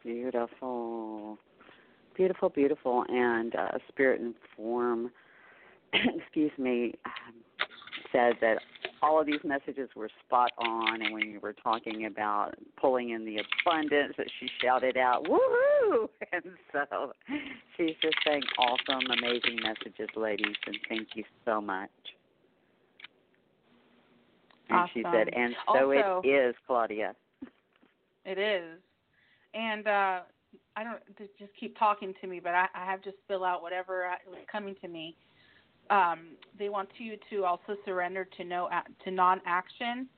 Beautiful. 0.07 1.36
Beautiful, 2.16 2.48
beautiful. 2.48 3.04
And 3.09 3.54
uh, 3.57 3.78
spirit 3.88 4.20
and 4.20 4.34
form 4.57 5.11
excuse 5.92 6.52
me, 6.59 6.94
um, 7.04 7.34
said 8.12 8.34
that 8.40 8.59
all 9.02 9.20
of 9.20 9.26
these 9.26 9.40
messages 9.44 9.88
were 9.96 10.09
spot 10.24 10.52
on, 10.59 11.02
and 11.02 11.12
when 11.12 11.24
you 11.24 11.40
were 11.40 11.52
talking 11.52 12.07
about 12.07 12.54
pulling 12.80 13.11
in 13.11 13.24
the 13.24 13.38
abundance, 13.38 14.14
that 14.16 14.28
she 14.38 14.48
shouted 14.62 14.96
out 14.96 15.24
"woohoo!" 15.24 16.09
And 16.32 16.44
so 16.72 17.12
she's 17.76 17.96
just 18.00 18.16
saying 18.24 18.42
awesome, 18.59 19.11
amazing 19.11 19.59
messages, 19.61 20.09
ladies, 20.14 20.54
and 20.66 20.78
thank 20.88 21.09
you 21.14 21.24
so 21.44 21.61
much. 21.61 21.90
And 24.68 24.78
awesome. 24.78 24.90
she 24.94 25.02
said, 25.02 25.28
and 25.34 25.54
so 25.66 25.92
also, 25.92 26.20
it 26.24 26.28
is, 26.28 26.54
Claudia. 26.66 27.14
It 28.24 28.38
is, 28.38 28.78
and 29.57 29.86
uh 29.86 30.20
I 30.78 30.84
don't 30.84 31.00
just 31.38 31.52
keep 31.59 31.78
talking 31.78 32.12
to 32.20 32.26
me, 32.26 32.38
but 32.38 32.54
I, 32.54 32.66
I 32.74 32.84
have 32.84 33.00
to 33.02 33.12
spill 33.24 33.44
out 33.44 33.62
whatever 33.62 34.11
was 34.28 34.38
coming 34.52 34.74
to 34.82 34.88
me 34.88 35.16
um, 35.90 36.36
they 36.59 36.68
want 36.68 36.88
you 36.98 37.16
to 37.30 37.44
also 37.44 37.76
surrender 37.84 38.26
to 38.36 38.44
no 38.44 38.68
to 39.04 39.11
non-action. 39.11 40.09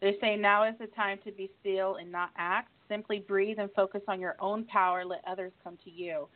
They 0.00 0.16
say 0.20 0.36
now 0.36 0.68
is 0.68 0.74
the 0.78 0.88
time 0.88 1.18
to 1.24 1.32
be 1.32 1.50
still 1.60 1.96
and 1.96 2.10
not 2.12 2.30
act. 2.36 2.70
Simply 2.88 3.18
breathe 3.18 3.58
and 3.58 3.70
focus 3.74 4.02
on 4.08 4.20
your 4.20 4.36
own 4.40 4.64
power. 4.64 5.04
Let 5.04 5.22
others 5.26 5.52
come 5.64 5.78
to 5.84 5.90
you. 5.90 6.28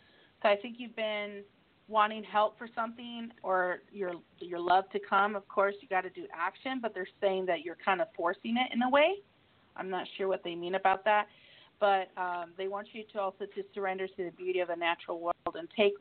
So 0.43 0.49
I 0.49 0.57
think 0.57 0.77
you've 0.79 0.97
been 0.97 1.43
wanting 1.89 2.25
help 2.25 2.57
for 2.57 2.69
something 2.75 3.31
or 3.43 3.81
your 3.93 4.13
your 4.39 4.61
love 4.61 4.85
to 4.93 4.99
come. 4.99 5.37
Of 5.37 5.47
course, 5.49 5.75
you 5.81 5.89
got 5.89 6.03
to 6.03 6.11
do 6.11 6.27
action, 6.35 6.79
but 6.81 6.95
they're 6.95 7.09
saying 7.21 7.47
that 7.47 7.61
you're 7.61 7.79
kind 7.85 8.01
of 8.01 8.09
forcing 8.17 8.57
it 8.57 8.73
in 8.73 8.83
a 8.83 8.91
way. 8.91 9.17
I'm 9.77 9.91
not 9.91 10.07
sure 10.17 10.27
what 10.27 10.43
they 10.43 10.55
mean 10.55 10.75
about 10.75 11.05
that, 11.05 11.27
but 11.81 12.11
um, 12.17 12.51
they 12.57 12.69
want 12.69 12.89
you 12.93 13.03
to 13.13 13.21
also 13.21 13.47
to 13.47 13.63
surrender 13.75 14.07
to 14.07 14.25
the 14.25 14.31
beauty 14.37 14.61
of 14.61 14.69
the 14.69 14.77
natural 14.77 15.19
world 15.19 15.35
and 15.55 15.69
take 15.77 15.95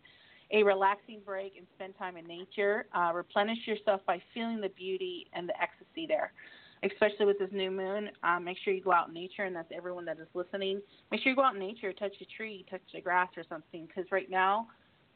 a 0.52 0.64
relaxing 0.64 1.22
break 1.26 1.54
and 1.58 1.66
spend 1.76 1.98
time 1.98 2.18
in 2.18 2.28
nature. 2.28 2.86
Uh, 2.94 3.12
replenish 3.14 3.60
yourself 3.66 4.02
by 4.06 4.22
feeling 4.34 4.60
the 4.62 4.70
beauty 4.70 5.28
and 5.34 5.48
the 5.48 5.54
ecstasy 5.62 6.06
there. 6.08 6.34
Especially 6.82 7.26
with 7.26 7.38
this 7.38 7.50
new 7.52 7.70
moon, 7.70 8.10
um, 8.24 8.46
make 8.46 8.58
sure 8.64 8.74
you 8.74 8.82
go 8.82 8.94
out 8.94 9.10
in 9.10 9.14
nature, 9.14 9.44
and 9.44 9.54
that's 9.54 9.68
everyone 9.76 10.06
that 10.06 10.18
is 10.18 10.28
listening. 10.34 10.80
Make 11.12 11.22
sure 11.22 11.32
you 11.32 11.36
go 11.36 11.44
out 11.44 11.54
in 11.54 11.60
nature, 11.60 11.92
touch 11.92 12.14
a 12.22 12.26
tree, 12.38 12.66
touch 12.70 12.82
the 12.94 13.02
grass 13.02 13.28
or 13.36 13.44
something, 13.50 13.86
because 13.86 14.10
right 14.14 14.30
now 14.30 14.68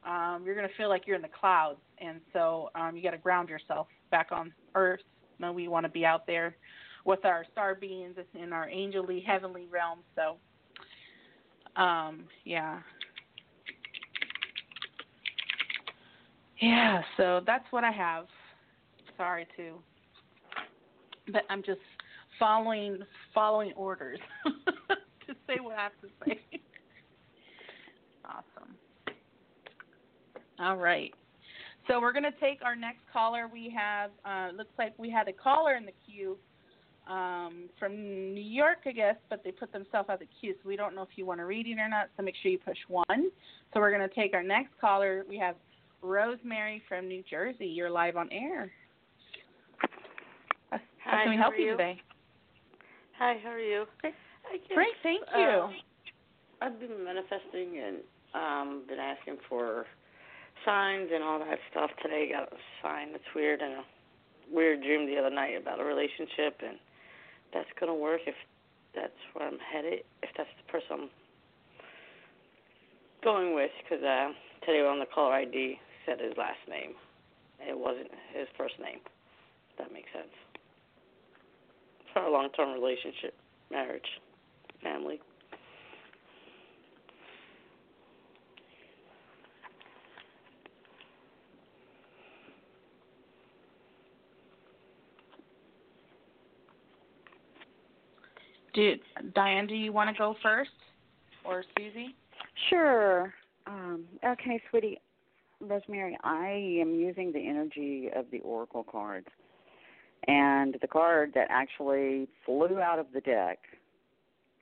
um, 0.06 0.44
you're 0.46 0.56
going 0.56 0.68
to 0.68 0.76
feel 0.76 0.90
like 0.90 1.08
you're 1.08 1.16
in 1.16 1.22
the 1.22 1.30
clouds, 1.30 1.80
and 2.00 2.20
so 2.34 2.70
um, 2.76 2.98
you 2.98 3.02
got 3.02 3.12
to 3.12 3.18
ground 3.18 3.48
yourself 3.48 3.88
back 4.12 4.28
on 4.32 4.54
Earth. 4.76 5.00
No, 5.40 5.54
we 5.54 5.70
want 5.70 5.86
to 5.86 5.90
be 5.90 6.06
out 6.06 6.28
there 6.28 6.58
with 7.06 7.24
our 7.24 7.46
star 7.52 7.76
beings 7.76 8.16
in 8.34 8.52
our 8.54 8.68
angelly 8.68 9.24
heavenly 9.26 9.68
realm. 9.72 10.00
So, 10.16 10.38
um, 11.76 12.26
yeah, 12.46 12.80
Yeah, 16.64 17.02
so 17.18 17.42
that's 17.46 17.66
what 17.72 17.84
I 17.84 17.92
have. 17.92 18.26
Sorry 19.18 19.46
to, 19.58 19.74
but 21.30 21.42
I'm 21.50 21.62
just 21.62 21.82
following 22.40 23.00
following 23.34 23.74
orders 23.76 24.20
to 24.46 25.34
say 25.46 25.56
what 25.62 25.78
I 25.78 25.84
have 25.84 25.92
to 26.02 26.08
say. 26.26 26.40
awesome. 28.26 28.76
All 30.58 30.78
right. 30.78 31.14
So 31.90 32.00
we're 32.00 32.14
going 32.14 32.24
to 32.24 32.40
take 32.40 32.64
our 32.64 32.78
next 32.78 33.02
caller. 33.12 33.50
We 33.52 33.76
have 33.78 34.12
uh, 34.24 34.56
looks 34.56 34.72
like 34.78 34.94
we 34.98 35.10
had 35.10 35.28
a 35.28 35.34
caller 35.34 35.76
in 35.76 35.86
the 35.86 35.92
queue 36.06 36.38
um, 37.10 37.70
from 37.78 37.94
New 38.34 38.42
York, 38.42 38.80
I 38.86 38.92
guess, 38.92 39.16
but 39.30 39.44
they 39.44 39.52
put 39.52 39.72
themselves 39.72 40.10
out 40.10 40.20
the 40.20 40.28
queue, 40.40 40.54
so 40.62 40.68
we 40.68 40.76
don't 40.76 40.96
know 40.96 41.02
if 41.02 41.10
you 41.16 41.26
want 41.26 41.40
to 41.40 41.46
read 41.46 41.68
it 41.68 41.78
or 41.80 41.90
not. 41.90 42.10
So 42.16 42.24
make 42.24 42.36
sure 42.42 42.52
you 42.52 42.60
push 42.60 42.78
one. 42.88 43.32
So 43.74 43.80
we're 43.80 43.96
going 43.96 44.08
to 44.08 44.16
take 44.16 44.34
our 44.34 44.44
next 44.44 44.72
caller. 44.80 45.26
We 45.28 45.38
have 45.40 45.56
Rosemary 46.02 46.82
from 46.88 47.08
New 47.08 47.24
Jersey. 47.30 47.68
You're 47.68 47.90
live 47.90 48.16
on 48.16 48.30
air. 48.32 48.72
How 50.70 50.80
Hi, 51.06 51.24
can 51.24 51.32
we 51.32 51.38
help 51.38 51.54
you? 51.58 51.66
you 51.66 51.72
today? 51.72 52.02
Hi, 53.20 53.38
how 53.44 53.50
are 53.50 53.60
you? 53.60 53.86
Great. 54.02 54.14
Guess, 54.52 54.76
Great, 54.76 54.94
thank 55.02 55.24
uh, 55.36 55.40
you. 55.40 55.70
I've 56.62 56.80
been 56.80 57.04
manifesting 57.04 57.80
and 57.84 57.98
um 58.34 58.84
been 58.88 59.00
asking 59.00 59.38
for 59.50 59.86
signs 60.66 61.10
and 61.14 61.24
all 61.24 61.40
that 61.40 61.60
stuff. 61.72 61.92
Today 62.02 62.30
got 62.32 62.52
a 62.52 62.58
sign 62.82 63.12
that's 63.12 63.24
weird 63.36 63.62
and 63.62 63.74
a 63.74 63.84
weird 64.52 64.82
dream 64.82 65.06
the 65.06 65.18
other 65.18 65.30
night 65.30 65.56
about 65.60 65.80
a 65.80 65.84
relationship 65.84 66.62
and 66.66 66.78
that's 67.54 67.70
gonna 67.80 67.96
work 67.96 68.22
if 68.28 68.36
that's 68.96 69.12
where 69.34 69.48
I'm 69.48 69.60
headed. 69.60 70.02
If 70.22 70.30
that's 70.38 70.50
the 70.58 70.72
person 70.72 70.88
I'm 70.92 71.10
going 73.24 73.56
with, 73.56 73.72
because 73.84 74.04
uh, 74.04 74.32
today 74.66 74.86
on 74.86 75.00
the 75.00 75.06
caller 75.06 75.34
ID 75.34 75.80
said 76.06 76.20
his 76.20 76.34
last 76.38 76.60
name. 76.70 76.94
It 77.60 77.78
wasn't 77.78 78.12
his 78.34 78.48
first 78.58 78.76
name. 78.80 79.00
If 79.72 79.78
that 79.78 79.94
makes 79.94 80.12
sense. 80.12 80.34
For 82.14 82.24
a 82.24 82.32
long 82.32 82.50
term 82.56 82.74
relationship, 82.74 83.34
marriage, 83.72 84.20
family. 84.84 85.20
Do 98.74 98.96
Dianne, 99.36 99.68
do 99.68 99.76
you 99.76 99.94
want 99.94 100.10
to 100.10 100.18
go 100.18 100.36
first, 100.42 100.72
or 101.46 101.64
Suzi? 101.78 102.08
Sure. 102.70 103.34
Um, 103.68 104.06
okay, 104.26 104.62
sweetie. 104.70 105.00
Rosemary, 105.62 106.18
I 106.24 106.78
am 106.82 106.94
using 106.94 107.32
the 107.32 107.40
energy 107.40 108.10
of 108.14 108.26
the 108.32 108.40
oracle 108.40 108.84
cards, 108.84 109.28
and 110.28 110.76
the 110.82 110.88
card 110.88 111.32
that 111.36 111.48
actually 111.50 112.28
flew 112.46 112.80
out 112.80 113.00
of 113.00 113.08
the 113.14 113.22
deck, 113.22 113.60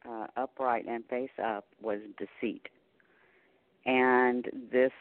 uh, 0.08 0.28
upright 0.38 0.86
and 0.88 1.04
face 1.06 1.32
up, 1.44 1.66
was 1.82 2.00
deceit. 2.18 2.68
And 3.86 4.46
this 4.72 4.92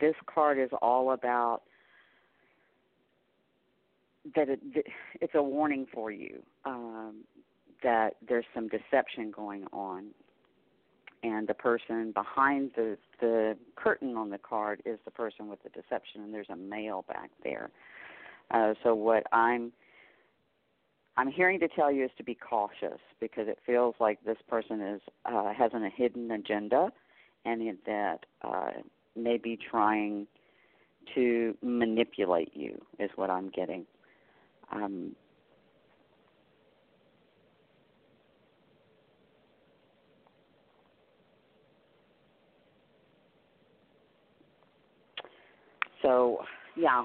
this 0.00 0.14
card 0.26 0.58
is 0.58 0.70
all 0.80 1.12
about 1.12 1.62
that 4.34 4.48
it, 4.48 4.60
it's 5.20 5.34
a 5.34 5.42
warning 5.42 5.86
for 5.92 6.10
you 6.10 6.42
um, 6.64 7.16
that 7.82 8.16
there's 8.26 8.44
some 8.54 8.68
deception 8.68 9.30
going 9.30 9.64
on. 9.72 10.08
And 11.24 11.46
the 11.46 11.54
person 11.54 12.10
behind 12.12 12.72
the 12.74 12.98
the 13.20 13.56
curtain 13.76 14.16
on 14.16 14.30
the 14.30 14.38
card 14.38 14.82
is 14.84 14.98
the 15.04 15.12
person 15.12 15.48
with 15.48 15.62
the 15.62 15.68
deception 15.68 16.20
and 16.22 16.34
there's 16.34 16.50
a 16.50 16.56
male 16.56 17.04
back 17.06 17.30
there. 17.44 17.70
Uh, 18.50 18.74
so 18.82 18.94
what 18.94 19.24
i'm 19.32 19.72
i'm 21.16 21.30
hearing 21.30 21.58
to 21.60 21.68
tell 21.68 21.90
you 21.90 22.04
is 22.04 22.10
to 22.16 22.24
be 22.24 22.34
cautious 22.34 22.98
because 23.20 23.48
it 23.48 23.58
feels 23.64 23.94
like 24.00 24.22
this 24.24 24.36
person 24.48 24.80
is 24.80 25.00
uh, 25.24 25.52
has 25.52 25.70
a 25.72 25.88
hidden 25.88 26.30
agenda 26.30 26.92
and 27.44 27.62
that 27.86 28.26
uh, 28.42 28.70
may 29.16 29.38
be 29.38 29.56
trying 29.56 30.26
to 31.14 31.56
manipulate 31.62 32.50
you 32.54 32.80
is 32.98 33.10
what 33.16 33.30
i'm 33.30 33.48
getting. 33.48 33.86
Um, 34.70 35.14
So, 46.02 46.38
yeah, 46.76 47.04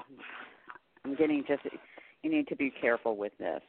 I'm 1.04 1.14
getting 1.14 1.44
just, 1.46 1.62
you 2.22 2.30
need 2.30 2.48
to 2.48 2.56
be 2.56 2.72
careful 2.80 3.16
with 3.16 3.32
this. 3.38 3.60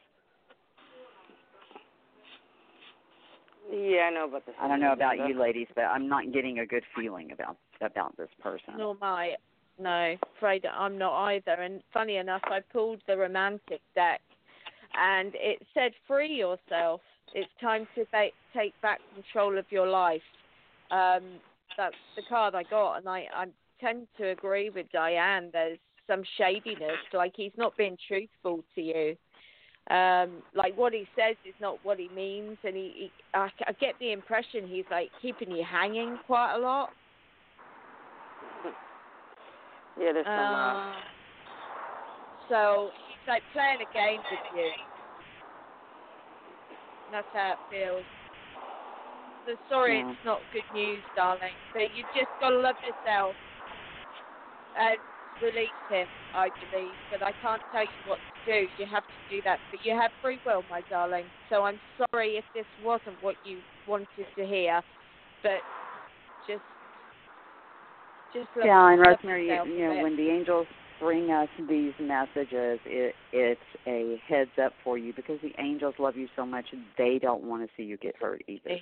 Yeah, 3.72 4.08
I 4.08 4.10
know 4.10 4.24
about 4.26 4.46
this. 4.46 4.54
I 4.60 4.66
don't 4.66 4.80
know 4.80 4.92
about 4.92 5.16
you 5.16 5.38
ladies, 5.40 5.68
but 5.74 5.82
I'm 5.82 6.08
not 6.08 6.32
getting 6.32 6.58
a 6.58 6.66
good 6.66 6.82
feeling 6.96 7.30
about 7.30 7.56
about 7.80 8.16
this 8.16 8.28
person. 8.42 8.74
Nor 8.76 8.96
my, 9.00 9.34
no, 9.78 10.16
afraid 10.36 10.66
I'm 10.66 10.98
not 10.98 11.26
either. 11.26 11.52
And 11.52 11.80
funny 11.92 12.16
enough, 12.16 12.42
I 12.46 12.60
pulled 12.72 13.00
the 13.06 13.16
romantic 13.16 13.80
deck, 13.94 14.20
and 14.94 15.32
it 15.34 15.64
said, 15.72 15.92
"Free 16.08 16.34
yourself. 16.34 17.00
It's 17.32 17.50
time 17.60 17.86
to 17.94 18.04
ba- 18.10 18.30
take 18.52 18.74
back 18.82 19.00
control 19.14 19.56
of 19.56 19.66
your 19.70 19.86
life." 19.86 20.22
Um, 20.90 21.22
that's 21.76 21.94
the 22.16 22.22
card 22.28 22.56
I 22.56 22.64
got, 22.64 22.96
and 22.96 23.08
I, 23.08 23.26
I'm 23.32 23.52
tend 23.80 24.06
to 24.18 24.28
agree 24.28 24.70
with 24.70 24.86
Dianne. 24.94 25.52
There's 25.52 25.78
some 26.06 26.22
shadiness, 26.36 26.98
like 27.12 27.32
he's 27.36 27.52
not 27.56 27.76
being 27.76 27.96
truthful 28.08 28.64
to 28.74 28.80
you. 28.80 29.16
Um, 29.94 30.42
like 30.54 30.76
what 30.76 30.92
he 30.92 31.06
says 31.16 31.36
is 31.46 31.54
not 31.60 31.78
what 31.82 31.98
he 31.98 32.08
means, 32.14 32.58
and 32.64 32.76
he, 32.76 32.92
he 32.96 33.12
I, 33.34 33.48
I 33.66 33.72
get 33.72 33.94
the 33.98 34.12
impression 34.12 34.66
he's 34.66 34.84
like 34.90 35.10
keeping 35.22 35.50
you 35.50 35.64
hanging 35.68 36.18
quite 36.26 36.54
a 36.54 36.58
lot. 36.58 36.90
Yeah, 39.98 40.12
there's 40.12 40.26
some. 40.26 40.34
Uh, 40.34 40.90
uh, 40.90 40.92
so 42.48 42.90
he's 43.08 43.28
like 43.28 43.42
playing 43.52 43.78
a 43.80 43.94
game 43.94 44.20
with 44.30 44.46
you. 44.56 44.70
That's 47.10 47.26
how 47.32 47.54
it 47.54 47.58
feels. 47.70 48.04
So 49.46 49.56
sorry, 49.68 49.98
yeah. 49.98 50.10
it's 50.10 50.24
not 50.24 50.38
good 50.52 50.68
news, 50.74 51.00
darling, 51.16 51.56
but 51.72 51.82
you've 51.96 52.06
just 52.14 52.30
got 52.40 52.50
to 52.50 52.58
love 52.58 52.76
yourself 52.86 53.34
uh, 54.80 54.96
release 55.44 55.68
him, 55.88 56.06
I 56.34 56.48
believe, 56.70 56.94
but 57.10 57.22
I 57.22 57.32
can't 57.42 57.62
tell 57.72 57.82
you 57.82 58.00
what 58.06 58.18
to 58.18 58.52
do. 58.52 58.66
You 58.78 58.86
have 58.90 59.02
to 59.04 59.36
do 59.36 59.42
that, 59.44 59.58
but 59.70 59.80
you 59.84 59.92
have 59.92 60.10
free 60.22 60.38
will, 60.44 60.62
my 60.70 60.82
darling. 60.88 61.24
So 61.48 61.62
I'm 61.62 61.78
sorry 61.96 62.36
if 62.36 62.44
this 62.54 62.66
wasn't 62.84 63.16
what 63.22 63.36
you 63.44 63.58
wanted 63.86 64.08
to 64.36 64.46
hear, 64.46 64.82
but 65.42 65.60
just, 66.46 66.62
just 68.32 68.48
yeah. 68.56 68.92
And 68.92 69.00
Rosemary, 69.00 69.46
you, 69.46 69.74
you 69.74 69.84
know, 69.86 70.02
when 70.02 70.16
the 70.16 70.28
angels 70.30 70.66
bring 70.98 71.30
us 71.30 71.48
these 71.68 71.92
messages, 72.00 72.78
it, 72.84 73.14
it's 73.32 73.60
a 73.86 74.20
heads 74.28 74.50
up 74.62 74.72
for 74.84 74.98
you 74.98 75.12
because 75.14 75.38
the 75.42 75.52
angels 75.58 75.94
love 75.98 76.16
you 76.16 76.28
so 76.36 76.46
much; 76.46 76.66
they 76.98 77.18
don't 77.20 77.42
want 77.42 77.62
to 77.62 77.68
see 77.76 77.82
you 77.82 77.96
get 77.96 78.14
hurt 78.16 78.42
either. 78.48 78.78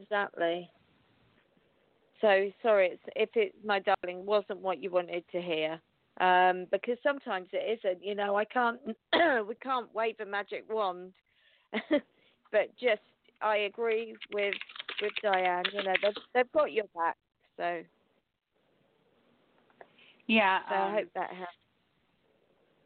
Exactly. 0.00 0.68
So 2.22 2.50
sorry 2.62 2.98
if 3.16 3.28
it, 3.34 3.54
my 3.64 3.80
darling, 3.80 4.24
wasn't 4.24 4.60
what 4.60 4.82
you 4.82 4.90
wanted 4.90 5.24
to 5.32 5.42
hear. 5.42 5.78
Um, 6.20 6.66
because 6.70 6.96
sometimes 7.02 7.48
it 7.52 7.80
isn't. 7.80 8.02
You 8.02 8.14
know, 8.14 8.36
I 8.36 8.44
can't, 8.44 8.78
we 9.46 9.54
can't 9.56 9.92
wave 9.94 10.14
a 10.20 10.24
magic 10.24 10.64
wand. 10.70 11.12
but 12.52 12.70
just, 12.80 13.02
I 13.42 13.56
agree 13.58 14.14
with 14.32 14.54
with 15.00 15.12
Dianne. 15.24 15.64
You 15.72 15.82
know, 15.82 15.94
they've 16.00 16.14
they've 16.32 16.52
got 16.52 16.72
your 16.72 16.84
back. 16.94 17.16
So. 17.56 17.82
Yeah. 20.28 20.60
So 20.68 20.74
um, 20.76 20.82
I 20.82 20.92
hope 20.92 21.08
that 21.14 21.30
helps. 21.30 21.61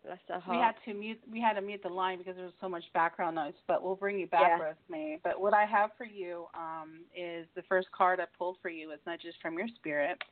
Bless 0.06 0.18
her 0.28 0.38
heart. 0.38 0.56
We 0.56 0.62
had 0.62 0.74
to 0.84 0.98
mute. 0.98 1.20
We 1.30 1.40
had 1.40 1.54
to 1.54 1.60
mute 1.60 1.80
the 1.82 1.88
line 1.88 2.18
because 2.18 2.36
there 2.36 2.44
was 2.44 2.54
so 2.60 2.68
much 2.68 2.84
background 2.94 3.34
noise. 3.34 3.54
But 3.66 3.82
we'll 3.82 3.96
bring 3.96 4.20
you 4.20 4.28
back, 4.28 4.42
yeah. 4.42 4.72
Rosemary. 4.88 5.20
But 5.24 5.40
what 5.40 5.52
I 5.52 5.64
have 5.64 5.90
for 5.98 6.04
you 6.04 6.46
um, 6.54 7.00
is 7.16 7.46
the 7.56 7.62
first 7.68 7.88
card 7.90 8.20
I 8.20 8.26
pulled 8.38 8.56
for 8.62 8.68
you 8.68 8.92
is 8.92 9.00
nudges 9.04 9.34
from 9.42 9.58
your 9.58 9.66
spirit, 9.74 10.22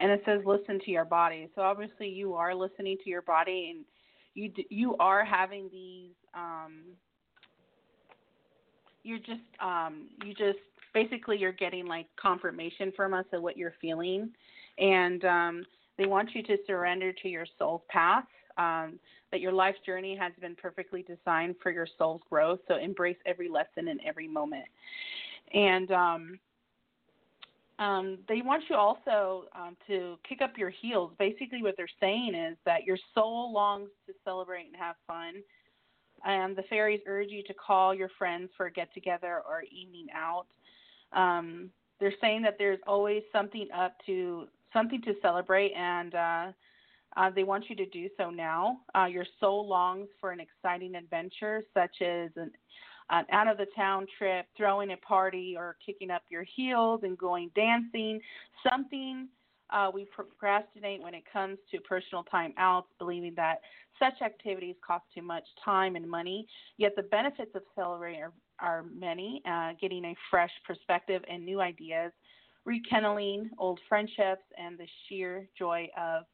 and 0.00 0.10
it 0.10 0.22
says 0.26 0.42
listen 0.44 0.80
to 0.84 0.90
your 0.90 1.06
body. 1.06 1.48
So 1.54 1.62
obviously 1.62 2.08
you 2.08 2.34
are 2.34 2.54
listening 2.54 2.98
to 3.04 3.10
your 3.10 3.22
body, 3.22 3.72
and 3.74 3.84
you 4.34 4.52
you 4.68 4.96
are 4.98 5.24
having 5.24 5.70
these. 5.72 6.12
Um, 6.34 6.82
you're 9.02 9.18
just 9.18 9.40
um, 9.64 10.08
you 10.24 10.34
just 10.34 10.58
basically 10.92 11.38
you're 11.38 11.52
getting 11.52 11.86
like 11.86 12.06
confirmation 12.20 12.92
from 12.94 13.14
us 13.14 13.24
of 13.32 13.40
what 13.40 13.56
you're 13.56 13.74
feeling, 13.80 14.28
and 14.78 15.24
um, 15.24 15.64
they 15.96 16.04
want 16.04 16.34
you 16.34 16.42
to 16.42 16.58
surrender 16.66 17.14
to 17.14 17.28
your 17.30 17.46
soul's 17.58 17.80
path 17.88 18.24
um, 18.58 18.98
that 19.30 19.40
your 19.40 19.52
life 19.52 19.76
journey 19.84 20.16
has 20.16 20.32
been 20.40 20.54
perfectly 20.54 21.02
designed 21.02 21.56
for 21.62 21.70
your 21.70 21.86
soul's 21.98 22.22
growth. 22.30 22.60
So 22.68 22.76
embrace 22.76 23.16
every 23.26 23.48
lesson 23.48 23.88
and 23.88 24.00
every 24.04 24.28
moment. 24.28 24.66
And 25.52 25.90
um, 25.92 26.38
um, 27.78 28.18
they 28.28 28.40
want 28.42 28.64
you 28.70 28.76
also 28.76 29.44
um, 29.54 29.76
to 29.86 30.16
kick 30.28 30.40
up 30.40 30.56
your 30.56 30.70
heels. 30.70 31.12
Basically, 31.18 31.62
what 31.62 31.74
they're 31.76 31.88
saying 32.00 32.34
is 32.34 32.56
that 32.64 32.84
your 32.84 32.98
soul 33.14 33.52
longs 33.52 33.90
to 34.06 34.14
celebrate 34.24 34.66
and 34.66 34.76
have 34.76 34.96
fun. 35.06 35.34
And 36.24 36.56
the 36.56 36.62
fairies 36.62 37.00
urge 37.06 37.28
you 37.30 37.42
to 37.44 37.54
call 37.54 37.94
your 37.94 38.08
friends 38.18 38.48
for 38.56 38.66
a 38.66 38.72
get 38.72 38.92
together 38.94 39.42
or 39.48 39.62
evening 39.70 40.06
out. 40.14 40.46
Um, 41.12 41.70
they're 42.00 42.14
saying 42.20 42.42
that 42.42 42.56
there's 42.58 42.80
always 42.86 43.22
something 43.32 43.68
up 43.74 43.94
to 44.06 44.46
something 44.72 45.00
to 45.02 45.14
celebrate, 45.22 45.72
and 45.72 46.14
uh, 46.14 46.46
uh, 47.16 47.30
they 47.30 47.44
want 47.44 47.64
you 47.68 47.76
to 47.76 47.86
do 47.86 48.08
so 48.16 48.30
now. 48.30 48.78
Uh, 48.94 49.06
your 49.06 49.24
soul 49.40 49.66
longs 49.66 50.08
for 50.20 50.30
an 50.30 50.40
exciting 50.40 50.94
adventure, 50.94 51.62
such 51.72 52.02
as 52.02 52.30
an, 52.36 52.50
an 53.10 53.24
out 53.32 53.48
of 53.48 53.56
the 53.56 53.66
town 53.74 54.06
trip, 54.18 54.46
throwing 54.56 54.92
a 54.92 54.96
party, 54.98 55.54
or 55.56 55.76
kicking 55.84 56.10
up 56.10 56.22
your 56.28 56.44
heels 56.44 57.00
and 57.04 57.16
going 57.16 57.50
dancing. 57.54 58.20
Something 58.68 59.28
uh, 59.70 59.90
we 59.92 60.04
procrastinate 60.04 61.02
when 61.02 61.14
it 61.14 61.24
comes 61.32 61.58
to 61.70 61.80
personal 61.80 62.22
time 62.24 62.52
outs, 62.58 62.88
believing 62.98 63.32
that 63.36 63.60
such 63.98 64.20
activities 64.22 64.76
cost 64.86 65.04
too 65.14 65.22
much 65.22 65.44
time 65.64 65.96
and 65.96 66.08
money. 66.08 66.46
Yet 66.76 66.92
the 66.96 67.02
benefits 67.02 67.52
of 67.54 67.62
celebrating 67.74 68.22
are, 68.22 68.32
are 68.60 68.84
many, 68.94 69.42
uh, 69.50 69.72
getting 69.80 70.04
a 70.04 70.14
fresh 70.30 70.52
perspective 70.66 71.22
and 71.30 71.44
new 71.44 71.60
ideas, 71.60 72.12
rekindling 72.64 73.50
old 73.58 73.80
friendships, 73.88 74.44
and 74.58 74.78
the 74.78 74.86
sheer 75.08 75.48
joy 75.58 75.88
of 75.96 76.24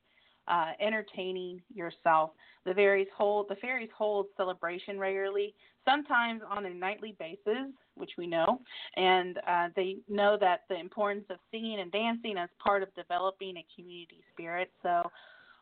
uh, 0.48 0.72
entertaining 0.80 1.60
yourself. 1.74 2.30
The 2.64 2.74
fairies 2.74 3.08
hold 3.16 3.48
the 3.48 3.56
fairies 3.56 3.90
hold 3.96 4.26
celebration 4.36 4.98
regularly, 4.98 5.54
sometimes 5.84 6.42
on 6.48 6.66
a 6.66 6.70
nightly 6.70 7.16
basis, 7.18 7.72
which 7.94 8.12
we 8.16 8.26
know, 8.26 8.60
and 8.96 9.38
uh, 9.46 9.68
they 9.74 9.96
know 10.08 10.36
that 10.40 10.60
the 10.68 10.78
importance 10.78 11.24
of 11.30 11.38
singing 11.50 11.80
and 11.80 11.90
dancing 11.90 12.36
as 12.36 12.48
part 12.62 12.82
of 12.82 12.94
developing 12.94 13.56
a 13.56 13.66
community 13.74 14.20
spirit. 14.32 14.70
So. 14.82 15.10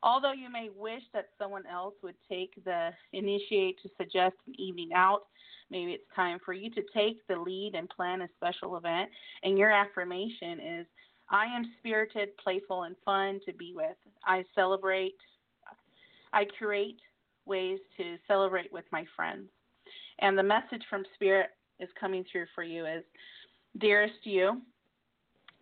Although 0.03 0.33
you 0.33 0.51
may 0.51 0.71
wish 0.75 1.03
that 1.13 1.29
someone 1.39 1.67
else 1.67 1.93
would 2.03 2.15
take 2.27 2.53
the 2.65 2.89
initiate 3.13 3.83
to 3.83 3.91
suggest 3.99 4.35
an 4.47 4.59
evening 4.59 4.93
out, 4.95 5.27
maybe 5.71 5.93
it's 5.93 6.05
time 6.17 6.39
for 6.43 6.55
you 6.55 6.71
to 6.71 6.83
take 6.95 7.19
the 7.29 7.37
lead 7.37 7.75
and 7.75 7.87
plan 7.91 8.23
a 8.23 8.29
special 8.37 8.79
event. 8.79 9.11
And 9.43 9.59
your 9.59 9.71
affirmation 9.71 10.59
is 10.59 10.87
I 11.31 11.45
am 11.47 11.73
spirited, 11.79 12.37
playful, 12.39 12.85
and 12.85 12.97
fun 13.05 13.41
to 13.47 13.53
be 13.53 13.73
with. 13.75 13.97
I 14.25 14.45
celebrate, 14.55 15.17
I 16.33 16.45
curate 16.59 17.01
ways 17.47 17.79
to 17.97 18.17
celebrate 18.27 18.73
with 18.73 18.85
my 18.93 19.05
friends. 19.17 19.49
And 20.21 20.37
the 20.37 20.43
message 20.43 20.83
from 20.91 21.05
Spirit 21.15 21.51
is 21.79 21.89
coming 21.99 22.25
through 22.31 22.47
for 22.55 22.63
you 22.63 22.87
is 22.87 23.05
Dearest 23.79 24.25
you, 24.25 24.61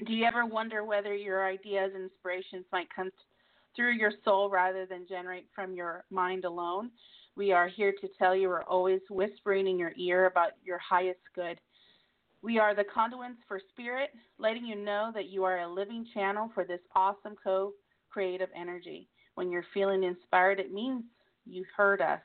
do 0.07 0.12
you 0.14 0.25
ever 0.25 0.47
wonder 0.47 0.85
whether 0.85 1.14
your 1.14 1.47
ideas 1.47 1.91
and 1.95 2.05
inspirations 2.05 2.64
might 2.73 2.89
come 2.95 3.11
through 3.77 3.93
your 3.93 4.12
soul 4.25 4.49
rather 4.49 4.87
than 4.87 5.07
generate 5.09 5.47
from 5.55 5.75
your 5.75 6.05
mind 6.11 6.45
alone? 6.45 6.91
We 7.37 7.53
are 7.53 7.69
here 7.69 7.93
to 8.01 8.09
tell 8.19 8.35
you 8.35 8.49
we're 8.49 8.62
always 8.62 9.01
whispering 9.11 9.66
in 9.66 9.79
your 9.79 9.93
ear 9.97 10.27
about 10.27 10.53
your 10.64 10.79
highest 10.79 11.21
good. 11.35 11.61
We 12.43 12.59
are 12.59 12.74
the 12.74 12.84
conduits 12.84 13.41
for 13.49 13.61
spirit, 13.70 14.11
letting 14.39 14.64
you 14.64 14.76
know 14.76 15.11
that 15.14 15.28
you 15.28 15.45
are 15.45 15.61
a 15.61 15.72
living 15.72 16.07
channel 16.14 16.51
for 16.55 16.64
this 16.64 16.80
awesome 16.95 17.34
co 17.43 17.72
creative 18.11 18.49
energy. 18.57 19.09
When 19.34 19.51
you're 19.51 19.64
feeling 19.74 20.05
inspired, 20.05 20.61
it 20.61 20.72
means 20.72 21.05
you 21.47 21.64
heard 21.76 22.01
us. 22.01 22.20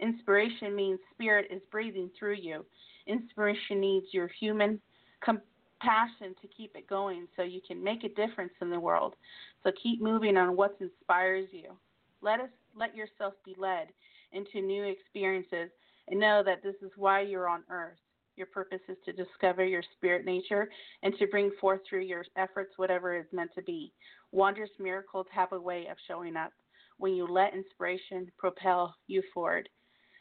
Inspiration 0.00 0.74
means 0.74 0.98
spirit 1.12 1.46
is 1.50 1.62
breathing 1.70 2.10
through 2.18 2.34
you. 2.34 2.64
Inspiration 3.06 3.80
needs 3.80 4.06
your 4.12 4.28
human 4.28 4.80
compassion 5.22 6.34
to 6.40 6.48
keep 6.48 6.74
it 6.76 6.88
going 6.88 7.26
so 7.36 7.42
you 7.42 7.60
can 7.66 7.82
make 7.82 8.04
a 8.04 8.08
difference 8.10 8.52
in 8.60 8.70
the 8.70 8.80
world. 8.80 9.14
So 9.62 9.70
keep 9.82 10.02
moving 10.02 10.36
on 10.36 10.56
what 10.56 10.76
inspires 10.80 11.48
you. 11.52 11.72
Let 12.20 12.40
us 12.40 12.50
let 12.76 12.94
yourself 12.96 13.34
be 13.44 13.54
led 13.56 13.88
into 14.32 14.60
new 14.60 14.84
experiences 14.84 15.70
and 16.08 16.20
know 16.20 16.42
that 16.44 16.62
this 16.62 16.74
is 16.82 16.90
why 16.96 17.20
you're 17.20 17.48
on 17.48 17.62
earth. 17.70 17.98
Your 18.36 18.46
purpose 18.48 18.80
is 18.88 18.96
to 19.04 19.12
discover 19.12 19.64
your 19.64 19.82
spirit 19.96 20.24
nature 20.24 20.68
and 21.02 21.14
to 21.18 21.26
bring 21.28 21.52
forth 21.60 21.80
through 21.88 22.02
your 22.02 22.24
efforts 22.36 22.72
whatever 22.76 23.16
is 23.16 23.26
meant 23.32 23.50
to 23.54 23.62
be. 23.62 23.92
Wondrous 24.32 24.70
miracles 24.78 25.26
have 25.32 25.52
a 25.52 25.60
way 25.60 25.86
of 25.90 25.96
showing 26.08 26.36
up 26.36 26.50
when 26.98 27.14
you 27.14 27.26
let 27.26 27.54
inspiration 27.54 28.30
propel 28.36 28.94
you 29.06 29.22
forward. 29.32 29.68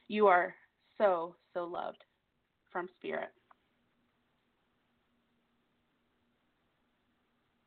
You 0.08 0.28
are 0.28 0.54
so, 0.98 1.36
so 1.54 1.64
loved 1.66 2.04
from 2.72 2.88
spirit. 2.98 3.30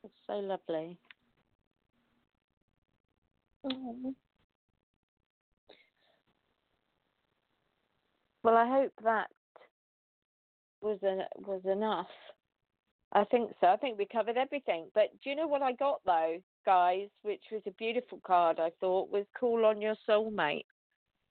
It's 0.05 0.15
so 0.27 0.35
lovely. 0.35 0.99
Oh. 3.65 4.15
Well, 8.45 8.57
I 8.57 8.69
hope 8.69 8.93
that 9.03 9.27
was 10.87 10.99
was 11.47 11.63
enough. 11.65 12.07
I 13.13 13.25
think 13.25 13.53
so. 13.61 13.69
I 13.69 13.77
think 13.77 13.99
we 13.99 14.07
covered 14.07 14.37
everything. 14.37 14.87
But 14.95 15.11
do 15.23 15.31
you 15.31 15.37
know 15.37 15.47
what 15.47 15.63
I 15.63 15.73
got 15.73 16.01
though, 16.05 16.37
guys? 16.65 17.09
Which 17.23 17.43
was 17.53 17.63
a 17.67 17.71
beautiful 17.73 18.21
card. 18.27 18.59
I 18.61 18.71
thought 18.81 19.11
was 19.11 19.25
call 19.39 19.65
on 19.65 19.81
your 19.81 19.95
soulmate. 20.09 20.65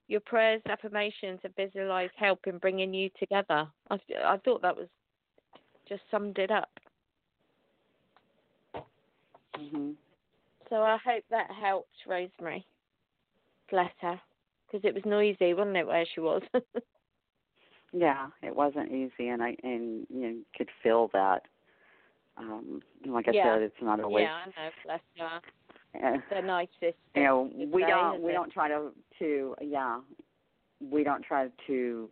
Your 0.07 0.21
prayers, 0.21 0.61
affirmations, 0.69 1.39
and 1.43 1.55
visualize 1.55 2.11
help 2.15 2.47
in 2.47 2.59
bringing 2.59 2.93
you 2.93 3.09
together. 3.19 3.67
I 3.89 3.99
I 4.23 4.37
thought 4.43 4.61
that 4.61 4.77
was 4.77 4.87
just 5.87 6.01
summed 6.11 6.37
it 6.37 6.51
up. 6.51 6.69
hmm 9.55 9.91
So 10.69 10.77
I 10.77 10.97
hope 11.03 11.23
that 11.29 11.49
helped 11.51 11.95
Rosemary. 12.07 12.65
Bless 13.69 13.91
her, 14.01 14.19
because 14.67 14.85
it 14.87 14.93
was 14.93 15.05
noisy, 15.05 15.53
wasn't 15.53 15.77
it, 15.77 15.87
where 15.87 16.05
she 16.13 16.19
was? 16.19 16.43
Yeah, 17.97 18.27
it 18.43 18.53
wasn't 18.53 18.91
easy, 18.91 19.29
and 19.29 19.41
I 19.41 19.55
and 19.63 20.05
you 20.09 20.27
know, 20.27 20.35
could 20.57 20.69
feel 20.83 21.09
that. 21.13 21.43
Um, 22.37 22.81
like 23.05 23.29
I 23.29 23.31
Yeah. 23.31 23.53
said, 23.55 23.61
it's 23.61 23.81
not 23.81 24.01
always. 24.01 24.23
yeah, 24.23 24.33
I 24.33 24.45
know. 24.65 24.69
Bless 24.83 24.99
her. 25.17 25.41
uh, 26.03 26.17
The 26.29 26.41
nicest. 26.41 26.97
you 27.15 27.23
know, 27.23 27.49
we 27.71 27.83
say, 27.83 27.87
don't 27.87 28.21
we 28.21 28.31
it? 28.31 28.33
don't 28.33 28.51
try 28.51 28.67
to 28.67 28.91
to 29.19 29.55
yeah, 29.61 30.01
we 30.81 31.05
don't 31.05 31.23
try 31.23 31.47
to 31.67 32.09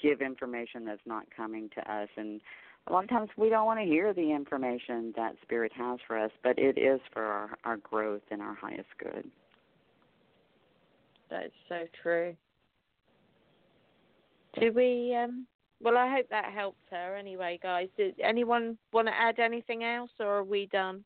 give 0.00 0.22
information 0.22 0.86
that's 0.86 1.04
not 1.04 1.24
coming 1.36 1.68
to 1.74 1.92
us, 1.92 2.08
and 2.16 2.40
a 2.86 2.92
lot 2.92 3.04
of 3.04 3.10
times 3.10 3.28
we 3.36 3.50
don't 3.50 3.66
want 3.66 3.78
to 3.80 3.84
hear 3.84 4.14
the 4.14 4.32
information 4.32 5.12
that 5.16 5.34
spirit 5.42 5.72
has 5.74 5.98
for 6.06 6.16
us, 6.18 6.30
but 6.42 6.58
it 6.58 6.78
is 6.78 7.00
for 7.12 7.22
our 7.24 7.58
our 7.64 7.76
growth 7.76 8.22
and 8.30 8.40
our 8.40 8.54
highest 8.54 8.88
good. 8.98 9.30
That's 11.28 11.52
so 11.68 11.84
true. 12.02 12.34
Do 14.60 14.72
we? 14.72 15.14
Um, 15.14 15.46
well, 15.80 15.96
I 15.96 16.12
hope 16.12 16.26
that 16.30 16.52
helped 16.52 16.90
her. 16.90 17.16
Anyway, 17.16 17.58
guys, 17.62 17.88
did 17.96 18.14
anyone 18.22 18.76
want 18.92 19.06
to 19.08 19.14
add 19.14 19.38
anything 19.38 19.84
else, 19.84 20.10
or 20.18 20.38
are 20.38 20.44
we 20.44 20.66
done? 20.66 21.04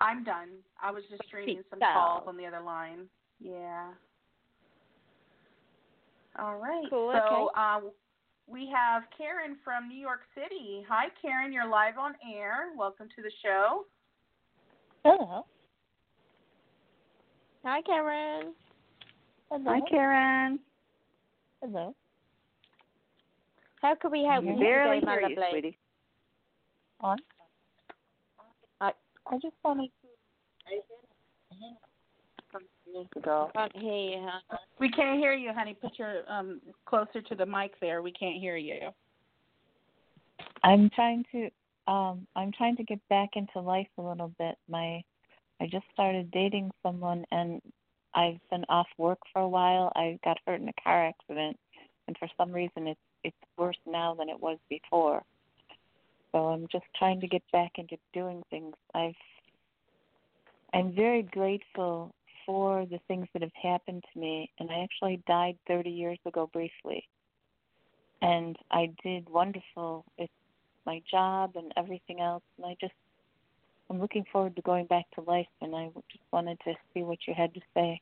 I'm 0.00 0.24
done. 0.24 0.48
I 0.82 0.90
was 0.90 1.02
just 1.10 1.22
screening 1.28 1.62
some 1.70 1.78
calls 1.80 2.24
on 2.26 2.36
the 2.36 2.46
other 2.46 2.60
line. 2.60 3.06
Yeah. 3.40 3.88
All 6.38 6.56
right. 6.56 6.84
Cool, 6.90 7.12
So 7.12 7.18
okay. 7.18 7.52
uh, 7.56 7.80
we 8.46 8.70
have 8.74 9.04
Karen 9.16 9.56
from 9.64 9.88
New 9.88 9.98
York 9.98 10.20
City. 10.34 10.84
Hi, 10.88 11.06
Karen. 11.20 11.52
You're 11.52 11.68
live 11.68 11.98
on 11.98 12.14
air. 12.34 12.70
Welcome 12.76 13.08
to 13.16 13.22
the 13.22 13.30
show. 13.42 13.84
Hello. 15.04 15.46
Hi, 17.64 17.82
Karen. 17.82 18.54
Hello. 19.50 19.64
Hi, 19.66 19.80
Karen. 19.88 20.58
Hello. 21.62 21.94
How 23.82 23.94
can 23.94 24.10
we 24.10 24.24
help 24.24 24.44
You 24.44 24.52
you 24.52 24.60
barely 24.60 25.00
today, 25.00 25.06
my 25.06 25.12
hear 25.12 25.28
you, 25.28 25.36
lovely? 25.36 25.50
sweetie. 25.50 25.78
On. 27.00 27.18
I- 28.80 28.92
I 29.26 29.38
just 29.38 29.56
wanted 29.64 29.90
I 30.66 30.80
can't 33.52 33.76
hear 33.76 33.92
you. 33.92 34.28
Huh? 34.28 34.56
We 34.78 34.90
can't 34.90 35.18
hear 35.18 35.34
you, 35.34 35.52
honey. 35.52 35.74
Put 35.74 35.98
your 35.98 36.30
um 36.30 36.60
closer 36.86 37.20
to 37.22 37.34
the 37.34 37.46
mic 37.46 37.78
there. 37.80 38.02
We 38.02 38.12
can't 38.12 38.38
hear 38.40 38.56
you. 38.56 38.90
I'm 40.64 40.90
trying 40.90 41.24
to 41.32 41.50
um 41.90 42.26
I'm 42.36 42.52
trying 42.52 42.76
to 42.76 42.84
get 42.84 43.00
back 43.08 43.30
into 43.34 43.60
life 43.60 43.88
a 43.98 44.02
little 44.02 44.32
bit. 44.38 44.56
My 44.68 45.02
I 45.60 45.66
just 45.70 45.84
started 45.92 46.30
dating 46.30 46.70
someone 46.82 47.24
and 47.30 47.60
I've 48.14 48.40
been 48.50 48.64
off 48.68 48.88
work 48.98 49.18
for 49.32 49.42
a 49.42 49.48
while. 49.48 49.92
I 49.94 50.18
got 50.24 50.38
hurt 50.46 50.60
in 50.60 50.68
a 50.68 50.82
car 50.82 51.06
accident 51.06 51.58
and 52.06 52.16
for 52.18 52.28
some 52.36 52.52
reason 52.52 52.88
it's 52.88 53.00
it's 53.22 53.36
worse 53.58 53.78
now 53.86 54.14
than 54.14 54.28
it 54.28 54.40
was 54.40 54.58
before. 54.68 55.22
So 56.32 56.48
I'm 56.48 56.66
just 56.72 56.86
trying 56.96 57.20
to 57.20 57.26
get 57.28 57.42
back 57.52 57.72
into 57.76 57.96
doing 58.12 58.42
things. 58.50 58.74
I've 58.94 59.14
I'm 60.72 60.94
very 60.94 61.22
grateful 61.22 62.14
for 62.46 62.86
the 62.86 62.98
things 63.06 63.26
that 63.32 63.42
have 63.42 63.52
happened 63.60 64.04
to 64.12 64.20
me 64.20 64.50
and 64.58 64.70
I 64.70 64.82
actually 64.82 65.22
died 65.26 65.56
30 65.68 65.90
years 65.90 66.18
ago 66.26 66.48
briefly. 66.52 67.06
And 68.22 68.56
I 68.70 68.92
did 69.02 69.28
wonderful 69.28 70.04
with 70.18 70.30
my 70.86 71.02
job 71.10 71.52
and 71.54 71.72
everything 71.76 72.20
else 72.20 72.42
and 72.56 72.66
I 72.66 72.76
just 72.80 72.94
I'm 73.90 74.00
looking 74.00 74.24
forward 74.32 74.54
to 74.54 74.62
going 74.62 74.86
back 74.86 75.04
to 75.16 75.20
life 75.22 75.48
and 75.60 75.74
I 75.74 75.88
just 76.10 76.22
wanted 76.32 76.58
to 76.64 76.74
see 76.94 77.02
what 77.02 77.18
you 77.26 77.34
had 77.36 77.52
to 77.54 77.60
say. 77.74 78.00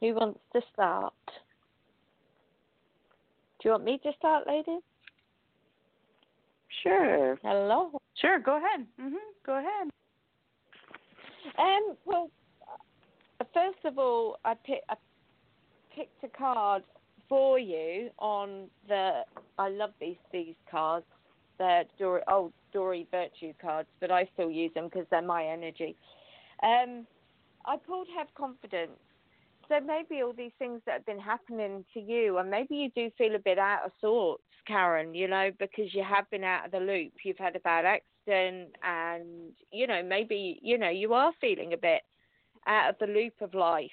Who 0.00 0.14
wants 0.14 0.40
to 0.52 0.60
start? 0.74 1.14
Do 3.60 3.68
you 3.68 3.70
want 3.70 3.84
me 3.84 4.00
to 4.02 4.10
start, 4.18 4.46
ladies? 4.48 4.82
Sure. 6.82 7.38
Hello. 7.42 7.90
Sure. 8.20 8.40
Go 8.40 8.56
ahead. 8.56 8.86
Mhm. 9.00 9.14
Go 9.44 9.54
ahead. 9.54 9.90
Um. 11.58 11.96
Well, 12.04 12.30
uh, 13.40 13.44
first 13.54 13.84
of 13.84 13.98
all, 13.98 14.38
I 14.44 14.54
pick 14.54 14.82
I 14.88 14.96
picked 15.94 16.22
a 16.24 16.28
card 16.28 16.84
for 17.28 17.58
you 17.58 18.10
on 18.18 18.68
the. 18.88 19.24
I 19.58 19.68
love 19.70 19.94
these 20.00 20.18
these 20.32 20.56
cards. 20.70 21.06
They're 21.58 21.84
Doreen, 21.98 22.24
old 22.28 22.52
Doreen 22.72 23.06
Virtue 23.10 23.52
cards, 23.60 23.88
but 24.00 24.10
I 24.10 24.28
still 24.34 24.50
use 24.50 24.72
them 24.74 24.84
because 24.86 25.06
they're 25.10 25.22
my 25.22 25.44
energy. 25.44 25.96
Um, 26.62 27.06
I 27.64 27.76
pulled 27.76 28.08
Have 28.16 28.28
Confidence. 28.34 28.98
So 29.68 29.80
maybe 29.80 30.22
all 30.22 30.32
these 30.32 30.52
things 30.60 30.80
that 30.86 30.92
have 30.92 31.06
been 31.06 31.18
happening 31.18 31.84
to 31.92 32.00
you, 32.00 32.38
and 32.38 32.48
maybe 32.48 32.76
you 32.76 32.90
do 32.94 33.10
feel 33.18 33.34
a 33.34 33.40
bit 33.40 33.58
out 33.58 33.84
of 33.84 33.90
sorts, 34.00 34.44
Karen, 34.66 35.12
you 35.12 35.26
know, 35.26 35.50
because 35.58 35.92
you 35.92 36.04
have 36.04 36.30
been 36.30 36.44
out 36.44 36.66
of 36.66 36.70
the 36.70 36.78
loop. 36.78 37.12
You've 37.24 37.38
had 37.38 37.56
a 37.56 37.60
bad 37.60 37.84
accident, 37.84 38.76
and, 38.84 39.52
you 39.72 39.88
know, 39.88 40.02
maybe, 40.04 40.60
you 40.62 40.78
know, 40.78 40.88
you 40.88 41.14
are 41.14 41.32
feeling 41.40 41.72
a 41.72 41.76
bit 41.76 42.02
out 42.68 42.90
of 42.90 42.98
the 43.00 43.12
loop 43.12 43.34
of 43.40 43.54
life. 43.54 43.90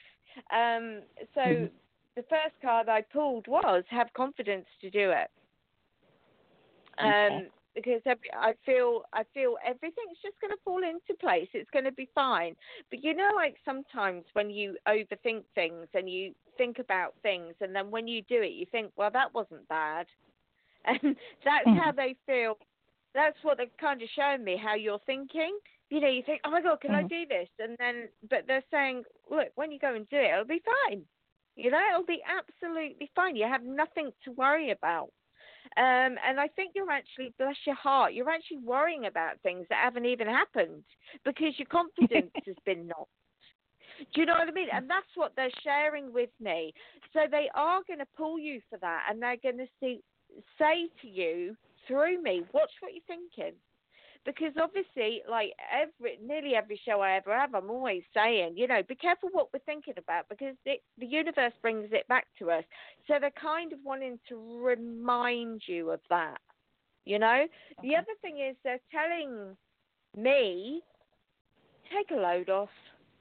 Um, 0.52 1.02
so 1.34 1.42
Mhm. 1.42 1.72
the 2.16 2.24
first 2.24 2.60
card 2.62 2.88
I 2.90 3.02
pulled 3.02 3.48
was 3.48 3.84
Have 3.90 4.14
Confidence 4.14 4.68
to 4.82 4.92
do 4.92 5.10
it. 5.10 5.32
Um, 7.00 7.34
Okay. 7.34 7.46
because 7.76 8.02
every, 8.06 8.30
I 8.34 8.54
feel 8.66 9.04
I 9.14 9.24
feel 9.34 9.56
everything's 9.66 10.20
just 10.24 10.40
going 10.42 10.52
to 10.52 10.58
fall 10.64 10.82
into 10.84 11.18
place. 11.20 11.48
It's 11.54 11.70
going 11.72 11.86
to 11.86 11.92
be 11.92 12.10
fine. 12.14 12.56
But 12.90 13.04
you 13.04 13.14
know, 13.14 13.30
like 13.36 13.56
sometimes 13.66 14.26
when 14.34 14.50
you 14.50 14.78
overthink 14.88 15.44
things 15.56 15.88
and 15.94 16.10
you 16.10 16.34
think 16.58 16.80
about 16.80 17.14
things, 17.24 17.54
and 17.62 17.76
then 17.76 17.90
when 17.92 18.08
you 18.08 18.22
do 18.24 18.42
it, 18.42 18.52
you 18.54 18.66
think, 18.72 18.92
well, 18.96 19.10
that 19.12 19.34
wasn't 19.34 19.68
bad, 19.68 20.08
and 20.86 21.16
that's 21.44 21.70
Mhm. 21.70 21.76
how 21.76 21.92
they 21.92 22.16
feel. 22.26 22.58
That's 23.14 23.38
what 23.44 23.58
they're 23.58 23.68
kind 23.80 24.02
of 24.02 24.10
showing 24.16 24.44
me 24.44 24.58
how 24.62 24.76
you're 24.76 25.00
thinking. 25.06 25.58
You 25.90 26.02
know, 26.02 26.10
you 26.10 26.24
think, 26.26 26.42
oh 26.46 26.52
my 26.52 26.62
god, 26.62 26.82
can 26.82 26.94
I 26.94 27.04
Mhm. 27.04 27.10
do 27.10 27.26
this? 27.28 27.48
And 27.60 27.76
then, 27.80 28.10
but 28.30 28.46
they're 28.48 28.64
saying, 28.72 29.04
look, 29.30 29.50
when 29.56 29.72
you 29.72 29.80
go 29.80 29.94
and 29.96 30.08
do 30.10 30.18
it, 30.18 30.32
it'll 30.32 30.46
be 30.46 30.62
fine. 30.88 31.04
You 31.56 31.72
know, 31.72 31.82
it'll 31.92 32.06
be 32.06 32.22
absolutely 32.28 33.10
fine. 33.16 33.36
You 33.36 33.46
have 33.48 33.64
nothing 33.64 34.12
to 34.26 34.32
worry 34.32 34.72
about. 34.72 35.10
Um, 35.76 36.18
and 36.28 36.40
I 36.40 36.48
think 36.56 36.74
you're 36.76 36.92
actually, 36.92 37.34
bless 37.38 37.56
your 37.66 37.76
heart, 37.76 38.14
you're 38.14 38.30
actually 38.30 38.60
worrying 38.60 39.06
about 39.06 39.40
things 39.42 39.66
that 39.70 39.84
haven't 39.84 40.06
even 40.06 40.28
happened 40.28 40.84
because 41.26 41.58
your 41.58 41.68
confidence 41.68 42.32
has 42.46 42.56
been 42.66 42.88
knocked. 42.88 43.10
Do 44.14 44.22
you 44.22 44.26
know 44.26 44.34
what 44.34 44.48
I 44.48 44.52
mean? 44.52 44.68
And 44.72 44.90
that's 44.90 45.06
what 45.16 45.34
they're 45.36 45.50
sharing 45.64 46.12
with 46.14 46.30
me. 46.40 46.74
So 47.14 47.22
they 47.30 47.50
are 47.56 47.82
going 47.88 48.00
to 48.00 48.08
pull 48.18 48.40
you 48.40 48.60
for 48.70 48.78
that, 48.80 49.06
and 49.10 49.22
they're 49.22 49.38
going 49.38 49.58
to 49.58 49.68
see, 49.80 50.02
say 50.60 50.90
to 51.02 51.08
you 51.08 51.56
through 51.88 52.22
me, 52.22 52.44
watch 52.54 52.72
what 52.82 52.94
you're 52.94 53.02
thinking 53.08 53.54
because 54.26 54.54
obviously, 54.62 55.22
like 55.30 55.52
every 55.72 56.18
nearly 56.26 56.56
every 56.56 56.80
show 56.86 57.02
I 57.02 57.18
ever 57.18 57.38
have, 57.38 57.54
I'm 57.54 57.70
always 57.70 58.04
saying, 58.14 58.54
you 58.56 58.68
know, 58.68 58.82
be 58.88 58.96
careful 58.96 59.30
what 59.32 59.50
we're 59.54 59.60
thinking 59.60 59.96
about 59.98 60.30
because 60.30 60.56
it, 60.66 60.82
the 60.98 61.06
universe 61.06 61.54
brings 61.62 61.90
it 61.92 62.08
back 62.08 62.28
to 62.40 62.52
us. 62.52 62.64
So 63.08 63.16
they're 63.20 63.32
kind 63.32 63.74
of 63.74 63.80
wanting 63.84 64.20
to 64.30 64.60
remind 64.62 65.64
you 65.68 65.92
of 65.92 66.00
that. 66.10 66.40
You 67.06 67.20
know, 67.20 67.46
okay. 67.80 67.88
the 67.88 67.96
other 67.96 68.14
thing 68.22 68.40
is 68.40 68.56
they're 68.64 68.80
telling 68.92 69.58
me 70.16 70.82
take 71.92 72.12
a 72.12 72.20
load 72.20 72.50
off 72.50 72.70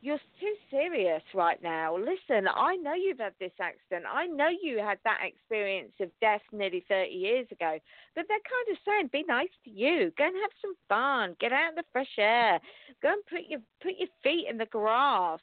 you're 0.02 0.18
too 0.40 0.54
serious 0.68 1.22
right 1.32 1.62
now. 1.62 1.96
Listen, 1.96 2.48
I 2.52 2.74
know 2.74 2.92
you've 2.92 3.20
had 3.20 3.34
this 3.38 3.52
accident. 3.60 4.04
I 4.12 4.26
know 4.26 4.48
you 4.48 4.78
had 4.78 4.98
that 5.04 5.20
experience 5.24 5.92
of 6.00 6.10
death 6.20 6.42
nearly 6.50 6.84
30 6.88 7.08
years 7.08 7.46
ago. 7.52 7.78
But 8.16 8.24
they're 8.26 8.38
kind 8.38 8.72
of 8.72 8.78
saying, 8.84 9.10
be 9.12 9.24
nice 9.28 9.54
to 9.64 9.70
you. 9.70 10.12
Go 10.18 10.24
and 10.24 10.34
have 10.42 10.50
some 10.60 10.74
fun. 10.88 11.36
Get 11.38 11.52
out 11.52 11.70
in 11.70 11.74
the 11.76 11.84
fresh 11.92 12.18
air. 12.18 12.58
Go 13.00 13.12
and 13.12 13.22
put 13.30 13.48
your 13.48 13.60
put 13.80 13.92
your 13.96 14.08
feet 14.24 14.48
in 14.50 14.58
the 14.58 14.66
grass. 14.66 15.38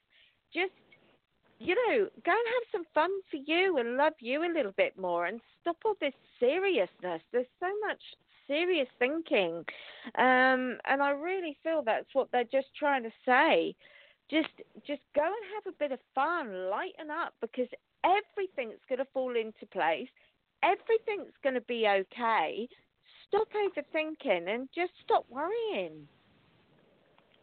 Just, 0.54 0.74
you 1.60 1.76
know, 1.76 2.10
go 2.26 2.32
and 2.32 2.54
have 2.54 2.70
some 2.70 2.86
fun 2.94 3.12
for 3.32 3.38
you 3.38 3.78
and 3.78 3.96
love 3.96 4.14
you 4.20 4.44
a 4.44 4.52
little 4.54 4.74
bit 4.76 5.00
more 5.00 5.28
and 5.28 5.40
stop 5.62 5.78
all 5.86 5.96
this 6.02 6.14
seriousness. 6.38 7.22
There's 7.32 7.48
so 7.62 7.70
much 7.88 8.02
serious 8.46 8.90
thinking. 9.00 9.64
Um, 10.18 10.80
and 10.86 11.02
I 11.02 11.12
really 11.12 11.58
feel 11.64 11.82
that's 11.86 12.14
what 12.14 12.28
they're 12.34 12.44
just 12.44 12.68
trying 12.78 13.04
to 13.04 13.12
say 13.26 13.74
just 14.30 14.50
just 14.86 15.02
go 15.16 15.24
and 15.24 15.46
have 15.56 15.74
a 15.74 15.78
bit 15.78 15.92
of 15.92 16.00
fun, 16.14 16.70
lighten 16.70 17.10
up 17.12 17.34
because 17.42 17.68
everything's 18.04 18.82
going 18.88 19.00
to 19.00 19.08
fall 19.14 19.36
into 19.36 19.66
place. 19.72 20.10
Everything's 20.64 21.34
going 21.44 21.56
to 21.56 21.62
be 21.62 21.88
okay. 21.88 22.68
Stop 23.28 23.48
overthinking 23.54 24.50
and 24.50 24.68
just 24.74 24.92
stop 25.04 25.26
worrying 25.30 26.08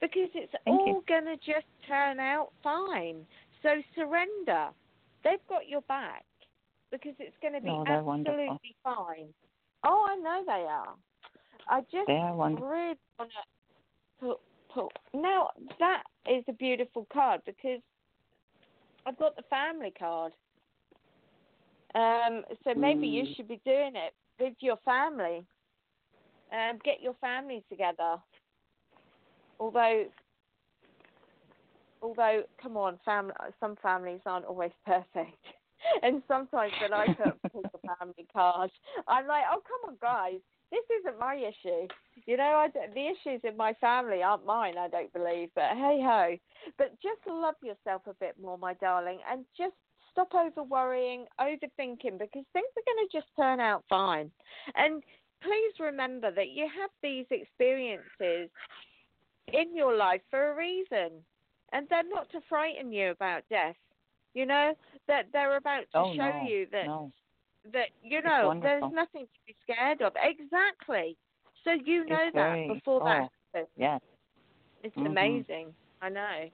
because 0.01 0.29
it's 0.35 0.53
Thank 0.65 0.81
all 0.81 1.03
going 1.09 1.25
to 1.25 1.37
just 1.37 1.67
turn 1.89 2.21
out 2.21 2.51
fine. 2.63 3.27
So 3.63 3.71
surrender. 3.95 4.69
They've 5.25 5.47
got 5.49 5.69
your 5.69 5.81
back 5.83 6.25
because 6.93 7.15
it's 7.19 7.37
going 7.43 7.55
to 7.55 7.61
be 7.61 7.71
oh, 7.71 7.85
absolutely 7.87 8.47
wonderful. 8.47 8.59
fine. 8.85 9.29
Oh, 9.85 10.07
I 10.09 10.17
know 10.17 10.43
they 10.47 10.67
are. 10.69 10.95
I 11.69 11.81
just 11.81 12.09
really 12.09 12.97
want 13.19 13.31
to 14.21 14.37
now 15.15 15.51
that 15.79 16.03
is 16.31 16.45
a 16.49 16.53
beautiful 16.53 17.07
card 17.13 17.41
because 17.47 17.81
I've 19.07 19.19
got 19.19 19.37
the 19.37 19.43
family 19.49 19.93
card. 19.97 20.33
Um, 21.95 22.43
so 22.65 22.75
maybe 22.75 23.07
mm. 23.07 23.13
you 23.13 23.25
should 23.35 23.49
be 23.49 23.61
doing 23.65 23.93
it 23.95 24.13
with 24.39 24.55
your 24.61 24.77
family. 24.85 25.47
Um, 26.53 26.79
get 26.85 27.01
your 27.01 27.15
family 27.21 27.65
together. 27.69 28.17
Although, 29.59 30.05
although, 32.03 32.43
come 32.63 32.77
on, 32.77 32.99
fam- 33.05 33.33
some 33.59 33.77
families 33.83 34.21
aren't 34.27 34.45
always 34.45 34.73
perfect. 34.87 35.39
and 36.03 36.23
sometimes 36.29 36.73
when 36.81 36.93
I 36.93 37.07
put 37.15 37.29
a 37.55 37.79
family 37.99 38.27
card, 38.33 38.71
I'm 39.09 39.27
like, 39.27 39.45
oh, 39.53 39.63
come 39.67 39.91
on, 39.91 39.97
guys, 40.01 40.41
this 40.71 40.85
isn't 41.01 41.19
my 41.19 41.37
issue. 41.37 41.87
You 42.27 42.37
know, 42.37 42.43
I, 42.43 42.69
the 42.73 43.07
issues 43.07 43.41
in 43.45 43.57
my 43.57 43.73
family 43.75 44.23
aren't 44.23 44.47
mine, 44.47 44.75
I 44.79 44.89
don't 44.89 45.13
believe. 45.13 45.51
But 45.55 45.71
hey 45.75 46.01
ho. 46.03 46.37
But 46.79 46.93
just 47.03 47.21
love 47.27 47.55
yourself 47.63 48.03
a 48.07 48.15
bit 48.15 48.35
more, 48.41 48.59
my 48.59 48.75
darling, 48.75 49.19
and 49.31 49.45
just 49.57 49.75
stop 50.11 50.35
over 50.35 50.63
worrying, 50.63 51.27
overthinking, 51.41 52.19
because 52.19 52.45
things 52.53 52.73
are 52.77 52.87
going 52.87 53.09
to 53.09 53.13
just 53.13 53.27
turn 53.37 53.61
out 53.61 53.85
fine. 53.89 54.31
And 54.75 55.03
please 55.43 55.75
remember 55.79 56.31
that 56.33 56.49
you 56.49 56.67
have 56.81 56.91
these 57.03 57.27
experiences 57.31 58.51
in 59.53 59.77
your 59.77 59.95
life 59.95 60.23
for 60.31 60.53
a 60.53 60.57
reason, 60.57 61.11
and 61.73 61.87
they're 61.89 62.09
not 62.09 62.31
to 62.31 62.41
frighten 62.49 62.93
you 62.93 63.11
about 63.11 63.43
death. 63.51 63.77
You 64.35 64.47
know 64.47 64.75
that 65.09 65.27
they're 65.33 65.57
about 65.57 65.85
to 65.93 65.99
oh, 65.99 66.15
show 66.15 66.31
no, 66.31 66.47
you 66.47 66.67
that 66.73 66.87
no 66.87 67.13
that 67.73 67.89
you 68.03 68.23
know 68.23 68.59
there's 68.63 68.83
nothing 68.93 69.23
to 69.23 69.41
be 69.47 69.57
scared 69.63 70.03
of. 70.03 70.13
Exactly. 70.23 71.17
So 71.65 71.73
you 71.73 72.07
know 72.07 72.17
it's 72.21 72.35
that 72.35 72.53
very, 72.53 72.73
before 72.73 73.03
oh, 73.03 73.05
that 73.05 73.29
happens. 73.53 73.69
Yes. 73.77 74.01
It's 74.83 74.95
mm-hmm. 74.97 75.07
amazing. 75.07 75.75
I 76.01 76.09
know. 76.09 76.49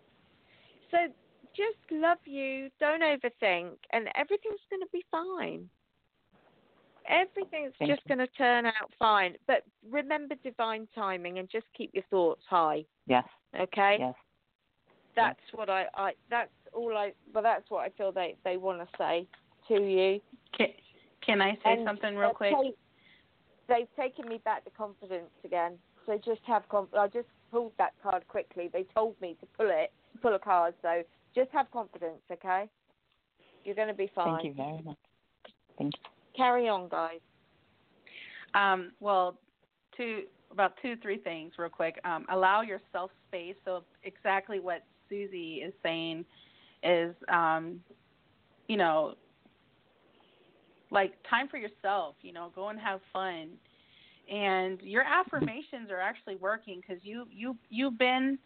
So 0.90 0.98
just 1.56 1.78
love 1.90 2.18
you. 2.24 2.70
Don't 2.80 3.02
overthink, 3.02 3.72
and 3.92 4.08
everything's 4.14 4.60
going 4.70 4.80
to 4.80 4.88
be 4.92 5.04
fine. 5.10 5.68
Everything's 7.08 7.72
Thank 7.78 7.90
just 7.90 8.06
going 8.06 8.18
to 8.18 8.26
turn 8.28 8.64
out 8.64 8.90
fine. 8.98 9.34
But 9.46 9.64
remember 9.90 10.34
divine 10.42 10.88
timing, 10.94 11.38
and 11.38 11.48
just 11.50 11.66
keep 11.76 11.90
your 11.92 12.04
thoughts 12.10 12.42
high. 12.48 12.84
Yes. 13.06 13.24
Okay. 13.58 13.96
Yes. 13.98 14.14
That's 15.14 15.38
yes. 15.46 15.58
what 15.58 15.68
I, 15.68 15.86
I. 15.94 16.12
That's 16.30 16.50
all 16.72 16.96
I. 16.96 17.12
But 17.34 17.42
that's 17.42 17.68
what 17.70 17.80
I 17.80 17.90
feel 17.98 18.12
they 18.12 18.36
they 18.44 18.56
want 18.56 18.80
to 18.80 18.88
say 18.96 19.26
to 19.68 19.74
you. 19.74 20.20
Can, 20.56 20.68
can 21.24 21.40
I 21.40 21.54
say 21.64 21.72
and 21.72 21.84
something 21.84 22.16
real 22.16 22.30
quick? 22.30 22.54
Take, 22.60 22.76
they've 23.68 23.96
taken 23.96 24.28
me 24.28 24.40
back 24.44 24.64
to 24.64 24.70
confidence 24.70 25.30
again. 25.44 25.78
So 26.06 26.18
just 26.24 26.40
have 26.46 26.68
conf- 26.68 26.94
I 26.96 27.06
just 27.06 27.28
pulled 27.50 27.72
that 27.78 27.92
card 28.02 28.26
quickly. 28.28 28.68
They 28.72 28.84
told 28.94 29.20
me 29.20 29.36
to 29.40 29.46
pull 29.56 29.68
it, 29.70 29.92
pull 30.20 30.34
a 30.34 30.38
card. 30.38 30.74
So 30.82 31.02
just 31.34 31.50
have 31.52 31.70
confidence, 31.70 32.22
okay? 32.30 32.68
You're 33.64 33.74
going 33.74 33.88
to 33.88 33.94
be 33.94 34.10
fine. 34.14 34.36
Thank 34.42 34.44
you 34.44 34.54
very 34.54 34.82
much. 34.82 34.96
Thank 35.78 35.94
you. 35.94 36.10
Carry 36.36 36.68
on, 36.68 36.88
guys. 36.88 37.20
Um, 38.54 38.92
well, 39.00 39.38
two 39.96 40.22
about 40.50 40.74
two, 40.82 40.96
three 40.96 41.16
things 41.16 41.52
real 41.58 41.70
quick. 41.70 41.98
Um, 42.04 42.26
allow 42.30 42.60
yourself 42.60 43.10
space. 43.28 43.56
So 43.64 43.84
exactly 44.04 44.60
what 44.60 44.84
Suzi 45.10 45.66
is 45.66 45.72
saying 45.82 46.24
is, 46.82 47.14
um, 47.28 47.80
you 48.68 48.76
know, 48.76 49.14
like 50.92 51.14
time 51.28 51.48
for 51.48 51.56
yourself 51.56 52.14
you 52.22 52.32
know 52.32 52.52
go 52.54 52.68
and 52.68 52.78
have 52.78 53.00
fun. 53.12 53.50
And 54.30 54.80
your 54.82 55.02
affirmations 55.02 55.90
are 55.90 56.00
actually 56.00 56.36
working 56.36 56.80
because 56.80 57.02
you 57.04 57.26
you 57.30 57.56
you've 57.70 57.98
been 57.98 58.38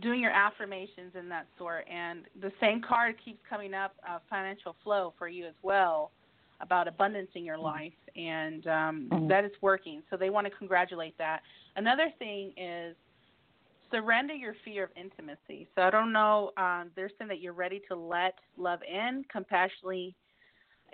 doing 0.00 0.20
your 0.20 0.30
affirmations 0.30 1.12
in 1.18 1.28
that 1.28 1.46
sort. 1.58 1.86
And 1.90 2.24
the 2.40 2.52
same 2.60 2.80
card 2.82 3.16
keeps 3.22 3.38
coming 3.48 3.74
up 3.74 3.94
uh, 4.08 4.18
financial 4.28 4.76
flow 4.82 5.14
for 5.18 5.28
you 5.28 5.46
as 5.46 5.54
well 5.62 6.10
about 6.60 6.88
abundance 6.88 7.28
in 7.34 7.44
your 7.44 7.58
life. 7.58 7.92
And 8.14 8.66
um, 8.66 9.08
mm-hmm. 9.10 9.28
that 9.28 9.44
is 9.44 9.52
working. 9.60 10.02
So 10.10 10.16
they 10.16 10.30
want 10.30 10.46
to 10.46 10.50
congratulate 10.50 11.16
that. 11.18 11.42
Another 11.76 12.10
thing 12.18 12.52
is 12.56 12.96
surrender 13.90 14.34
your 14.34 14.54
fear 14.64 14.84
of 14.84 14.90
intimacy. 14.96 15.68
So 15.74 15.82
i 15.82 15.90
don't 15.90 16.12
know 16.12 16.50
um, 16.56 16.90
they're 16.96 17.10
saying 17.18 17.28
that 17.28 17.40
you're 17.40 17.52
ready 17.52 17.80
to 17.88 17.94
let 17.94 18.34
love 18.56 18.80
in. 18.82 19.24
Compassionately 19.30 20.14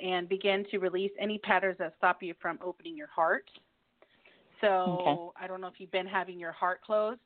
and 0.02 0.28
begin 0.28 0.64
to 0.70 0.78
release 0.78 1.12
any 1.20 1.38
patterns 1.38 1.76
that 1.78 1.94
stop 1.98 2.22
you 2.22 2.34
from 2.40 2.58
opening 2.62 2.96
your 2.96 3.08
heart. 3.08 3.44
So 4.60 4.68
okay. 4.68 5.44
I 5.44 5.46
don't 5.46 5.60
know 5.60 5.66
if 5.66 5.74
you've 5.78 5.90
been 5.90 6.06
having 6.06 6.38
your 6.38 6.52
heart 6.52 6.82
closed, 6.82 7.20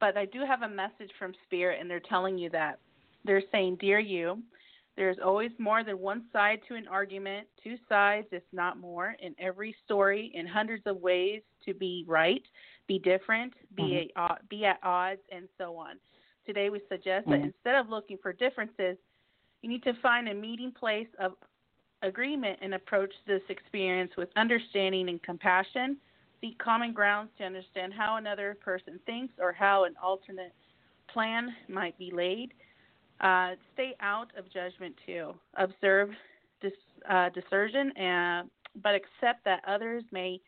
but 0.00 0.16
I 0.16 0.26
do 0.26 0.40
have 0.46 0.62
a 0.62 0.68
message 0.68 1.10
from 1.18 1.32
Spirit, 1.44 1.80
and 1.80 1.90
they're 1.90 2.00
telling 2.00 2.38
you 2.38 2.50
that. 2.50 2.78
They're 3.24 3.42
saying, 3.50 3.78
Dear 3.80 3.98
you, 3.98 4.42
there's 4.96 5.18
always 5.22 5.50
more 5.58 5.84
than 5.84 5.98
one 5.98 6.24
side 6.32 6.60
to 6.68 6.74
an 6.74 6.88
argument, 6.88 7.46
two 7.62 7.76
sides, 7.88 8.26
if 8.32 8.42
not 8.52 8.78
more, 8.78 9.14
in 9.20 9.34
every 9.38 9.74
story, 9.84 10.32
in 10.34 10.46
hundreds 10.46 10.84
of 10.86 10.96
ways 10.98 11.42
to 11.66 11.74
be 11.74 12.04
right, 12.08 12.42
be 12.86 12.98
different, 12.98 13.52
be, 13.76 14.10
mm-hmm. 14.16 14.34
a, 14.34 14.38
be 14.48 14.64
at 14.64 14.78
odds, 14.82 15.20
and 15.30 15.48
so 15.58 15.76
on. 15.76 15.96
Today, 16.46 16.70
we 16.70 16.80
suggest 16.88 17.26
mm-hmm. 17.26 17.32
that 17.32 17.44
instead 17.44 17.74
of 17.74 17.90
looking 17.90 18.16
for 18.22 18.32
differences, 18.32 18.96
you 19.60 19.68
need 19.68 19.82
to 19.82 19.92
find 20.00 20.28
a 20.28 20.34
meeting 20.34 20.72
place 20.72 21.08
of 21.20 21.32
agreement 22.02 22.58
and 22.62 22.74
approach 22.74 23.12
this 23.26 23.42
experience 23.48 24.12
with 24.16 24.28
understanding 24.36 25.08
and 25.08 25.22
compassion. 25.22 25.96
Seek 26.40 26.58
common 26.58 26.92
grounds 26.92 27.30
to 27.38 27.44
understand 27.44 27.92
how 27.94 28.16
another 28.16 28.56
person 28.62 29.00
thinks 29.06 29.34
or 29.40 29.52
how 29.52 29.84
an 29.84 29.94
alternate 30.02 30.54
plan 31.12 31.48
might 31.68 31.96
be 31.98 32.10
laid. 32.12 32.52
Uh, 33.20 33.52
stay 33.72 33.94
out 34.00 34.28
of 34.36 34.44
judgment 34.52 34.94
too. 35.06 35.32
Observe 35.54 36.10
dis, 36.60 36.72
uh, 37.08 37.30
and, 37.96 38.50
but 38.82 38.94
accept 38.94 39.44
that 39.44 39.62
others 39.66 40.04
may 40.12 40.38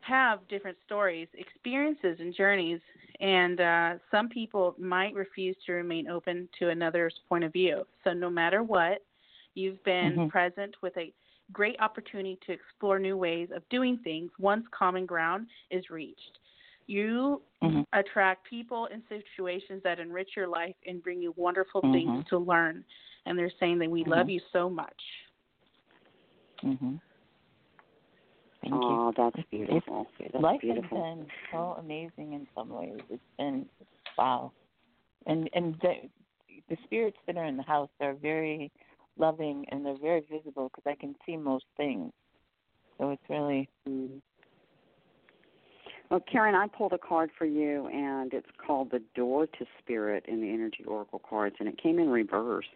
have 0.00 0.46
different 0.48 0.76
stories, 0.84 1.28
experiences, 1.34 2.18
and 2.20 2.34
journeys, 2.34 2.80
and 3.20 3.60
uh, 3.60 3.94
some 4.10 4.28
people 4.28 4.74
might 4.78 5.14
refuse 5.14 5.56
to 5.66 5.72
remain 5.72 6.08
open 6.08 6.48
to 6.58 6.68
another's 6.68 7.14
point 7.28 7.42
of 7.42 7.52
view. 7.52 7.84
So, 8.04 8.12
no 8.12 8.28
matter 8.28 8.62
what, 8.62 9.02
You've 9.54 9.82
been 9.84 10.16
Mhm. 10.16 10.28
present 10.30 10.74
with 10.82 10.96
a 10.96 11.12
great 11.52 11.78
opportunity 11.80 12.36
to 12.46 12.52
explore 12.52 12.98
new 12.98 13.16
ways 13.16 13.50
of 13.50 13.68
doing 13.68 13.98
things 13.98 14.30
once 14.38 14.66
common 14.68 15.06
ground 15.06 15.48
is 15.70 15.90
reached. 15.90 16.38
You 16.86 17.42
Mhm. 17.62 17.86
attract 17.92 18.44
people 18.44 18.86
and 18.86 19.02
situations 19.08 19.82
that 19.82 20.00
enrich 20.00 20.36
your 20.36 20.48
life 20.48 20.76
and 20.86 21.02
bring 21.02 21.22
you 21.22 21.32
wonderful 21.36 21.82
Mhm. 21.82 21.92
things 21.92 22.28
to 22.28 22.38
learn. 22.38 22.84
And 23.26 23.38
they're 23.38 23.50
saying 23.50 23.78
that 23.78 23.90
we 23.90 24.04
love 24.04 24.26
Mhm. 24.26 24.32
you 24.34 24.40
so 24.52 24.68
much. 24.68 25.02
Mhm. 26.62 27.00
Thank 28.60 28.74
you. 28.74 28.80
Oh, 28.82 29.12
that's 29.12 29.36
It's- 29.36 29.50
beautiful. 29.50 30.10
That's 30.18 30.34
Life 30.34 30.60
beautiful. 30.62 31.02
has 31.02 31.16
been 31.18 31.30
so 31.52 31.74
amazing 31.78 32.32
in 32.32 32.46
some 32.54 32.70
ways. 32.70 33.00
It's 33.10 33.22
been 33.36 33.68
wow, 34.16 34.52
and 35.26 35.50
and 35.52 35.78
the 35.80 36.08
the 36.68 36.76
spirits 36.84 37.18
that 37.26 37.36
are 37.36 37.44
in 37.44 37.58
the 37.58 37.62
house 37.62 37.90
are 38.00 38.14
very 38.14 38.72
loving 39.18 39.64
and 39.70 39.84
they're 39.84 39.98
very 39.98 40.24
visible 40.30 40.70
because 40.70 40.90
I 40.90 40.94
can 40.98 41.14
see 41.24 41.36
most 41.36 41.66
things. 41.76 42.12
So 42.98 43.10
it's 43.10 43.22
really 43.28 43.68
Mm. 43.88 44.20
Well, 46.10 46.20
Karen, 46.20 46.54
I 46.54 46.66
pulled 46.68 46.92
a 46.92 46.98
card 46.98 47.30
for 47.36 47.46
you, 47.46 47.86
and 47.88 48.32
it's 48.32 48.50
called 48.64 48.90
the 48.90 49.02
Door 49.14 49.46
to 49.58 49.66
Spirit 49.78 50.24
in 50.28 50.40
the 50.40 50.50
Energy 50.50 50.84
Oracle 50.84 51.18
cards, 51.18 51.56
and 51.58 51.68
it 51.68 51.78
came 51.82 51.98
in 51.98 52.08
reverse. 52.08 52.66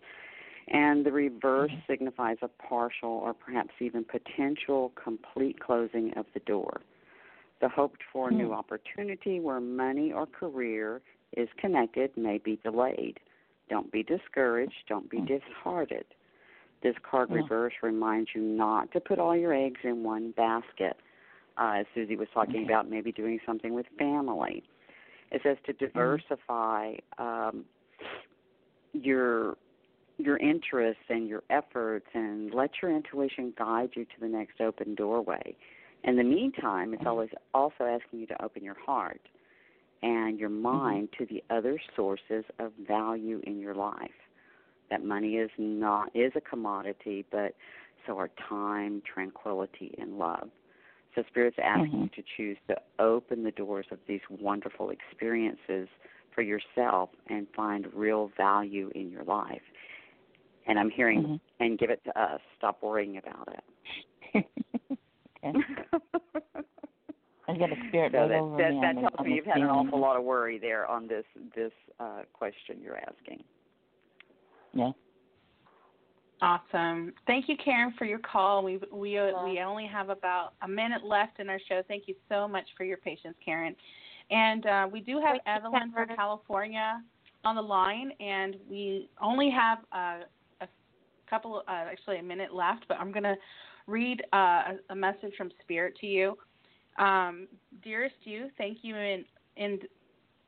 And 0.68 1.04
the 1.04 1.12
reverse 1.12 1.70
Mhm. 1.70 1.86
signifies 1.86 2.38
a 2.42 2.48
partial 2.48 3.10
or 3.10 3.32
perhaps 3.32 3.74
even 3.80 4.04
potential 4.04 4.90
complete 5.02 5.60
closing 5.60 6.12
of 6.14 6.26
the 6.34 6.40
door. 6.40 6.82
The 7.60 7.68
hoped 7.68 8.02
for 8.12 8.30
new 8.30 8.48
Hmm. 8.48 8.54
opportunity 8.54 9.40
where 9.40 9.60
money 9.60 10.12
or 10.12 10.26
career 10.26 11.00
is 11.36 11.48
connected 11.56 12.16
may 12.16 12.38
be 12.38 12.56
delayed. 12.56 13.20
Don't 13.68 13.90
be 13.90 14.02
discouraged. 14.02 14.86
Don't 14.88 15.08
be 15.08 15.20
Hmm. 15.20 15.26
disheartened. 15.26 16.04
This 16.82 16.94
card 17.02 17.30
reverse 17.30 17.72
reminds 17.82 18.30
you 18.34 18.40
not 18.40 18.92
to 18.92 19.00
put 19.00 19.18
all 19.18 19.36
your 19.36 19.52
eggs 19.52 19.80
in 19.82 20.04
one 20.04 20.32
basket. 20.32 20.96
Uh, 21.56 21.80
as 21.80 21.86
Suzi 21.96 22.16
was 22.16 22.28
talking 22.32 22.62
Okay. 22.62 22.64
about, 22.64 22.88
maybe 22.88 23.10
doing 23.10 23.40
something 23.44 23.74
with 23.74 23.86
family. 23.98 24.62
It 25.32 25.42
says 25.42 25.56
to 25.66 25.72
diversify 25.72 26.94
um, 27.18 27.64
your 28.92 29.56
your 30.20 30.36
interests 30.38 31.02
and 31.08 31.28
your 31.28 31.44
efforts, 31.48 32.06
and 32.12 32.52
let 32.52 32.70
your 32.82 32.90
intuition 32.90 33.54
guide 33.56 33.90
you 33.94 34.04
to 34.04 34.20
the 34.20 34.26
next 34.26 34.60
open 34.60 34.94
doorway. 34.96 35.56
In 36.04 36.16
the 36.16 36.24
meantime, 36.24 36.92
it's 36.94 37.06
always 37.06 37.30
also 37.54 37.84
asking 37.84 38.20
you 38.20 38.26
to 38.26 38.42
open 38.42 38.64
your 38.64 38.76
heart 38.84 39.20
and 40.02 40.38
your 40.38 40.48
mind 40.48 41.08
to 41.18 41.26
the 41.26 41.42
other 41.50 41.80
sources 41.96 42.44
of 42.58 42.72
value 42.86 43.40
in 43.44 43.60
your 43.60 43.74
life. 43.74 44.10
That 44.90 45.04
money 45.04 45.36
is 45.36 45.50
not 45.58 46.10
is 46.14 46.32
a 46.36 46.40
commodity, 46.40 47.24
but 47.30 47.54
so 48.06 48.18
are 48.18 48.30
time, 48.48 49.02
tranquility, 49.02 49.94
and 49.98 50.18
love. 50.18 50.50
So 51.14 51.22
Spirit's 51.28 51.58
asking 51.62 51.90
Mhm. 51.90 52.02
you 52.02 52.08
to 52.10 52.22
choose 52.36 52.58
to 52.68 52.80
open 52.98 53.42
the 53.42 53.50
doors 53.50 53.86
of 53.90 53.98
these 54.06 54.20
wonderful 54.30 54.90
experiences 54.90 55.88
for 56.30 56.42
yourself 56.42 57.10
and 57.26 57.48
find 57.54 57.92
real 57.92 58.28
value 58.28 58.90
in 58.94 59.10
your 59.10 59.24
life. 59.24 59.62
And 60.66 60.78
I'm 60.78 60.90
hearing 60.90 61.24
Mhm. 61.24 61.40
and 61.60 61.78
give 61.78 61.90
it 61.90 62.04
to 62.04 62.18
us. 62.18 62.40
Stop 62.56 62.82
worrying 62.82 63.16
about 63.16 63.48
it. 63.48 63.64
I 67.48 67.56
got 67.56 67.72
a 67.72 67.88
spirit 67.88 68.12
so 68.12 68.18
right 68.18 68.28
that 68.28 68.40
over 68.40 68.58
that, 68.58 68.70
me. 68.70 68.80
that 68.80 68.94
tells 68.94 69.26
me 69.26 69.34
you've 69.34 69.46
had 69.46 69.60
an 69.60 69.68
awful 69.68 69.98
lot 69.98 70.16
of 70.16 70.24
worry 70.24 70.58
there 70.58 70.86
on 70.86 71.08
this 71.08 71.24
this 71.54 71.72
uh, 71.98 72.22
question 72.32 72.80
you're 72.82 72.98
asking. 72.98 73.42
Yeah. 74.78 74.92
Awesome. 76.40 77.12
Thank 77.26 77.48
you, 77.48 77.56
Karen, 77.62 77.92
for 77.98 78.04
your 78.04 78.20
call. 78.20 78.62
We 78.62 78.78
we 78.92 79.18
uh, 79.18 79.44
we 79.44 79.58
only 79.58 79.86
have 79.86 80.08
about 80.08 80.52
a 80.62 80.68
minute 80.68 81.02
left 81.04 81.40
in 81.40 81.48
our 81.48 81.58
show. 81.68 81.82
Thank 81.88 82.04
you 82.06 82.14
so 82.28 82.46
much 82.46 82.64
for 82.76 82.84
your 82.84 82.98
patience, 82.98 83.34
Karen. 83.44 83.74
And 84.30 84.64
uh, 84.64 84.88
we 84.90 85.00
do 85.00 85.20
have 85.20 85.38
Evelyn 85.46 85.90
from 85.92 86.14
California 86.14 87.02
on 87.44 87.56
the 87.56 87.62
line, 87.62 88.12
and 88.20 88.54
we 88.70 89.10
only 89.20 89.50
have 89.50 89.78
uh, 89.92 90.24
a 90.60 90.68
couple, 91.28 91.64
uh, 91.66 91.86
actually 91.90 92.18
a 92.18 92.22
minute 92.22 92.54
left. 92.54 92.84
But 92.86 92.98
I'm 93.00 93.10
going 93.10 93.24
to 93.24 93.36
read 93.88 94.22
uh, 94.32 94.36
a, 94.36 94.74
a 94.90 94.94
message 94.94 95.32
from 95.36 95.50
Spirit 95.62 95.96
to 96.02 96.06
you. 96.06 96.36
Um, 97.00 97.48
dearest 97.82 98.16
you, 98.22 98.48
thank 98.58 98.78
you, 98.82 98.94
and 98.94 99.24
and 99.56 99.82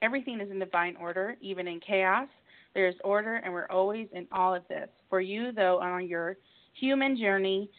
everything 0.02 0.40
is 0.40 0.52
in 0.52 0.60
divine 0.60 0.94
order, 1.00 1.34
even 1.40 1.66
in 1.66 1.80
chaos. 1.80 2.28
There 2.74 2.88
is 2.88 2.94
order, 3.02 3.36
and 3.36 3.52
we're 3.52 3.68
always 3.68 4.08
in 4.12 4.26
all 4.32 4.54
of 4.54 4.66
this. 4.68 4.88
For 5.08 5.20
you, 5.20 5.52
though, 5.52 5.80
on 5.80 6.06
your 6.06 6.36
human 6.74 7.16
journey, 7.16 7.70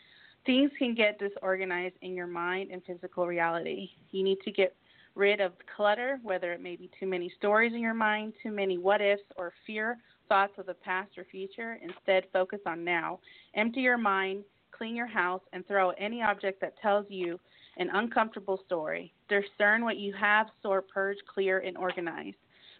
things 0.45 0.71
can 0.77 0.93
get 0.95 1.19
disorganized 1.19 1.95
in 2.01 2.13
your 2.13 2.27
mind 2.27 2.71
and 2.71 2.81
physical 2.85 3.27
reality. 3.27 3.89
You 4.11 4.23
need 4.23 4.39
to 4.43 4.51
get 4.51 4.75
rid 5.15 5.41
of 5.41 5.53
clutter, 5.75 6.19
whether 6.23 6.53
it 6.53 6.61
may 6.61 6.75
be 6.75 6.89
too 6.99 7.07
many 7.07 7.31
stories 7.37 7.73
in 7.73 7.79
your 7.79 7.93
mind, 7.93 8.33
too 8.41 8.51
many 8.51 8.77
what 8.77 9.01
ifs, 9.01 9.21
or 9.37 9.53
fear 9.65 9.97
thoughts 10.29 10.53
of 10.57 10.65
the 10.65 10.73
past 10.73 11.17
or 11.17 11.25
future. 11.25 11.77
Instead, 11.81 12.23
focus 12.31 12.59
on 12.65 12.83
now. 12.83 13.19
Empty 13.53 13.81
your 13.81 13.97
mind, 13.97 14.43
clean 14.71 14.95
your 14.95 15.07
house, 15.07 15.41
and 15.51 15.67
throw 15.67 15.89
any 15.91 16.21
object 16.21 16.61
that 16.61 16.79
tells 16.81 17.05
you 17.09 17.39
an 17.77 17.89
uncomfortable 17.93 18.59
story. 18.65 19.13
Discern 19.27 19.83
what 19.83 19.97
you 19.97 20.13
have, 20.13 20.47
sort, 20.61 20.89
purge, 20.89 21.17
clear, 21.33 21.59
and 21.59 21.77
organize. 21.77 22.33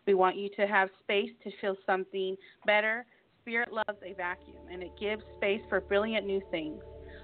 We 0.08 0.14
want 0.14 0.36
you 0.36 0.50
to 0.58 0.68
have 0.68 0.90
space 1.02 1.32
to 1.44 1.52
feel 1.60 1.76
something 1.86 2.36
better. 2.66 3.06
Spirit 3.42 3.72
loves 3.72 4.00
a 4.06 4.14
vacuum, 4.14 4.64
and 4.72 4.84
it 4.84 4.92
gives 5.00 5.24
space 5.38 5.62
for 5.70 5.82
brilliant 5.82 6.26
new 6.26 6.42
things. 6.52 6.82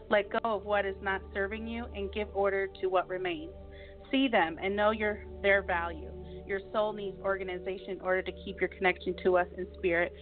Let 0.10 0.30
go 0.30 0.40
of 0.44 0.66
what 0.66 0.86
is 0.86 0.96
not 1.02 1.22
serving 1.34 1.68
you 1.68 1.86
and 1.96 2.12
give 2.14 2.28
order 2.34 2.68
to 2.82 2.88
what 2.88 3.08
remains. 3.10 3.52
See 4.10 4.28
them 4.28 4.58
and 4.62 4.76
know 4.76 4.92
your 4.92 5.26
their 5.42 5.62
value. 5.62 6.12
Your 6.46 6.62
soul 6.72 6.94
needs 6.94 7.20
organization 7.22 7.90
in 7.90 8.02
order 8.02 8.22
to 8.22 8.32
keep 8.46 8.62
your 8.62 8.70
connection 8.70 9.14
to 9.24 9.38
us 9.38 9.48
in 9.58 9.68
spirit, 9.78 10.14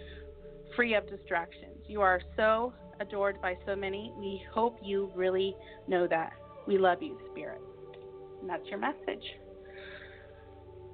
free 0.75 0.95
of 0.95 1.07
distractions. 1.07 1.77
You 1.87 2.01
are 2.01 2.19
so 2.35 2.73
adored 2.99 3.39
by 3.41 3.55
so 3.65 3.75
many. 3.75 4.11
We 4.17 4.43
hope 4.51 4.79
you 4.81 5.11
really 5.15 5.55
know 5.87 6.07
that. 6.07 6.33
We 6.65 6.77
love 6.79 7.03
you, 7.03 7.17
Spirit. 7.31 7.61
And 8.41 8.49
that's 8.49 8.65
your 8.67 8.79
message. 8.79 9.23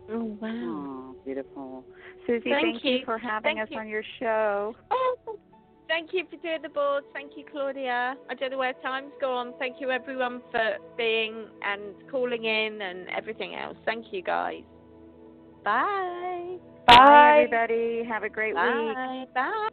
Oh 0.09 0.37
wow. 0.41 0.49
Oh, 0.51 1.15
beautiful. 1.25 1.83
Suzi, 2.27 2.43
Thank 2.43 2.53
thank, 2.53 2.83
you. 2.83 2.91
you. 2.97 3.05
for 3.05 3.17
having 3.17 3.55
Thank 3.55 3.67
us 3.67 3.67
you. 3.71 3.79
on 3.79 3.87
your 3.87 4.03
show. 4.19 4.75
Oh, 4.91 5.15
thank 5.87 6.13
you 6.13 6.25
for 6.29 6.37
doing 6.37 6.61
the 6.61 6.69
boards. 6.69 7.05
Thank 7.13 7.31
you, 7.35 7.45
Claudia. 7.51 8.15
I 8.29 8.33
don't 8.35 8.51
know 8.51 8.57
where 8.57 8.73
time's 8.81 9.11
gone. 9.19 9.53
Thank 9.59 9.79
you, 9.79 9.91
everyone, 9.91 10.41
for 10.51 10.77
being 10.97 11.45
and 11.63 11.93
calling 12.09 12.45
in 12.45 12.81
and 12.81 13.07
everything 13.09 13.55
else. 13.55 13.77
Thank 13.85 14.07
you, 14.11 14.21
guys. 14.21 14.63
Bye. 15.63 16.57
Bye, 16.87 17.45
everybody. 17.45 18.03
Have 18.07 18.23
a 18.23 18.29
great 18.29 18.55
week. 18.55 18.55
Bye. 18.55 19.25
Bye. 19.33 19.69